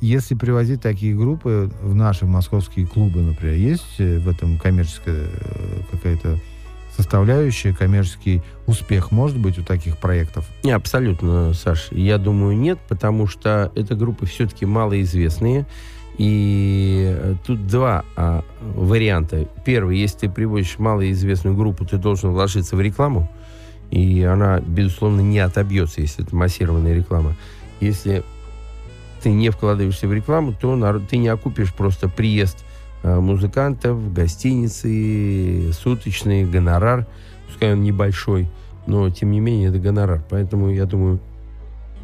если 0.00 0.34
привозить 0.34 0.82
такие 0.82 1.14
группы 1.14 1.70
в 1.82 1.94
наши 1.94 2.26
московские 2.26 2.86
клубы, 2.86 3.20
например, 3.20 3.56
есть 3.56 3.96
э, 3.98 4.18
в 4.18 4.28
этом 4.28 4.58
коммерческая 4.58 5.26
э, 5.26 5.80
какая-то 5.90 6.38
составляющая, 6.96 7.74
коммерческий 7.74 8.42
успех 8.66 9.10
может 9.10 9.38
быть 9.38 9.58
у 9.58 9.62
таких 9.62 9.98
проектов? 9.98 10.46
Не, 10.64 10.72
абсолютно, 10.72 11.52
Саш. 11.52 11.88
Я 11.92 12.18
думаю, 12.18 12.56
нет, 12.56 12.78
потому 12.88 13.26
что 13.26 13.70
это 13.74 13.94
группы 13.94 14.26
все-таки 14.26 14.64
малоизвестные. 14.64 15.66
И 16.18 17.14
э, 17.14 17.34
тут 17.46 17.66
два 17.66 18.04
а, 18.16 18.42
варианта. 18.60 19.46
Первый, 19.64 19.98
если 19.98 20.20
ты 20.20 20.30
приводишь 20.30 20.78
малоизвестную 20.78 21.54
группу, 21.54 21.84
ты 21.84 21.98
должен 21.98 22.30
вложиться 22.30 22.74
в 22.74 22.80
рекламу, 22.80 23.30
и 23.90 24.22
она, 24.22 24.60
безусловно, 24.60 25.20
не 25.20 25.38
отобьется, 25.40 26.00
если 26.00 26.24
это 26.24 26.34
массированная 26.34 26.94
реклама. 26.94 27.36
Если 27.80 28.24
ты 29.22 29.30
не 29.30 29.50
вкладываешься 29.50 30.08
в 30.08 30.12
рекламу, 30.12 30.54
то 30.58 30.74
народ, 30.74 31.08
ты 31.08 31.18
не 31.18 31.28
окупишь 31.28 31.74
просто 31.74 32.08
приезд 32.08 32.64
э, 33.02 33.20
музыкантов, 33.20 34.12
гостиницы, 34.14 35.72
суточный 35.72 36.44
гонорар, 36.44 37.06
пускай 37.46 37.74
он 37.74 37.82
небольшой, 37.82 38.48
но, 38.86 39.10
тем 39.10 39.32
не 39.32 39.40
менее, 39.40 39.68
это 39.68 39.78
гонорар. 39.78 40.22
Поэтому, 40.30 40.70
я 40.70 40.86
думаю, 40.86 41.20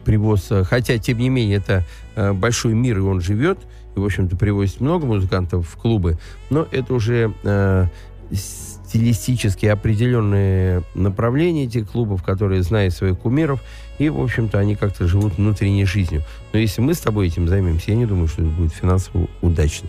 привоз... 0.05 0.51
э, 0.51 0.65
Хотя, 0.65 0.99
тем 0.99 1.19
не 1.19 1.31
менее, 1.31 1.57
это 1.57 1.85
э, 2.15 2.33
большой 2.33 2.75
мир, 2.75 2.99
и 2.99 3.01
он 3.01 3.21
живет, 3.21 3.59
и, 3.95 3.99
в 3.99 4.05
общем-то, 4.05 4.37
привозит 4.37 4.81
много 4.81 5.07
музыкантов 5.07 5.69
в 5.69 5.77
клубы, 5.77 6.19
но 6.51 6.67
это 6.71 6.95
уже 6.95 7.33
э, 7.45 7.87
стилистически 8.33 9.67
определенные 9.67 10.83
направления 10.95 11.65
этих 11.65 11.91
клубов, 11.91 12.23
которые 12.23 12.63
знают 12.63 12.93
своих 12.95 13.19
кумиров, 13.19 13.63
и, 13.99 14.09
в 14.09 14.21
общем-то, 14.21 14.59
они 14.59 14.77
как-то 14.77 15.07
живут 15.07 15.39
внутренней 15.39 15.85
жизнью. 15.85 16.23
Но 16.53 16.59
если 16.59 16.83
мы 16.83 16.95
с 16.95 17.01
тобой 17.01 17.29
этим 17.29 17.49
займемся, 17.49 17.93
я 17.93 17.97
не 17.97 18.07
думаю, 18.07 18.29
что 18.29 18.43
это 18.43 18.51
будет 18.51 18.73
финансово 18.73 19.29
удачно. 19.41 19.89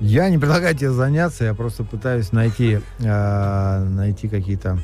Я 0.00 0.28
не 0.30 0.38
предлагаю 0.38 0.74
тебе 0.74 0.90
заняться, 0.90 1.44
я 1.44 1.54
просто 1.54 1.84
пытаюсь 1.84 2.32
найти, 2.32 2.80
э, 2.98 3.84
найти 3.84 4.26
какие-то 4.28 4.78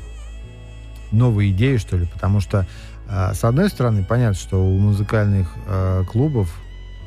новые 1.11 1.51
идеи, 1.51 1.77
что 1.77 1.97
ли, 1.97 2.05
потому 2.05 2.39
что, 2.39 2.67
э, 3.09 3.33
с 3.33 3.43
одной 3.43 3.69
стороны, 3.69 4.05
понятно, 4.07 4.35
что 4.35 4.63
у 4.63 4.77
музыкальных 4.77 5.51
э, 5.67 6.03
клубов, 6.11 6.53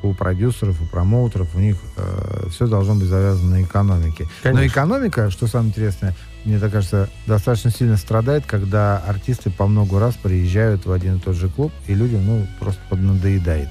у 0.04 0.14
продюсеров, 0.14 0.80
у 0.80 0.86
промоутеров, 0.86 1.54
у 1.54 1.58
них 1.58 1.76
все 2.50 2.66
должно 2.66 2.94
быть 2.94 3.08
завязано 3.08 3.58
на 3.58 3.62
экономике. 3.62 4.24
Но 4.44 4.50
Конечно. 4.50 4.66
экономика, 4.66 5.30
что 5.30 5.46
самое 5.46 5.70
интересное, 5.70 6.14
мне 6.44 6.58
так 6.58 6.72
кажется, 6.72 7.08
достаточно 7.26 7.70
сильно 7.70 7.96
страдает, 7.96 8.44
когда 8.46 8.98
артисты 8.98 9.50
по 9.50 9.66
много 9.66 10.00
раз 10.00 10.14
приезжают 10.14 10.86
в 10.86 10.92
один 10.92 11.16
и 11.16 11.20
тот 11.20 11.36
же 11.36 11.48
клуб, 11.48 11.72
и 11.86 11.94
людям, 11.94 12.26
ну, 12.26 12.46
просто 12.58 12.80
поднадоедает, 12.90 13.68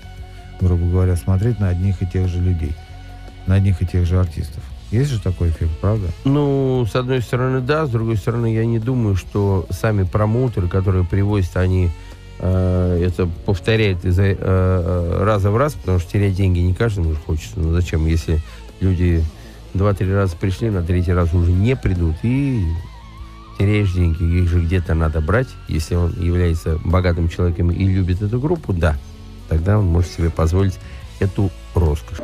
грубо 0.59 0.85
говоря, 0.85 1.15
смотреть 1.15 1.59
на 1.59 1.69
одних 1.69 2.01
и 2.01 2.07
тех 2.07 2.27
же 2.27 2.39
людей, 2.39 2.73
на 3.45 3.55
одних 3.55 3.81
и 3.81 3.85
тех 3.85 4.05
же 4.05 4.19
артистов. 4.19 4.63
Есть 4.91 5.09
же 5.09 5.21
такой 5.21 5.49
эффект, 5.49 5.71
правда? 5.79 6.07
Ну, 6.25 6.85
с 6.85 6.95
одной 6.95 7.21
стороны, 7.21 7.61
да, 7.61 7.85
с 7.85 7.89
другой 7.89 8.17
стороны, 8.17 8.53
я 8.53 8.65
не 8.65 8.77
думаю, 8.77 9.15
что 9.15 9.65
сами 9.69 10.03
промоутеры, 10.03 10.67
которые 10.67 11.05
привозят, 11.05 11.55
они 11.55 11.85
э, 11.85 11.89
это 12.43 13.29
повторяют 13.45 14.03
из 14.03 14.17
э, 14.17 14.35
э, 14.37 15.23
раза 15.23 15.51
в 15.51 15.57
раз, 15.57 15.73
потому 15.73 15.99
что 15.99 16.11
терять 16.11 16.33
деньги 16.33 16.59
не 16.59 16.73
каждому 16.73 17.15
хочется. 17.15 17.59
Ну, 17.59 17.71
зачем, 17.71 18.07
если 18.07 18.39
люди 18.79 19.23
два-три 19.73 20.11
раза 20.11 20.35
пришли, 20.35 20.69
на 20.69 20.81
третий 20.81 21.13
раз 21.13 21.33
уже 21.33 21.51
не 21.51 21.75
придут, 21.75 22.15
и 22.23 22.65
теряешь 23.59 23.93
деньги. 23.93 24.41
Их 24.41 24.49
же 24.49 24.61
где-то 24.61 24.95
надо 24.95 25.21
брать. 25.21 25.49
Если 25.67 25.93
он 25.93 26.13
является 26.19 26.79
богатым 26.83 27.29
человеком 27.29 27.69
и 27.69 27.85
любит 27.85 28.23
эту 28.23 28.39
группу, 28.39 28.73
да, 28.73 28.97
тогда 29.47 29.77
он 29.77 29.85
может 29.85 30.11
себе 30.11 30.31
позволить 30.31 30.79
эту 31.19 31.51
роскошь. 31.75 32.17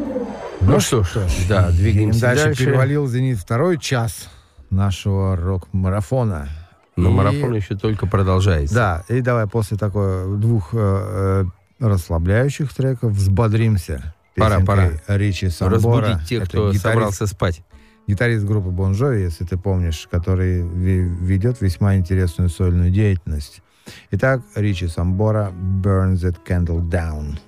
Ну, 0.62 0.80
что 0.80 1.04
ж, 1.04 1.10
да, 1.48 1.70
двигаемся 1.70 2.22
дальше. 2.22 2.44
дальше. 2.46 2.66
Перевалил 2.66 3.08
«Зенит» 3.08 3.38
второй 3.38 3.78
час 3.78 4.30
нашего 4.72 5.36
рок-марафона. 5.36 6.50
Но 6.98 7.10
И- 7.10 7.14
марафон 7.14 7.54
еще 7.54 7.76
только 7.76 8.08
продолжается. 8.08 8.76
Да, 8.76 9.04
и 9.08 9.22
давай 9.22 9.48
после 9.48 9.78
такой 9.78 10.38
двух 10.38 10.70
э, 10.74 10.78
э, 10.78 11.46
расслабляющих 11.80 12.74
треков 12.74 13.12
взбодримся. 13.14 14.14
Пора, 14.36 14.60
песенкой 14.60 15.00
Ричи 15.08 15.50
Самбора. 15.50 15.76
Разбудить 16.08 16.28
тех, 16.28 16.42
Это 16.44 16.50
кто 16.50 16.66
гитарист, 16.72 16.84
собрался 16.84 17.28
спать. 17.28 17.62
гитарист 18.08 18.46
группы 18.46 18.70
Бон 18.70 18.94
Джови, 18.94 19.22
если 19.22 19.46
ты 19.46 19.58
помнишь, 19.58 20.08
который 20.12 20.62
ведет 20.62 21.62
весьма 21.62 21.96
интересную 21.96 22.50
сольную 22.50 22.92
деятельность. 22.92 23.62
Итак, 24.12 24.42
Ричи 24.56 24.88
Самбора 24.88 25.52
«Burn 25.52 26.14
That 26.16 26.38
Candle 26.48 26.82
Down». 26.82 27.40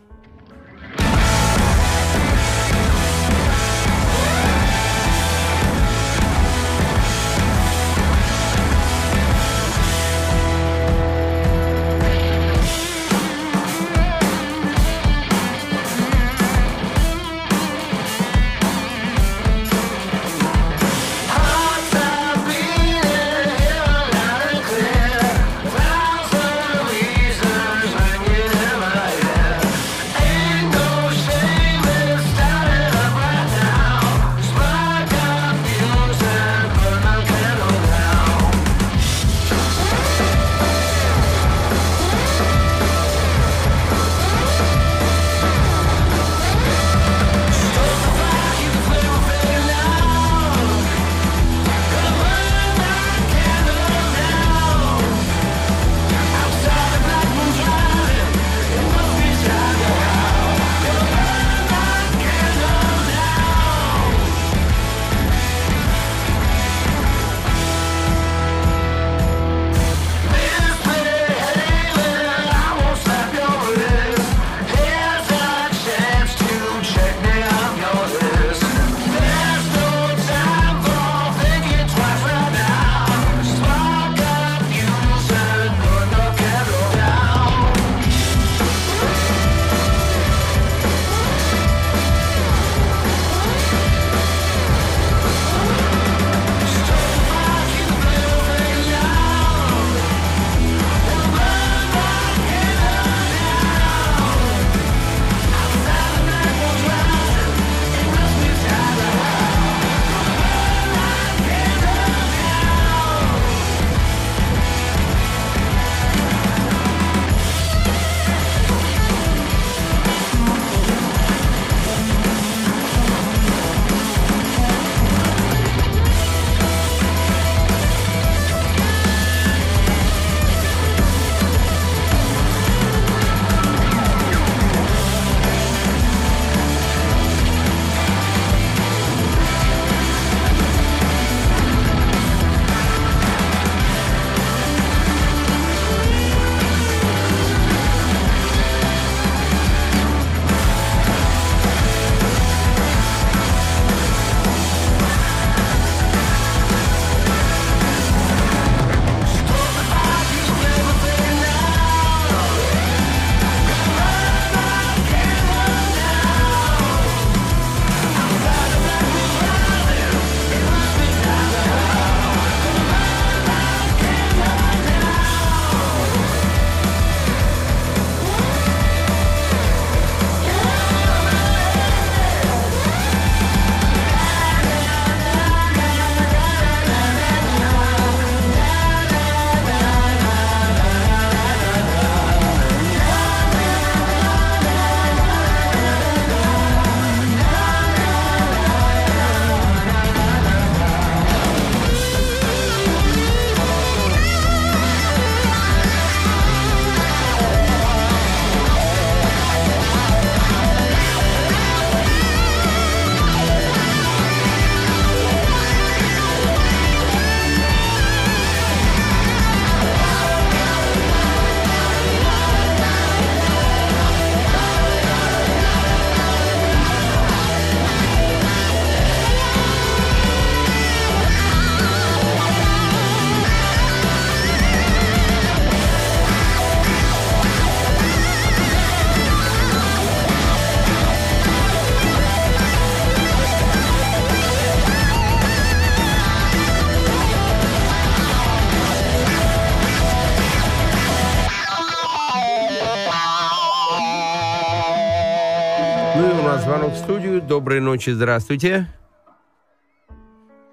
Доброй 257.59 257.81
ночи, 257.81 258.11
здравствуйте. 258.11 258.87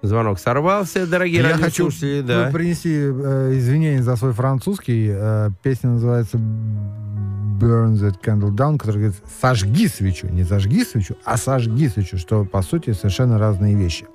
Звонок 0.01 0.39
сорвался, 0.39 1.05
дорогие 1.05 1.41
Я 1.41 1.57
хочу. 1.57 1.89
Да. 2.23 2.49
принести 2.53 2.93
э, 2.93 3.57
извинения 3.57 4.01
за 4.01 4.15
свой 4.15 4.31
французский. 4.31 5.09
Э, 5.11 5.49
песня 5.61 5.89
называется 5.89 6.37
Burn 6.37 7.95
That 7.95 8.21
Candle 8.23 8.55
Down, 8.55 8.77
который 8.77 9.01
говорит 9.01 9.17
«сожги 9.41 9.89
свечу». 9.89 10.27
Не 10.27 10.43
«зажги 10.43 10.85
свечу», 10.85 11.17
а 11.25 11.35
«сожги 11.35 11.89
свечу», 11.89 12.17
что, 12.17 12.45
по 12.45 12.61
сути, 12.61 12.93
совершенно 12.93 13.37
разные 13.37 13.75
вещи. 13.75 14.05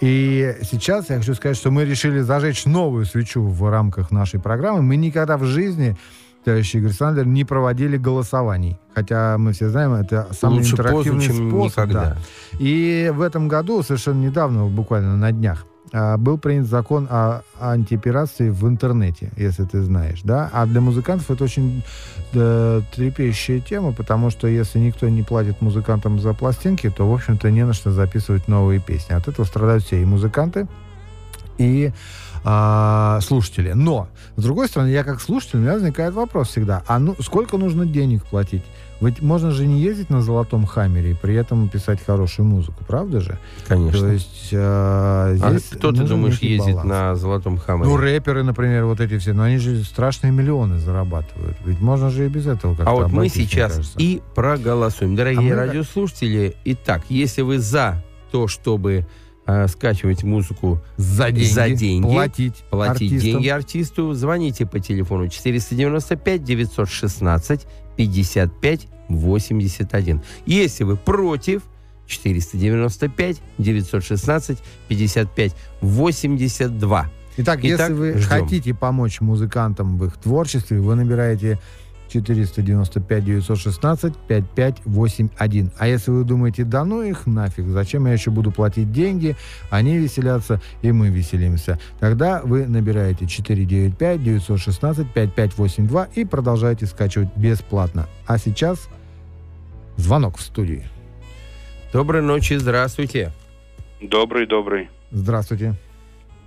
И 0.00 0.56
сейчас 0.62 1.10
я 1.10 1.18
хочу 1.18 1.34
сказать, 1.34 1.58
что 1.58 1.70
мы 1.70 1.84
решили 1.84 2.20
зажечь 2.20 2.64
новую 2.64 3.04
свечу 3.04 3.42
в 3.42 3.70
рамках 3.70 4.10
нашей 4.10 4.40
программы. 4.40 4.80
Мы 4.80 4.96
никогда 4.96 5.36
в 5.36 5.44
жизни 5.44 5.98
товарищ 6.46 6.76
Игорь 6.76 6.92
Сандер, 6.92 7.26
не 7.26 7.44
проводили 7.44 7.96
голосований. 7.96 8.78
Хотя 8.94 9.36
мы 9.36 9.52
все 9.52 9.68
знаем, 9.68 9.94
это 9.94 10.28
самый 10.30 10.58
Лучше 10.58 10.72
интерактивный 10.74 11.26
поздно, 11.26 11.50
способ. 11.50 11.88
никогда. 11.88 12.04
да. 12.04 12.16
И 12.60 13.12
в 13.12 13.20
этом 13.20 13.48
году, 13.48 13.82
совершенно 13.82 14.24
недавно, 14.24 14.66
буквально 14.66 15.16
на 15.16 15.32
днях, 15.32 15.66
а, 15.92 16.16
был 16.16 16.38
принят 16.38 16.66
закон 16.68 17.08
о 17.10 17.42
антипиратстве 17.58 18.52
в 18.52 18.68
интернете, 18.68 19.32
если 19.36 19.64
ты 19.64 19.82
знаешь, 19.82 20.20
да. 20.22 20.48
А 20.52 20.66
для 20.66 20.80
музыкантов 20.80 21.28
это 21.32 21.42
очень 21.42 21.82
э, 22.32 22.80
трепещущая 22.94 23.58
тема, 23.58 23.92
потому 23.92 24.30
что 24.30 24.46
если 24.46 24.78
никто 24.78 25.08
не 25.08 25.24
платит 25.24 25.60
музыкантам 25.60 26.20
за 26.20 26.32
пластинки, 26.32 26.88
то, 26.90 27.10
в 27.10 27.12
общем-то, 27.12 27.50
не 27.50 27.64
на 27.64 27.72
что 27.72 27.90
записывать 27.90 28.46
новые 28.46 28.78
песни. 28.78 29.14
От 29.14 29.26
этого 29.26 29.44
страдают 29.46 29.82
все 29.82 30.00
и 30.00 30.04
музыканты, 30.04 30.68
и 31.58 31.92
а, 32.48 33.18
слушатели. 33.22 33.72
Но, 33.72 34.06
с 34.36 34.42
другой 34.44 34.68
стороны, 34.68 34.88
я 34.90 35.02
как 35.02 35.20
слушатель, 35.20 35.58
у 35.58 35.62
меня 35.62 35.72
возникает 35.72 36.14
вопрос 36.14 36.48
всегда, 36.50 36.84
а 36.86 37.00
ну, 37.00 37.16
сколько 37.20 37.56
нужно 37.58 37.84
денег 37.86 38.24
платить? 38.24 38.62
Ведь 39.00 39.20
можно 39.20 39.50
же 39.50 39.66
не 39.66 39.80
ездить 39.80 40.08
на 40.10 40.22
золотом 40.22 40.64
хаммере 40.64 41.10
и 41.10 41.14
при 41.14 41.34
этом 41.34 41.68
писать 41.68 41.98
хорошую 42.06 42.46
музыку, 42.46 42.84
правда 42.86 43.20
же? 43.20 43.36
Конечно. 43.66 43.98
То 44.00 44.06
есть 44.12 44.50
а, 44.54 45.36
А 45.42 45.50
здесь 45.50 45.68
кто, 45.70 45.90
ты 45.90 46.04
думаешь, 46.04 46.38
ездит 46.38 46.76
баланс. 46.76 46.88
на 46.88 47.14
золотом 47.16 47.58
хаммере? 47.58 47.90
Ну, 47.90 47.96
рэперы, 47.96 48.44
например, 48.44 48.84
вот 48.84 49.00
эти 49.00 49.18
все, 49.18 49.32
но 49.32 49.42
они 49.42 49.58
же 49.58 49.82
страшные 49.82 50.30
миллионы 50.32 50.78
зарабатывают. 50.78 51.56
Ведь 51.66 51.80
можно 51.80 52.10
же 52.10 52.26
и 52.26 52.28
без 52.28 52.46
этого 52.46 52.76
как-то 52.76 52.90
А 52.90 52.94
вот 52.94 53.10
мы 53.10 53.28
сейчас 53.28 53.92
и 53.98 54.22
проголосуем. 54.36 55.16
Дорогие 55.16 55.52
А 55.52 55.56
мы- 55.56 55.66
радиослушатели, 55.66 56.54
итак, 56.64 57.02
если 57.08 57.42
вы 57.42 57.58
за 57.58 58.02
то, 58.30 58.46
чтобы 58.48 59.04
э, 59.46 59.66
скачивать 59.68 60.22
музыку 60.22 60.80
за 60.96 61.30
деньги, 61.30 61.48
за 61.48 61.70
деньги, 61.70 62.06
платить, 62.06 62.64
платить 62.70 62.90
артистам. 63.12 63.20
деньги 63.20 63.48
артисту, 63.48 64.12
звоните 64.12 64.66
по 64.66 64.80
телефону 64.80 65.28
495 65.28 66.44
916 66.44 67.66
55 67.96 68.88
81. 69.08 70.20
Если 70.46 70.84
вы 70.84 70.96
против, 70.96 71.62
495 72.06 73.42
916 73.58 74.58
55 74.88 75.52
82. 75.80 77.10
Итак, 77.38 77.58
Итак, 77.62 77.64
если 77.64 77.92
вы 77.92 78.12
ждем. 78.18 78.28
хотите 78.28 78.74
помочь 78.74 79.20
музыкантам 79.20 79.98
в 79.98 80.06
их 80.06 80.16
творчестве, 80.16 80.80
вы 80.80 80.94
набираете 80.94 81.58
495 82.22 83.24
916 83.24 84.14
5581. 84.28 85.70
А 85.78 85.88
если 85.88 86.10
вы 86.10 86.24
думаете, 86.24 86.64
да 86.64 86.84
ну 86.84 87.02
их 87.02 87.26
нафиг, 87.26 87.66
зачем 87.66 88.06
я 88.06 88.12
еще 88.12 88.30
буду 88.30 88.50
платить 88.50 88.92
деньги, 88.92 89.36
они 89.70 89.98
веселятся, 89.98 90.60
и 90.82 90.92
мы 90.92 91.08
веселимся, 91.08 91.78
тогда 92.00 92.40
вы 92.42 92.66
набираете 92.66 93.26
495 93.26 94.22
916 94.22 95.12
5582 95.12 96.08
и 96.14 96.24
продолжаете 96.24 96.86
скачивать 96.86 97.28
бесплатно. 97.36 98.06
А 98.26 98.38
сейчас 98.38 98.88
звонок 99.96 100.38
в 100.38 100.42
студии. 100.42 100.84
Доброй 101.92 102.22
ночи, 102.22 102.56
здравствуйте. 102.56 103.32
Добрый, 104.00 104.46
добрый. 104.46 104.90
Здравствуйте. 105.10 105.74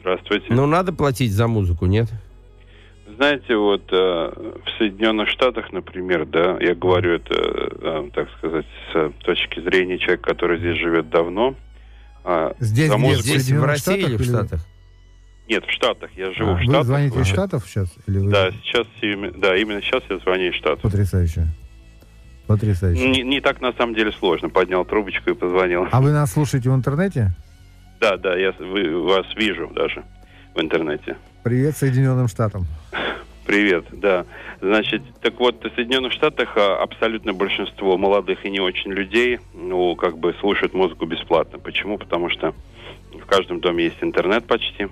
Здравствуйте. 0.01 0.45
Ну, 0.49 0.65
надо 0.65 0.93
платить 0.93 1.31
за 1.31 1.47
музыку, 1.47 1.85
нет? 1.85 2.09
Знаете, 3.19 3.57
вот 3.57 3.83
э, 3.91 3.95
в 4.65 4.77
Соединенных 4.77 5.27
Штатах, 5.27 5.73
например, 5.73 6.25
да, 6.25 6.57
я 6.61 6.73
говорю 6.73 7.15
это, 7.15 7.33
э, 7.35 8.09
так 8.15 8.29
сказать, 8.37 8.65
с 8.93 9.11
точки 9.25 9.59
зрения 9.59 9.97
человека, 9.97 10.23
который 10.29 10.57
здесь 10.57 10.77
живет 10.77 11.09
давно. 11.09 11.53
а 12.23 12.53
Здесь, 12.59 12.89
музыку- 12.95 13.23
Здесь, 13.23 13.51
в 13.51 13.61
России 13.65 13.97
или 14.05 14.15
в 14.15 14.23
Штатах? 14.23 14.65
Нет, 15.49 15.65
в 15.65 15.69
Штатах. 15.71 16.11
Я 16.15 16.31
живу 16.31 16.51
А, 16.51 16.53
в 16.53 16.57
вы 16.59 16.63
Штатах. 16.63 16.85
звоните 16.85 17.15
из 17.15 17.21
Ага. 17.21 17.25
Штатов 17.25 17.63
сейчас? 17.67 17.93
Или 18.07 18.19
вы... 18.19 18.31
Да, 18.31 18.51
сейчас, 18.63 18.87
да, 19.37 19.57
именно 19.57 19.81
сейчас 19.81 20.01
я 20.09 20.17
звоню 20.19 20.51
из 20.51 20.55
Штатов. 20.55 20.81
Потрясающе. 20.83 21.47
Потрясающе. 22.47 23.05
Не, 23.09 23.23
не 23.23 23.41
так 23.41 23.59
на 23.59 23.73
самом 23.73 23.95
деле 23.95 24.13
сложно. 24.13 24.47
Поднял 24.47 24.85
трубочку 24.85 25.29
и 25.31 25.33
позвонил. 25.33 25.89
А 25.91 25.99
вы 25.99 26.11
нас 26.13 26.31
слушаете 26.31 26.69
в 26.69 26.73
интернете? 26.73 27.33
Да, 27.99 28.15
да, 28.15 28.37
я 28.37 28.53
вы- 28.59 29.03
вас 29.03 29.25
вижу 29.35 29.69
даже 29.75 30.05
в 30.55 30.61
интернете. 30.61 31.17
Привет 31.43 31.75
Соединенным 31.75 32.29
Штатам. 32.29 32.65
Привет, 33.45 33.85
да. 33.91 34.25
Значит, 34.61 35.01
так 35.21 35.39
вот, 35.39 35.63
в 35.63 35.75
Соединенных 35.75 36.13
Штатах 36.13 36.55
а, 36.55 36.77
абсолютно 36.77 37.33
большинство 37.33 37.97
молодых 37.97 38.45
и 38.45 38.49
не 38.49 38.59
очень 38.59 38.91
людей, 38.91 39.39
ну, 39.53 39.95
как 39.95 40.17
бы 40.17 40.35
слушают 40.39 40.73
музыку 40.73 41.05
бесплатно. 41.05 41.57
Почему? 41.57 41.97
Потому 41.97 42.29
что 42.29 42.53
в 43.11 43.25
каждом 43.25 43.59
доме 43.59 43.85
есть 43.85 43.97
интернет 44.01 44.45
почти. 44.45 44.87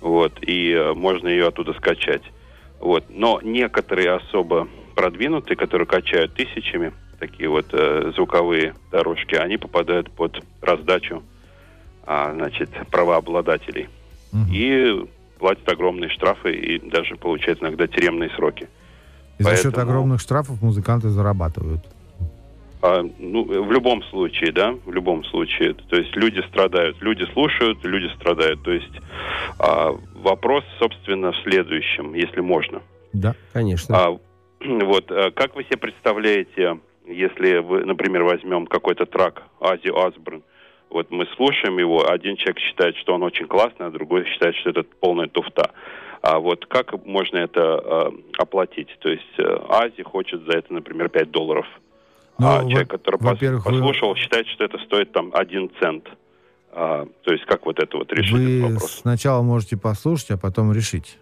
Вот, 0.00 0.38
и 0.42 0.72
э, 0.72 0.92
можно 0.94 1.28
ее 1.28 1.48
оттуда 1.48 1.72
скачать. 1.74 2.22
Вот. 2.80 3.04
Но 3.08 3.40
некоторые 3.42 4.12
особо 4.12 4.68
продвинутые, 4.94 5.56
которые 5.56 5.86
качают 5.86 6.34
тысячами, 6.34 6.92
такие 7.18 7.48
вот 7.48 7.66
э, 7.72 8.12
звуковые 8.14 8.74
дорожки, 8.90 9.34
они 9.34 9.56
попадают 9.56 10.10
под 10.10 10.42
раздачу, 10.60 11.22
а, 12.04 12.32
значит, 12.34 12.70
правообладателей 12.90 13.88
Мгм. 14.32 14.52
и 14.52 15.06
платят 15.38 15.68
огромные 15.70 16.10
штрафы 16.10 16.52
и 16.54 16.78
даже 16.78 17.16
получают 17.16 17.62
иногда 17.62 17.86
тюремные 17.86 18.30
сроки. 18.30 18.68
И 19.38 19.42
за 19.42 19.54
счет 19.56 19.64
поэтому- 19.74 19.90
огромных 19.90 20.20
штрафов 20.20 20.62
музыканты 20.62 21.08
зарабатывают. 21.08 21.84
А, 22.82 23.02
ну, 23.18 23.44
в 23.44 23.72
любом 23.72 24.02
случае, 24.04 24.52
да, 24.52 24.74
в 24.84 24.92
любом 24.92 25.24
случае. 25.24 25.74
То 25.74 25.96
есть 25.96 26.14
люди 26.14 26.40
страдают, 26.48 27.00
люди 27.00 27.24
слушают, 27.32 27.84
люди 27.84 28.08
страдают. 28.14 28.62
То 28.62 28.70
есть 28.70 28.92
а, 29.58 29.92
вопрос, 30.14 30.64
собственно, 30.78 31.32
в 31.32 31.36
следующем, 31.42 32.14
если 32.14 32.40
можно. 32.40 32.82
Да. 33.12 33.34
Конечно. 33.52 33.96
А, 33.96 34.10
вот, 34.84 35.10
а, 35.10 35.30
как 35.30 35.56
вы 35.56 35.64
себе 35.64 35.78
представляете, 35.78 36.78
если 37.06 37.58
вы, 37.58 37.84
например, 37.84 38.24
возьмем 38.24 38.66
какой-то 38.66 39.06
трак 39.06 39.42
Ази 39.60 39.88
Осборн, 39.88 40.42
вот 40.90 41.10
мы 41.10 41.26
слушаем 41.36 41.78
его, 41.78 42.08
один 42.08 42.36
человек 42.36 42.58
считает, 42.58 42.96
что 42.96 43.14
он 43.14 43.22
очень 43.22 43.46
классный, 43.46 43.86
а 43.86 43.90
другой 43.90 44.24
считает, 44.26 44.54
что 44.56 44.70
это 44.70 44.82
полная 45.00 45.28
туфта. 45.28 45.70
А 46.22 46.38
вот 46.38 46.66
как 46.66 47.04
можно 47.04 47.38
это 47.38 47.60
а, 47.60 48.12
оплатить? 48.38 48.88
То 49.00 49.08
есть 49.10 49.38
э, 49.38 49.42
Ази 49.68 50.02
хочет 50.02 50.42
за 50.44 50.58
это, 50.58 50.72
например, 50.72 51.08
5 51.08 51.30
долларов. 51.30 51.66
Ну, 52.38 52.46
а 52.46 52.62
во- 52.62 52.68
человек, 52.70 52.88
который 52.90 53.16
пос- 53.16 53.24
во-первых, 53.24 53.66
вы- 53.66 53.72
послушал, 53.72 54.16
считает, 54.16 54.46
что 54.48 54.64
это 54.64 54.78
стоит 54.78 55.12
там 55.12 55.30
один 55.34 55.70
цент. 55.80 56.08
А, 56.72 57.06
то 57.22 57.32
есть 57.32 57.44
как 57.46 57.64
вот 57.66 57.78
это 57.78 57.96
вот 57.96 58.12
решить 58.12 58.34
этот 58.34 58.40
Вы 58.48 58.62
вопрос? 58.62 58.92
сначала 59.02 59.42
можете 59.42 59.76
послушать, 59.76 60.30
а 60.32 60.36
потом 60.38 60.72
решить. 60.72 61.18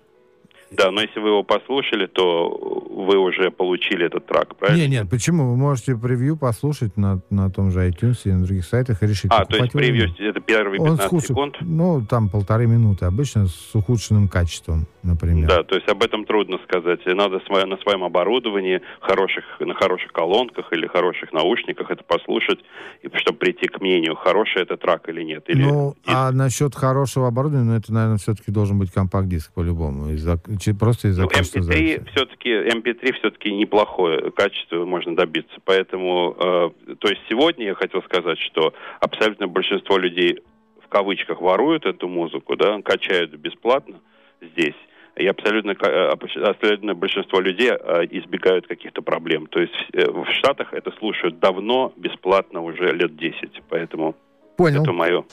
Да, 0.77 0.91
но 0.91 1.01
если 1.01 1.21
вы 1.21 1.29
его 1.29 1.43
послушали, 1.43 2.07
то 2.07 2.49
вы 2.95 3.19
уже 3.19 3.51
получили 3.51 4.07
этот 4.07 4.27
трак, 4.27 4.57
правильно? 4.57 4.83
Не, 4.83 4.89
нет, 4.89 5.11
почему? 5.11 5.51
Вы 5.51 5.57
можете 5.57 5.97
превью 5.97 6.37
послушать 6.37 6.97
на, 6.97 7.21
на 7.31 7.51
том 7.51 7.71
же 7.71 7.89
iTunes 7.89 8.21
и 8.25 8.33
на 8.33 8.45
других 8.45 8.65
сайтах 8.65 9.03
и 9.03 9.07
решить. 9.07 9.31
А, 9.31 9.45
то 9.45 9.57
есть 9.57 9.73
его 9.75 9.79
превью, 9.79 10.09
нет. 10.09 10.21
это 10.21 10.41
первые 10.41 10.81
Он 10.81 10.97
15 10.97 11.21
с 11.21 11.27
секунд? 11.27 11.57
Ну, 11.61 12.05
там 12.09 12.29
полторы 12.29 12.67
минуты. 12.67 13.05
Обычно 13.05 13.47
с 13.47 13.75
ухудшенным 13.75 14.29
качеством, 14.29 14.87
например. 15.03 15.49
Да, 15.49 15.63
то 15.63 15.75
есть 15.75 15.89
об 15.89 16.03
этом 16.03 16.25
трудно 16.25 16.59
сказать. 16.65 17.01
Надо 17.07 17.41
на 17.49 17.77
своем 17.79 18.05
оборудовании, 18.05 18.81
хороших, 19.01 19.45
на 19.61 19.75
хороших 19.75 20.13
колонках 20.13 20.73
или 20.73 20.87
хороших 20.87 21.33
наушниках 21.33 21.91
это 21.91 22.03
послушать, 22.05 22.61
и 23.03 23.09
чтобы 23.17 23.39
прийти 23.39 23.67
к 23.67 23.81
мнению, 23.81 24.15
хороший 24.15 24.63
это 24.63 24.77
трак 24.77 25.09
или 25.09 25.23
нет. 25.23 25.45
Или... 25.49 25.63
Ну, 25.63 25.95
а 26.07 26.33
насчет 26.33 26.75
хорошего 26.75 27.29
оборудования, 27.29 27.71
ну, 27.71 27.77
это, 27.77 27.93
наверное, 27.93 28.19
все-таки 28.19 28.51
должен 28.51 28.79
быть 28.79 28.91
компакт-диск 28.91 29.53
по-любому. 29.53 30.11
Из-за, 30.11 30.41
просто 30.73 31.09
из-за 31.09 31.23
Ну, 31.23 31.29
качества 31.29 31.61
MP3 31.61 31.65
записи. 31.65 32.05
все-таки 32.15 32.49
MP3 32.51 33.13
все-таки 33.19 33.53
неплохое 33.53 34.31
качество 34.31 34.85
можно 34.85 35.15
добиться. 35.15 35.55
Поэтому, 35.65 36.37
э, 36.39 36.95
то 36.97 37.09
есть 37.09 37.21
сегодня 37.29 37.67
я 37.67 37.75
хотел 37.75 38.03
сказать, 38.03 38.39
что 38.39 38.73
абсолютно 39.01 39.47
большинство 39.49 39.99
людей 39.99 40.39
в 40.85 40.89
кавычках 40.89 41.41
воруют 41.41 41.87
эту 41.87 42.09
музыку, 42.09 42.57
да, 42.57 42.81
качают 42.83 43.33
бесплатно 43.35 44.01
здесь. 44.41 44.77
И 45.17 45.27
абсолютно, 45.27 45.71
э, 45.81 46.09
абсолютно 46.43 46.95
большинство 46.95 47.39
людей 47.41 47.71
э, 47.71 48.07
избегают 48.11 48.67
каких-то 48.67 49.01
проблем. 49.03 49.47
То 49.47 49.61
есть 49.61 49.75
э, 49.93 50.11
в 50.11 50.27
Штатах 50.33 50.73
это 50.73 50.91
слушают 50.99 51.39
давно, 51.39 51.93
бесплатно 51.97 52.63
уже 52.63 52.93
лет 52.93 53.17
10. 53.17 53.63
Поэтому 53.69 54.17
Понял. 54.57 54.83
это 54.83 54.93
мое. 54.93 55.25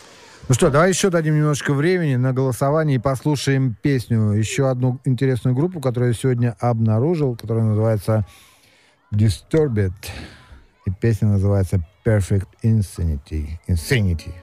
Ну 0.49 0.55
что, 0.55 0.69
давай 0.69 0.89
еще 0.89 1.09
дадим 1.09 1.37
немножко 1.37 1.73
времени 1.73 2.15
на 2.15 2.33
голосование 2.33 2.97
и 2.97 2.99
послушаем 2.99 3.75
песню. 3.81 4.31
Еще 4.31 4.69
одну 4.69 4.99
интересную 5.05 5.55
группу, 5.55 5.79
которую 5.79 6.11
я 6.11 6.17
сегодня 6.17 6.55
обнаружил, 6.59 7.35
которая 7.35 7.63
называется 7.63 8.25
Disturbed. 9.13 9.93
И 10.85 10.91
песня 10.91 11.29
называется 11.29 11.83
Perfect 12.03 12.47
Insanity. 12.63 13.59
Insanity. 13.67 14.33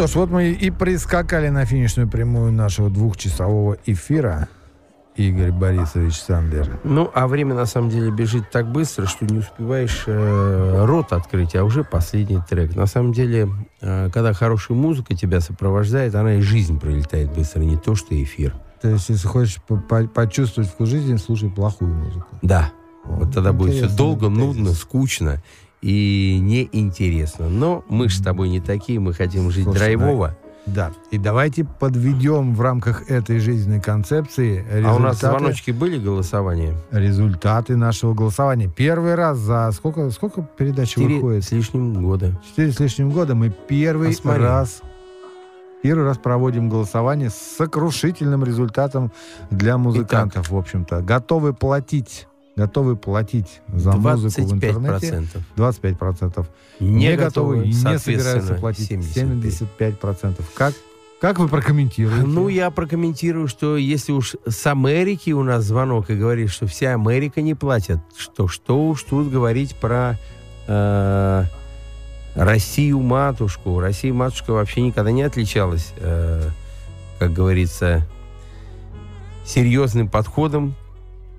Что 0.00 0.06
ж, 0.06 0.14
вот 0.14 0.30
мы 0.30 0.52
и 0.52 0.70
прискакали 0.70 1.50
на 1.50 1.66
финишную 1.66 2.08
прямую 2.08 2.52
нашего 2.52 2.88
двухчасового 2.88 3.76
эфира. 3.84 4.48
Игорь 5.14 5.52
Борисович 5.52 6.14
Сандлер. 6.14 6.80
Ну, 6.84 7.10
а 7.12 7.28
время 7.28 7.54
на 7.54 7.66
самом 7.66 7.90
деле 7.90 8.10
бежит 8.10 8.50
так 8.50 8.72
быстро, 8.72 9.04
что 9.04 9.26
не 9.26 9.40
успеваешь 9.40 10.04
э, 10.06 10.84
рот 10.86 11.12
открыть, 11.12 11.54
а 11.54 11.64
уже 11.64 11.84
последний 11.84 12.40
трек. 12.48 12.74
На 12.74 12.86
самом 12.86 13.12
деле, 13.12 13.50
э, 13.82 14.08
когда 14.10 14.32
хорошая 14.32 14.74
музыка 14.74 15.14
тебя 15.14 15.40
сопровождает, 15.40 16.14
она 16.14 16.36
и 16.36 16.40
жизнь 16.40 16.80
пролетает 16.80 17.34
быстро, 17.34 17.60
не 17.60 17.76
то 17.76 17.94
что 17.94 18.14
эфир. 18.22 18.54
То 18.80 18.88
есть, 18.88 19.10
если 19.10 19.28
хочешь 19.28 19.58
по- 19.68 19.76
по- 19.76 20.06
почувствовать 20.06 20.70
вкус 20.70 20.88
жизни, 20.88 21.16
слушай 21.16 21.50
плохую 21.50 21.92
музыку. 21.92 22.28
Да. 22.40 22.72
Вот 23.04 23.34
тогда 23.34 23.52
будет 23.52 23.74
все 23.74 23.94
долго, 23.94 24.28
тезис. 24.28 24.38
нудно, 24.38 24.72
скучно 24.72 25.42
и 25.82 26.38
неинтересно. 26.40 27.48
Но 27.48 27.84
мы 27.88 28.08
же 28.08 28.16
с 28.18 28.20
тобой 28.22 28.48
не 28.48 28.60
такие, 28.60 29.00
мы 29.00 29.14
хотим 29.14 29.50
жить 29.50 29.64
Слушай, 29.64 29.78
драйвово. 29.78 30.36
Да. 30.66 30.92
И 31.10 31.16
давайте 31.18 31.64
подведем 31.64 32.54
в 32.54 32.60
рамках 32.60 33.10
этой 33.10 33.38
жизненной 33.40 33.80
концепции 33.80 34.62
А 34.84 34.94
у 34.94 34.98
нас 34.98 35.16
результаты- 35.16 35.38
звоночки 35.38 35.70
были 35.70 35.98
голосования? 35.98 36.74
результаты 36.90 37.76
нашего 37.76 38.12
голосования. 38.14 38.68
Первый 38.68 39.14
раз 39.14 39.38
за 39.38 39.70
сколько, 39.72 40.10
сколько 40.10 40.42
передач 40.42 40.90
Четыре 40.90 41.14
выходит? 41.16 41.44
с 41.44 41.50
лишним 41.52 42.02
года. 42.02 42.38
Четыре 42.50 42.72
с 42.72 42.78
лишним 42.78 43.10
года 43.10 43.34
мы 43.34 43.48
первый 43.50 44.08
Посмотри. 44.08 44.42
раз 44.42 44.82
первый 45.82 46.04
раз 46.04 46.18
проводим 46.18 46.68
голосование 46.68 47.30
с 47.30 47.34
сокрушительным 47.56 48.44
результатом 48.44 49.10
для 49.50 49.78
музыкантов, 49.78 50.50
в 50.50 50.56
общем-то. 50.56 51.00
Готовы 51.00 51.54
платить, 51.54 52.28
готовы 52.56 52.96
платить 52.96 53.60
за 53.68 53.92
музыку 53.92 54.42
в 54.42 54.52
интернете. 54.52 55.24
25%. 55.56 55.96
25%. 55.98 56.46
Не, 56.80 57.16
готовы 57.16 57.64
и 57.64 57.68
не 57.68 57.98
собираются 57.98 58.54
платить 58.54 58.86
75. 58.86 59.62
75%. 59.80 60.42
Как, 60.54 60.74
как 61.20 61.38
вы 61.38 61.48
прокомментируете? 61.48 62.26
Ну, 62.26 62.48
я 62.48 62.70
прокомментирую, 62.70 63.48
что 63.48 63.76
если 63.76 64.12
уж 64.12 64.36
с 64.46 64.66
Америки 64.66 65.30
у 65.30 65.42
нас 65.42 65.64
звонок 65.64 66.10
и 66.10 66.14
говорит, 66.14 66.50
что 66.50 66.66
вся 66.66 66.94
Америка 66.94 67.40
не 67.40 67.54
платит, 67.54 67.98
что 68.16 68.48
что 68.48 68.88
уж 68.88 69.02
тут 69.02 69.30
говорить 69.30 69.74
про 69.76 70.18
э, 70.66 71.44
Россию 72.34 73.00
матушку. 73.00 73.80
Россия 73.80 74.12
матушка 74.12 74.52
вообще 74.52 74.80
никогда 74.80 75.10
не 75.10 75.22
отличалась, 75.22 75.92
э, 75.98 76.48
как 77.18 77.32
говорится, 77.32 78.06
серьезным 79.44 80.08
подходом 80.08 80.74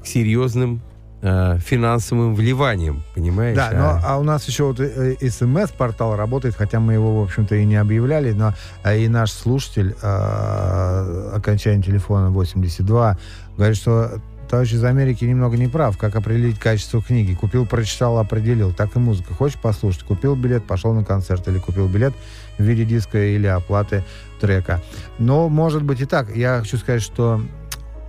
к 0.01 0.05
серьезным 0.05 0.81
э, 1.21 1.57
финансовым 1.59 2.35
вливаниям, 2.35 3.03
понимаешь? 3.15 3.55
Да, 3.55 3.69
А- 3.69 3.73
но 3.73 4.01
а 4.03 4.17
у 4.17 4.23
нас 4.23 4.47
еще 4.47 4.65
вот 4.65 4.79
э, 4.79 5.15
смс-портал 5.29 6.15
работает, 6.15 6.55
хотя 6.55 6.79
мы 6.79 6.93
его, 6.93 7.21
в 7.21 7.23
общем-то, 7.23 7.55
и 7.55 7.65
не 7.65 7.75
объявляли, 7.75 8.31
но 8.31 8.53
э, 8.83 8.99
и 8.99 9.07
наш 9.07 9.31
слушатель, 9.31 9.95
э, 10.01 11.31
окончание 11.35 11.83
телефона 11.83 12.29
82, 12.29 13.17
говорит, 13.57 13.77
что 13.77 14.19
товарищ 14.49 14.73
из 14.73 14.83
Америки 14.83 15.23
немного 15.23 15.55
не 15.55 15.67
прав, 15.69 15.97
как 15.97 16.15
определить 16.17 16.59
качество 16.59 17.01
книги. 17.01 17.33
Купил, 17.33 17.65
прочитал, 17.65 18.17
определил. 18.17 18.73
Так 18.73 18.95
и 18.97 18.99
музыка. 18.99 19.33
Хочешь 19.33 19.57
послушать? 19.57 20.03
Купил 20.03 20.35
билет, 20.35 20.65
пошел 20.65 20.93
на 20.93 21.05
концерт. 21.05 21.47
Или 21.47 21.57
купил 21.57 21.87
билет 21.87 22.13
в 22.57 22.63
виде 22.63 22.83
диска 22.83 23.17
или 23.17 23.47
оплаты 23.47 24.03
трека. 24.41 24.81
Но, 25.19 25.47
может 25.47 25.83
быть, 25.83 26.01
и 26.01 26.05
так. 26.05 26.35
Я 26.35 26.59
хочу 26.59 26.77
сказать, 26.77 27.01
что 27.01 27.41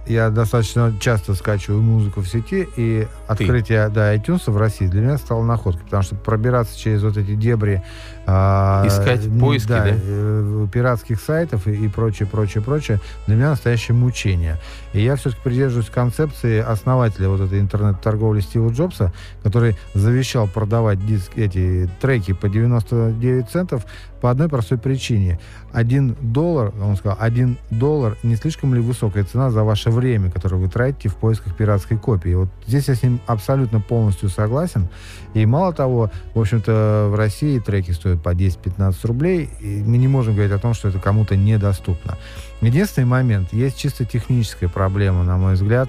я 0.06 0.30
достаточно 0.30 0.92
часто 1.00 1.34
скачиваю 1.34 1.82
музыку 1.82 2.20
в 2.20 2.28
сети, 2.28 2.68
и 2.76 3.06
открытие 3.26 3.88
да, 3.88 4.14
iTunes 4.14 4.50
в 4.50 4.56
России 4.56 4.86
для 4.86 5.00
меня 5.00 5.18
стало 5.18 5.44
находкой, 5.44 5.84
потому 5.84 6.02
что 6.02 6.16
пробираться 6.16 6.78
через 6.78 7.02
вот 7.02 7.16
эти 7.16 7.34
дебри... 7.34 7.82
а, 8.26 8.84
Искать 8.86 9.28
поиски, 9.38 9.68
да? 9.68 9.86
э, 9.88 10.66
пиратских 10.72 11.20
сайтов 11.20 11.66
и, 11.66 11.84
и 11.84 11.88
прочее, 11.88 12.28
прочее, 12.28 12.62
прочее, 12.62 13.00
для 13.26 13.36
меня 13.36 13.50
настоящее 13.50 13.94
мучение. 13.94 14.58
И 14.92 15.02
я 15.02 15.16
все-таки 15.16 15.42
придерживаюсь 15.42 15.88
концепции 15.88 16.58
основателя 16.60 17.28
вот 17.28 17.40
этой 17.40 17.60
интернет-торговли 17.60 18.40
Стива 18.40 18.70
Джобса, 18.70 19.12
который 19.42 19.76
завещал 19.94 20.46
продавать 20.46 21.04
диски, 21.06 21.40
эти 21.40 21.88
треки 22.00 22.32
по 22.32 22.48
99 22.48 23.48
центов 23.48 23.86
по 24.22 24.30
одной 24.30 24.48
простой 24.48 24.78
причине. 24.78 25.40
Один 25.72 26.16
доллар, 26.20 26.72
он 26.80 26.96
сказал, 26.96 27.16
один 27.20 27.58
доллар 27.70 28.16
не 28.22 28.36
слишком 28.36 28.72
ли 28.72 28.80
высокая 28.80 29.24
цена 29.24 29.50
за 29.50 29.64
ваше 29.64 29.90
время, 29.90 30.30
которое 30.30 30.56
вы 30.56 30.68
тратите 30.68 31.08
в 31.08 31.16
поисках 31.16 31.56
пиратской 31.56 31.98
копии. 31.98 32.34
Вот 32.34 32.48
здесь 32.66 32.86
я 32.88 32.94
с 32.94 33.02
ним 33.02 33.20
абсолютно 33.26 33.80
полностью 33.80 34.28
согласен. 34.28 34.88
И 35.34 35.44
мало 35.44 35.72
того, 35.72 36.10
в 36.34 36.40
общем-то, 36.40 37.08
в 37.10 37.16
России 37.16 37.58
треки 37.58 37.90
стоят 37.90 38.22
по 38.22 38.32
10-15 38.32 39.06
рублей, 39.08 39.50
и 39.60 39.82
мы 39.84 39.98
не 39.98 40.06
можем 40.06 40.34
говорить 40.34 40.52
о 40.52 40.58
том, 40.58 40.72
что 40.72 40.88
это 40.88 41.00
кому-то 41.00 41.34
недоступно. 41.34 42.16
Единственный 42.62 43.04
момент, 43.06 43.52
есть 43.52 43.76
чисто 43.76 44.04
техническая 44.04 44.68
проблема, 44.68 45.24
на 45.24 45.36
мой 45.36 45.54
взгляд, 45.54 45.88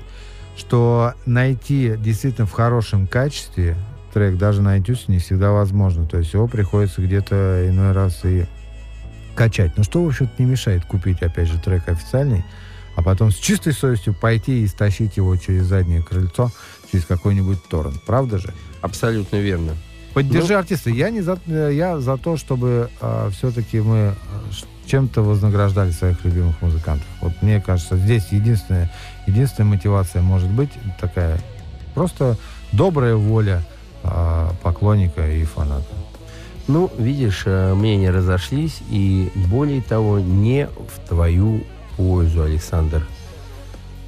что 0.57 1.13
найти 1.25 1.93
действительно 1.97 2.45
в 2.47 2.51
хорошем 2.51 3.07
качестве 3.07 3.75
трек 4.13 4.37
даже 4.37 4.61
на 4.61 4.77
iTunes 4.77 5.05
не 5.07 5.19
всегда 5.19 5.51
возможно. 5.51 6.05
То 6.07 6.17
есть 6.17 6.33
его 6.33 6.47
приходится 6.47 7.01
где-то 7.01 7.67
иной 7.69 7.91
раз 7.93 8.25
и 8.25 8.45
качать. 9.35 9.77
Но 9.77 9.83
что, 9.83 10.03
в 10.03 10.07
общем-то, 10.07 10.33
не 10.37 10.45
мешает 10.45 10.85
купить, 10.85 11.21
опять 11.23 11.47
же, 11.47 11.59
трек 11.59 11.87
официальный, 11.89 12.43
а 12.95 13.01
потом 13.01 13.31
с 13.31 13.35
чистой 13.35 13.73
совестью 13.73 14.13
пойти 14.13 14.63
и 14.63 14.67
стащить 14.67 15.17
его 15.17 15.35
через 15.37 15.63
заднее 15.65 16.03
крыльцо, 16.03 16.51
через 16.91 17.05
какой-нибудь 17.05 17.63
торрент. 17.67 18.03
Правда 18.05 18.37
же? 18.37 18.53
Абсолютно 18.81 19.37
верно. 19.37 19.71
Поддержи 20.13 20.53
Ну- 20.53 20.59
артиста. 20.59 20.91
Я 20.91 21.09
не 21.09 21.21
за, 21.21 21.39
э, 21.47 21.71
я 21.73 21.99
за 21.99 22.17
то, 22.17 22.37
чтобы 22.37 22.89
все-таки 23.31 23.79
мы 23.79 23.97
э, 23.97 24.13
чем-то 24.93 25.23
вознаграждали 25.23 25.89
своих 25.89 26.23
любимых 26.23 26.61
музыкантов. 26.61 27.07
Вот 27.19 27.33
мне 27.41 27.59
кажется, 27.59 27.97
здесь 27.97 28.27
единственная, 28.29 28.91
единственная 29.25 29.71
мотивация 29.71 30.21
может 30.21 30.49
быть 30.51 30.69
такая 31.01 31.39
просто 31.95 32.37
добрая 32.73 33.15
воля 33.15 33.63
а, 34.03 34.53
поклонника 34.61 35.27
и 35.27 35.45
фаната. 35.45 35.95
Ну, 36.67 36.91
видишь, 36.95 37.41
э, 37.45 37.73
мнения 37.73 38.11
разошлись, 38.11 38.83
и 38.87 39.31
более 39.49 39.81
того, 39.81 40.19
не 40.19 40.67
в 40.67 41.09
твою 41.09 41.63
пользу, 41.97 42.43
Александр. 42.43 43.07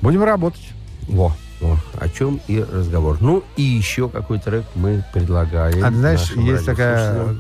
Будем 0.02 0.24
работать. 0.24 0.70
Во, 1.08 1.34
во, 1.62 1.80
о 2.00 2.10
чем 2.10 2.40
и 2.48 2.62
разговор. 2.62 3.18
Ну, 3.22 3.44
и 3.58 3.64
еще 3.64 4.08
какой 4.08 4.38
трек 4.38 4.66
мы 4.76 5.04
предлагали. 5.16 5.82
А 5.82 5.92
знаешь, 5.92 6.32
есть 6.34 6.68
такая 6.68 7.36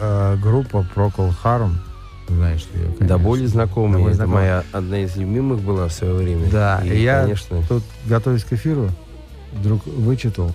э, 0.00 0.36
группа 0.42 0.84
Procol 0.96 1.32
Harum. 1.44 1.76
Знаешь 2.28 2.62
ты 2.72 2.78
ее, 2.78 2.86
Да 2.88 2.94
конечно. 2.98 3.18
более 3.18 3.48
знакомая. 3.48 3.92
Да 3.92 3.98
более 3.98 4.08
Это 4.08 4.16
знакомая. 4.16 4.42
моя 4.44 4.64
одна 4.72 4.98
из 5.00 5.16
любимых 5.16 5.60
была 5.60 5.88
в 5.88 5.92
свое 5.92 6.14
время. 6.14 6.48
Да, 6.50 6.80
и, 6.84 6.88
и 6.90 7.02
я 7.02 7.22
конечно, 7.22 7.62
тут, 7.68 7.82
готовясь 8.06 8.44
к 8.44 8.52
эфиру, 8.52 8.88
вдруг 9.54 9.86
вычитал, 9.86 10.52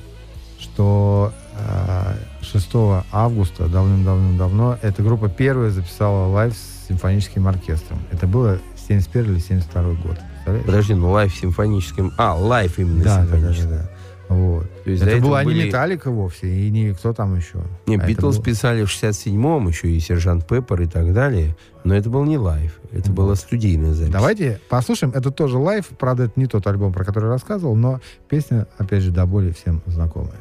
что 0.60 1.34
э, 1.58 2.14
6 2.42 2.70
августа, 3.12 3.68
давным-давным-давно, 3.68 4.78
эта 4.82 5.02
группа 5.04 5.30
первая 5.30 5.70
записала 5.72 6.28
live 6.28 6.54
с 6.54 6.88
симфоническим 6.88 7.48
оркестром. 7.48 8.00
Это 8.12 8.28
было 8.28 8.60
71 8.88 9.34
или 9.34 9.40
72 9.40 9.82
год. 10.04 10.18
Подожди, 10.66 10.94
ну 10.94 11.10
live 11.12 11.34
симфоническим. 11.36 12.12
А, 12.18 12.36
live 12.36 12.78
именно 12.78 13.04
Да, 13.04 13.18
да, 13.20 13.24
да, 13.24 13.32
да, 13.32 13.36
симфоническим. 13.38 13.70
да. 13.70 13.90
Вот. 14.34 14.84
То 14.84 14.90
есть 14.92 15.04
Это 15.04 15.22
была 15.22 15.44
не 15.44 15.46
были- 15.52 15.66
Металлика 15.68 16.12
вовсе, 16.12 16.48
и 16.48 16.70
не 16.70 16.94
кто 16.94 17.14
там 17.14 17.36
еще. 17.36 17.60
Не, 17.88 17.98
А 17.98 18.06
Битлз 18.06 18.38
был- 18.38 18.44
писали 18.44 18.84
в 18.84 18.90
67-м, 18.90 19.68
еще 19.68 19.90
и 19.90 20.00
Сержант 20.00 20.48
Пеппер 20.48 20.82
и 20.82 20.88
так 20.88 21.14
далее. 21.14 21.56
Но 21.84 21.94
это 21.96 22.10
был 22.10 22.24
не 22.24 22.38
live, 22.38 22.80
это 22.92 23.10
Вот. 23.10 23.16
была 23.16 23.36
студийная 23.36 23.94
запись. 23.94 24.12
Давайте 24.14 24.60
послушаем. 24.70 25.12
Это 25.16 25.32
тоже 25.32 25.58
live. 25.58 25.88
Правда, 26.00 26.24
это 26.26 26.34
не 26.38 26.48
тот 26.48 26.66
альбом, 26.68 26.94
про 26.94 27.04
который 27.04 27.30
рассказывал, 27.30 27.76
но 27.76 28.00
песня, 28.30 28.68
опять 28.78 29.04
же, 29.04 29.12
до 29.12 29.26
боли 29.26 29.52
всем 29.52 29.82
знакомая. 29.86 30.32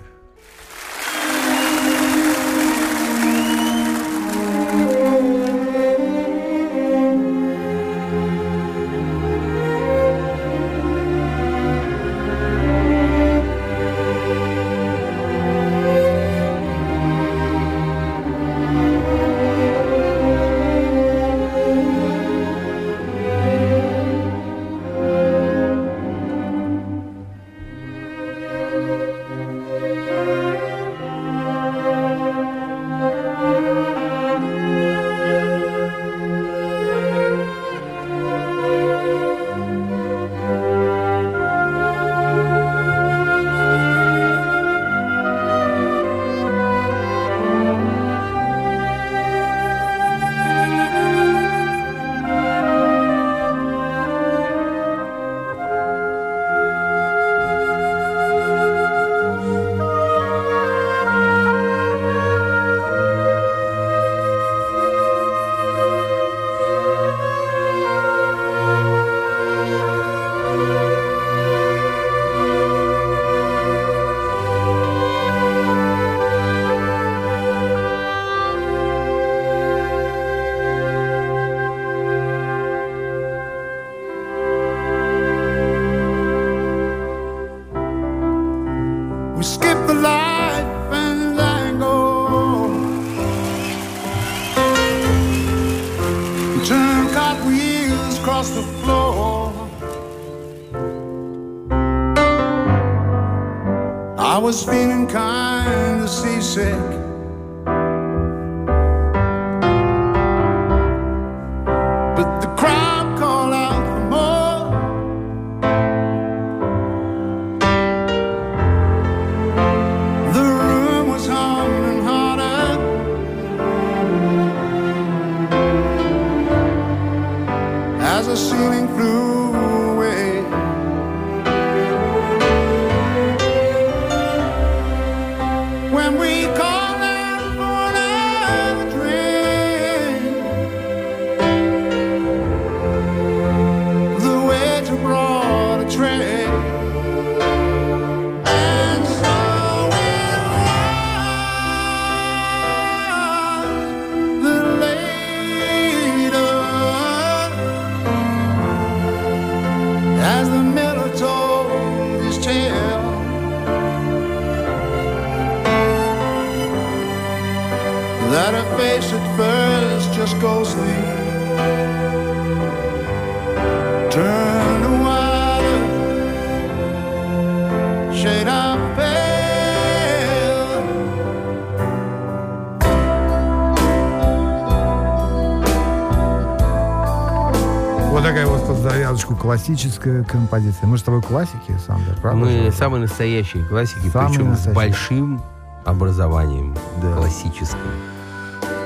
Классическая 189.56 190.24
композиция. 190.24 190.86
Мы 190.86 190.96
же 190.96 191.02
с 191.02 191.04
тобой 191.04 191.20
классики, 191.20 191.76
Сандер, 191.86 192.16
правда? 192.22 192.38
Мы 192.40 192.50
же? 192.50 192.72
самые 192.72 193.02
настоящие 193.02 193.62
классики, 193.66 194.08
Самые 194.08 194.30
причем 194.30 194.48
настоящие. 194.48 194.72
с 194.72 194.74
большим 194.74 195.42
образованием 195.84 196.74
Да. 197.02 197.16
классическим. 197.16 197.76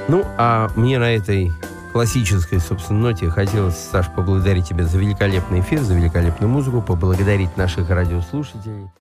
Ну, 0.09 0.25
а 0.37 0.69
мне 0.75 0.99
на 0.99 1.15
этой 1.15 1.53
классической, 1.93 2.59
собственно, 2.59 2.99
ноте 2.99 3.31
хотелось, 3.31 3.77
Саш, 3.79 4.09
поблагодарить 4.11 4.67
тебя 4.69 4.85
за 4.87 4.99
великолепный 4.99 5.61
эфир, 5.61 5.81
за 5.83 5.95
великолепную 5.95 6.51
музыку, 6.51 6.83
поблагодарить 6.83 7.57
наших 7.57 7.89
радиослушателей. 7.89 8.91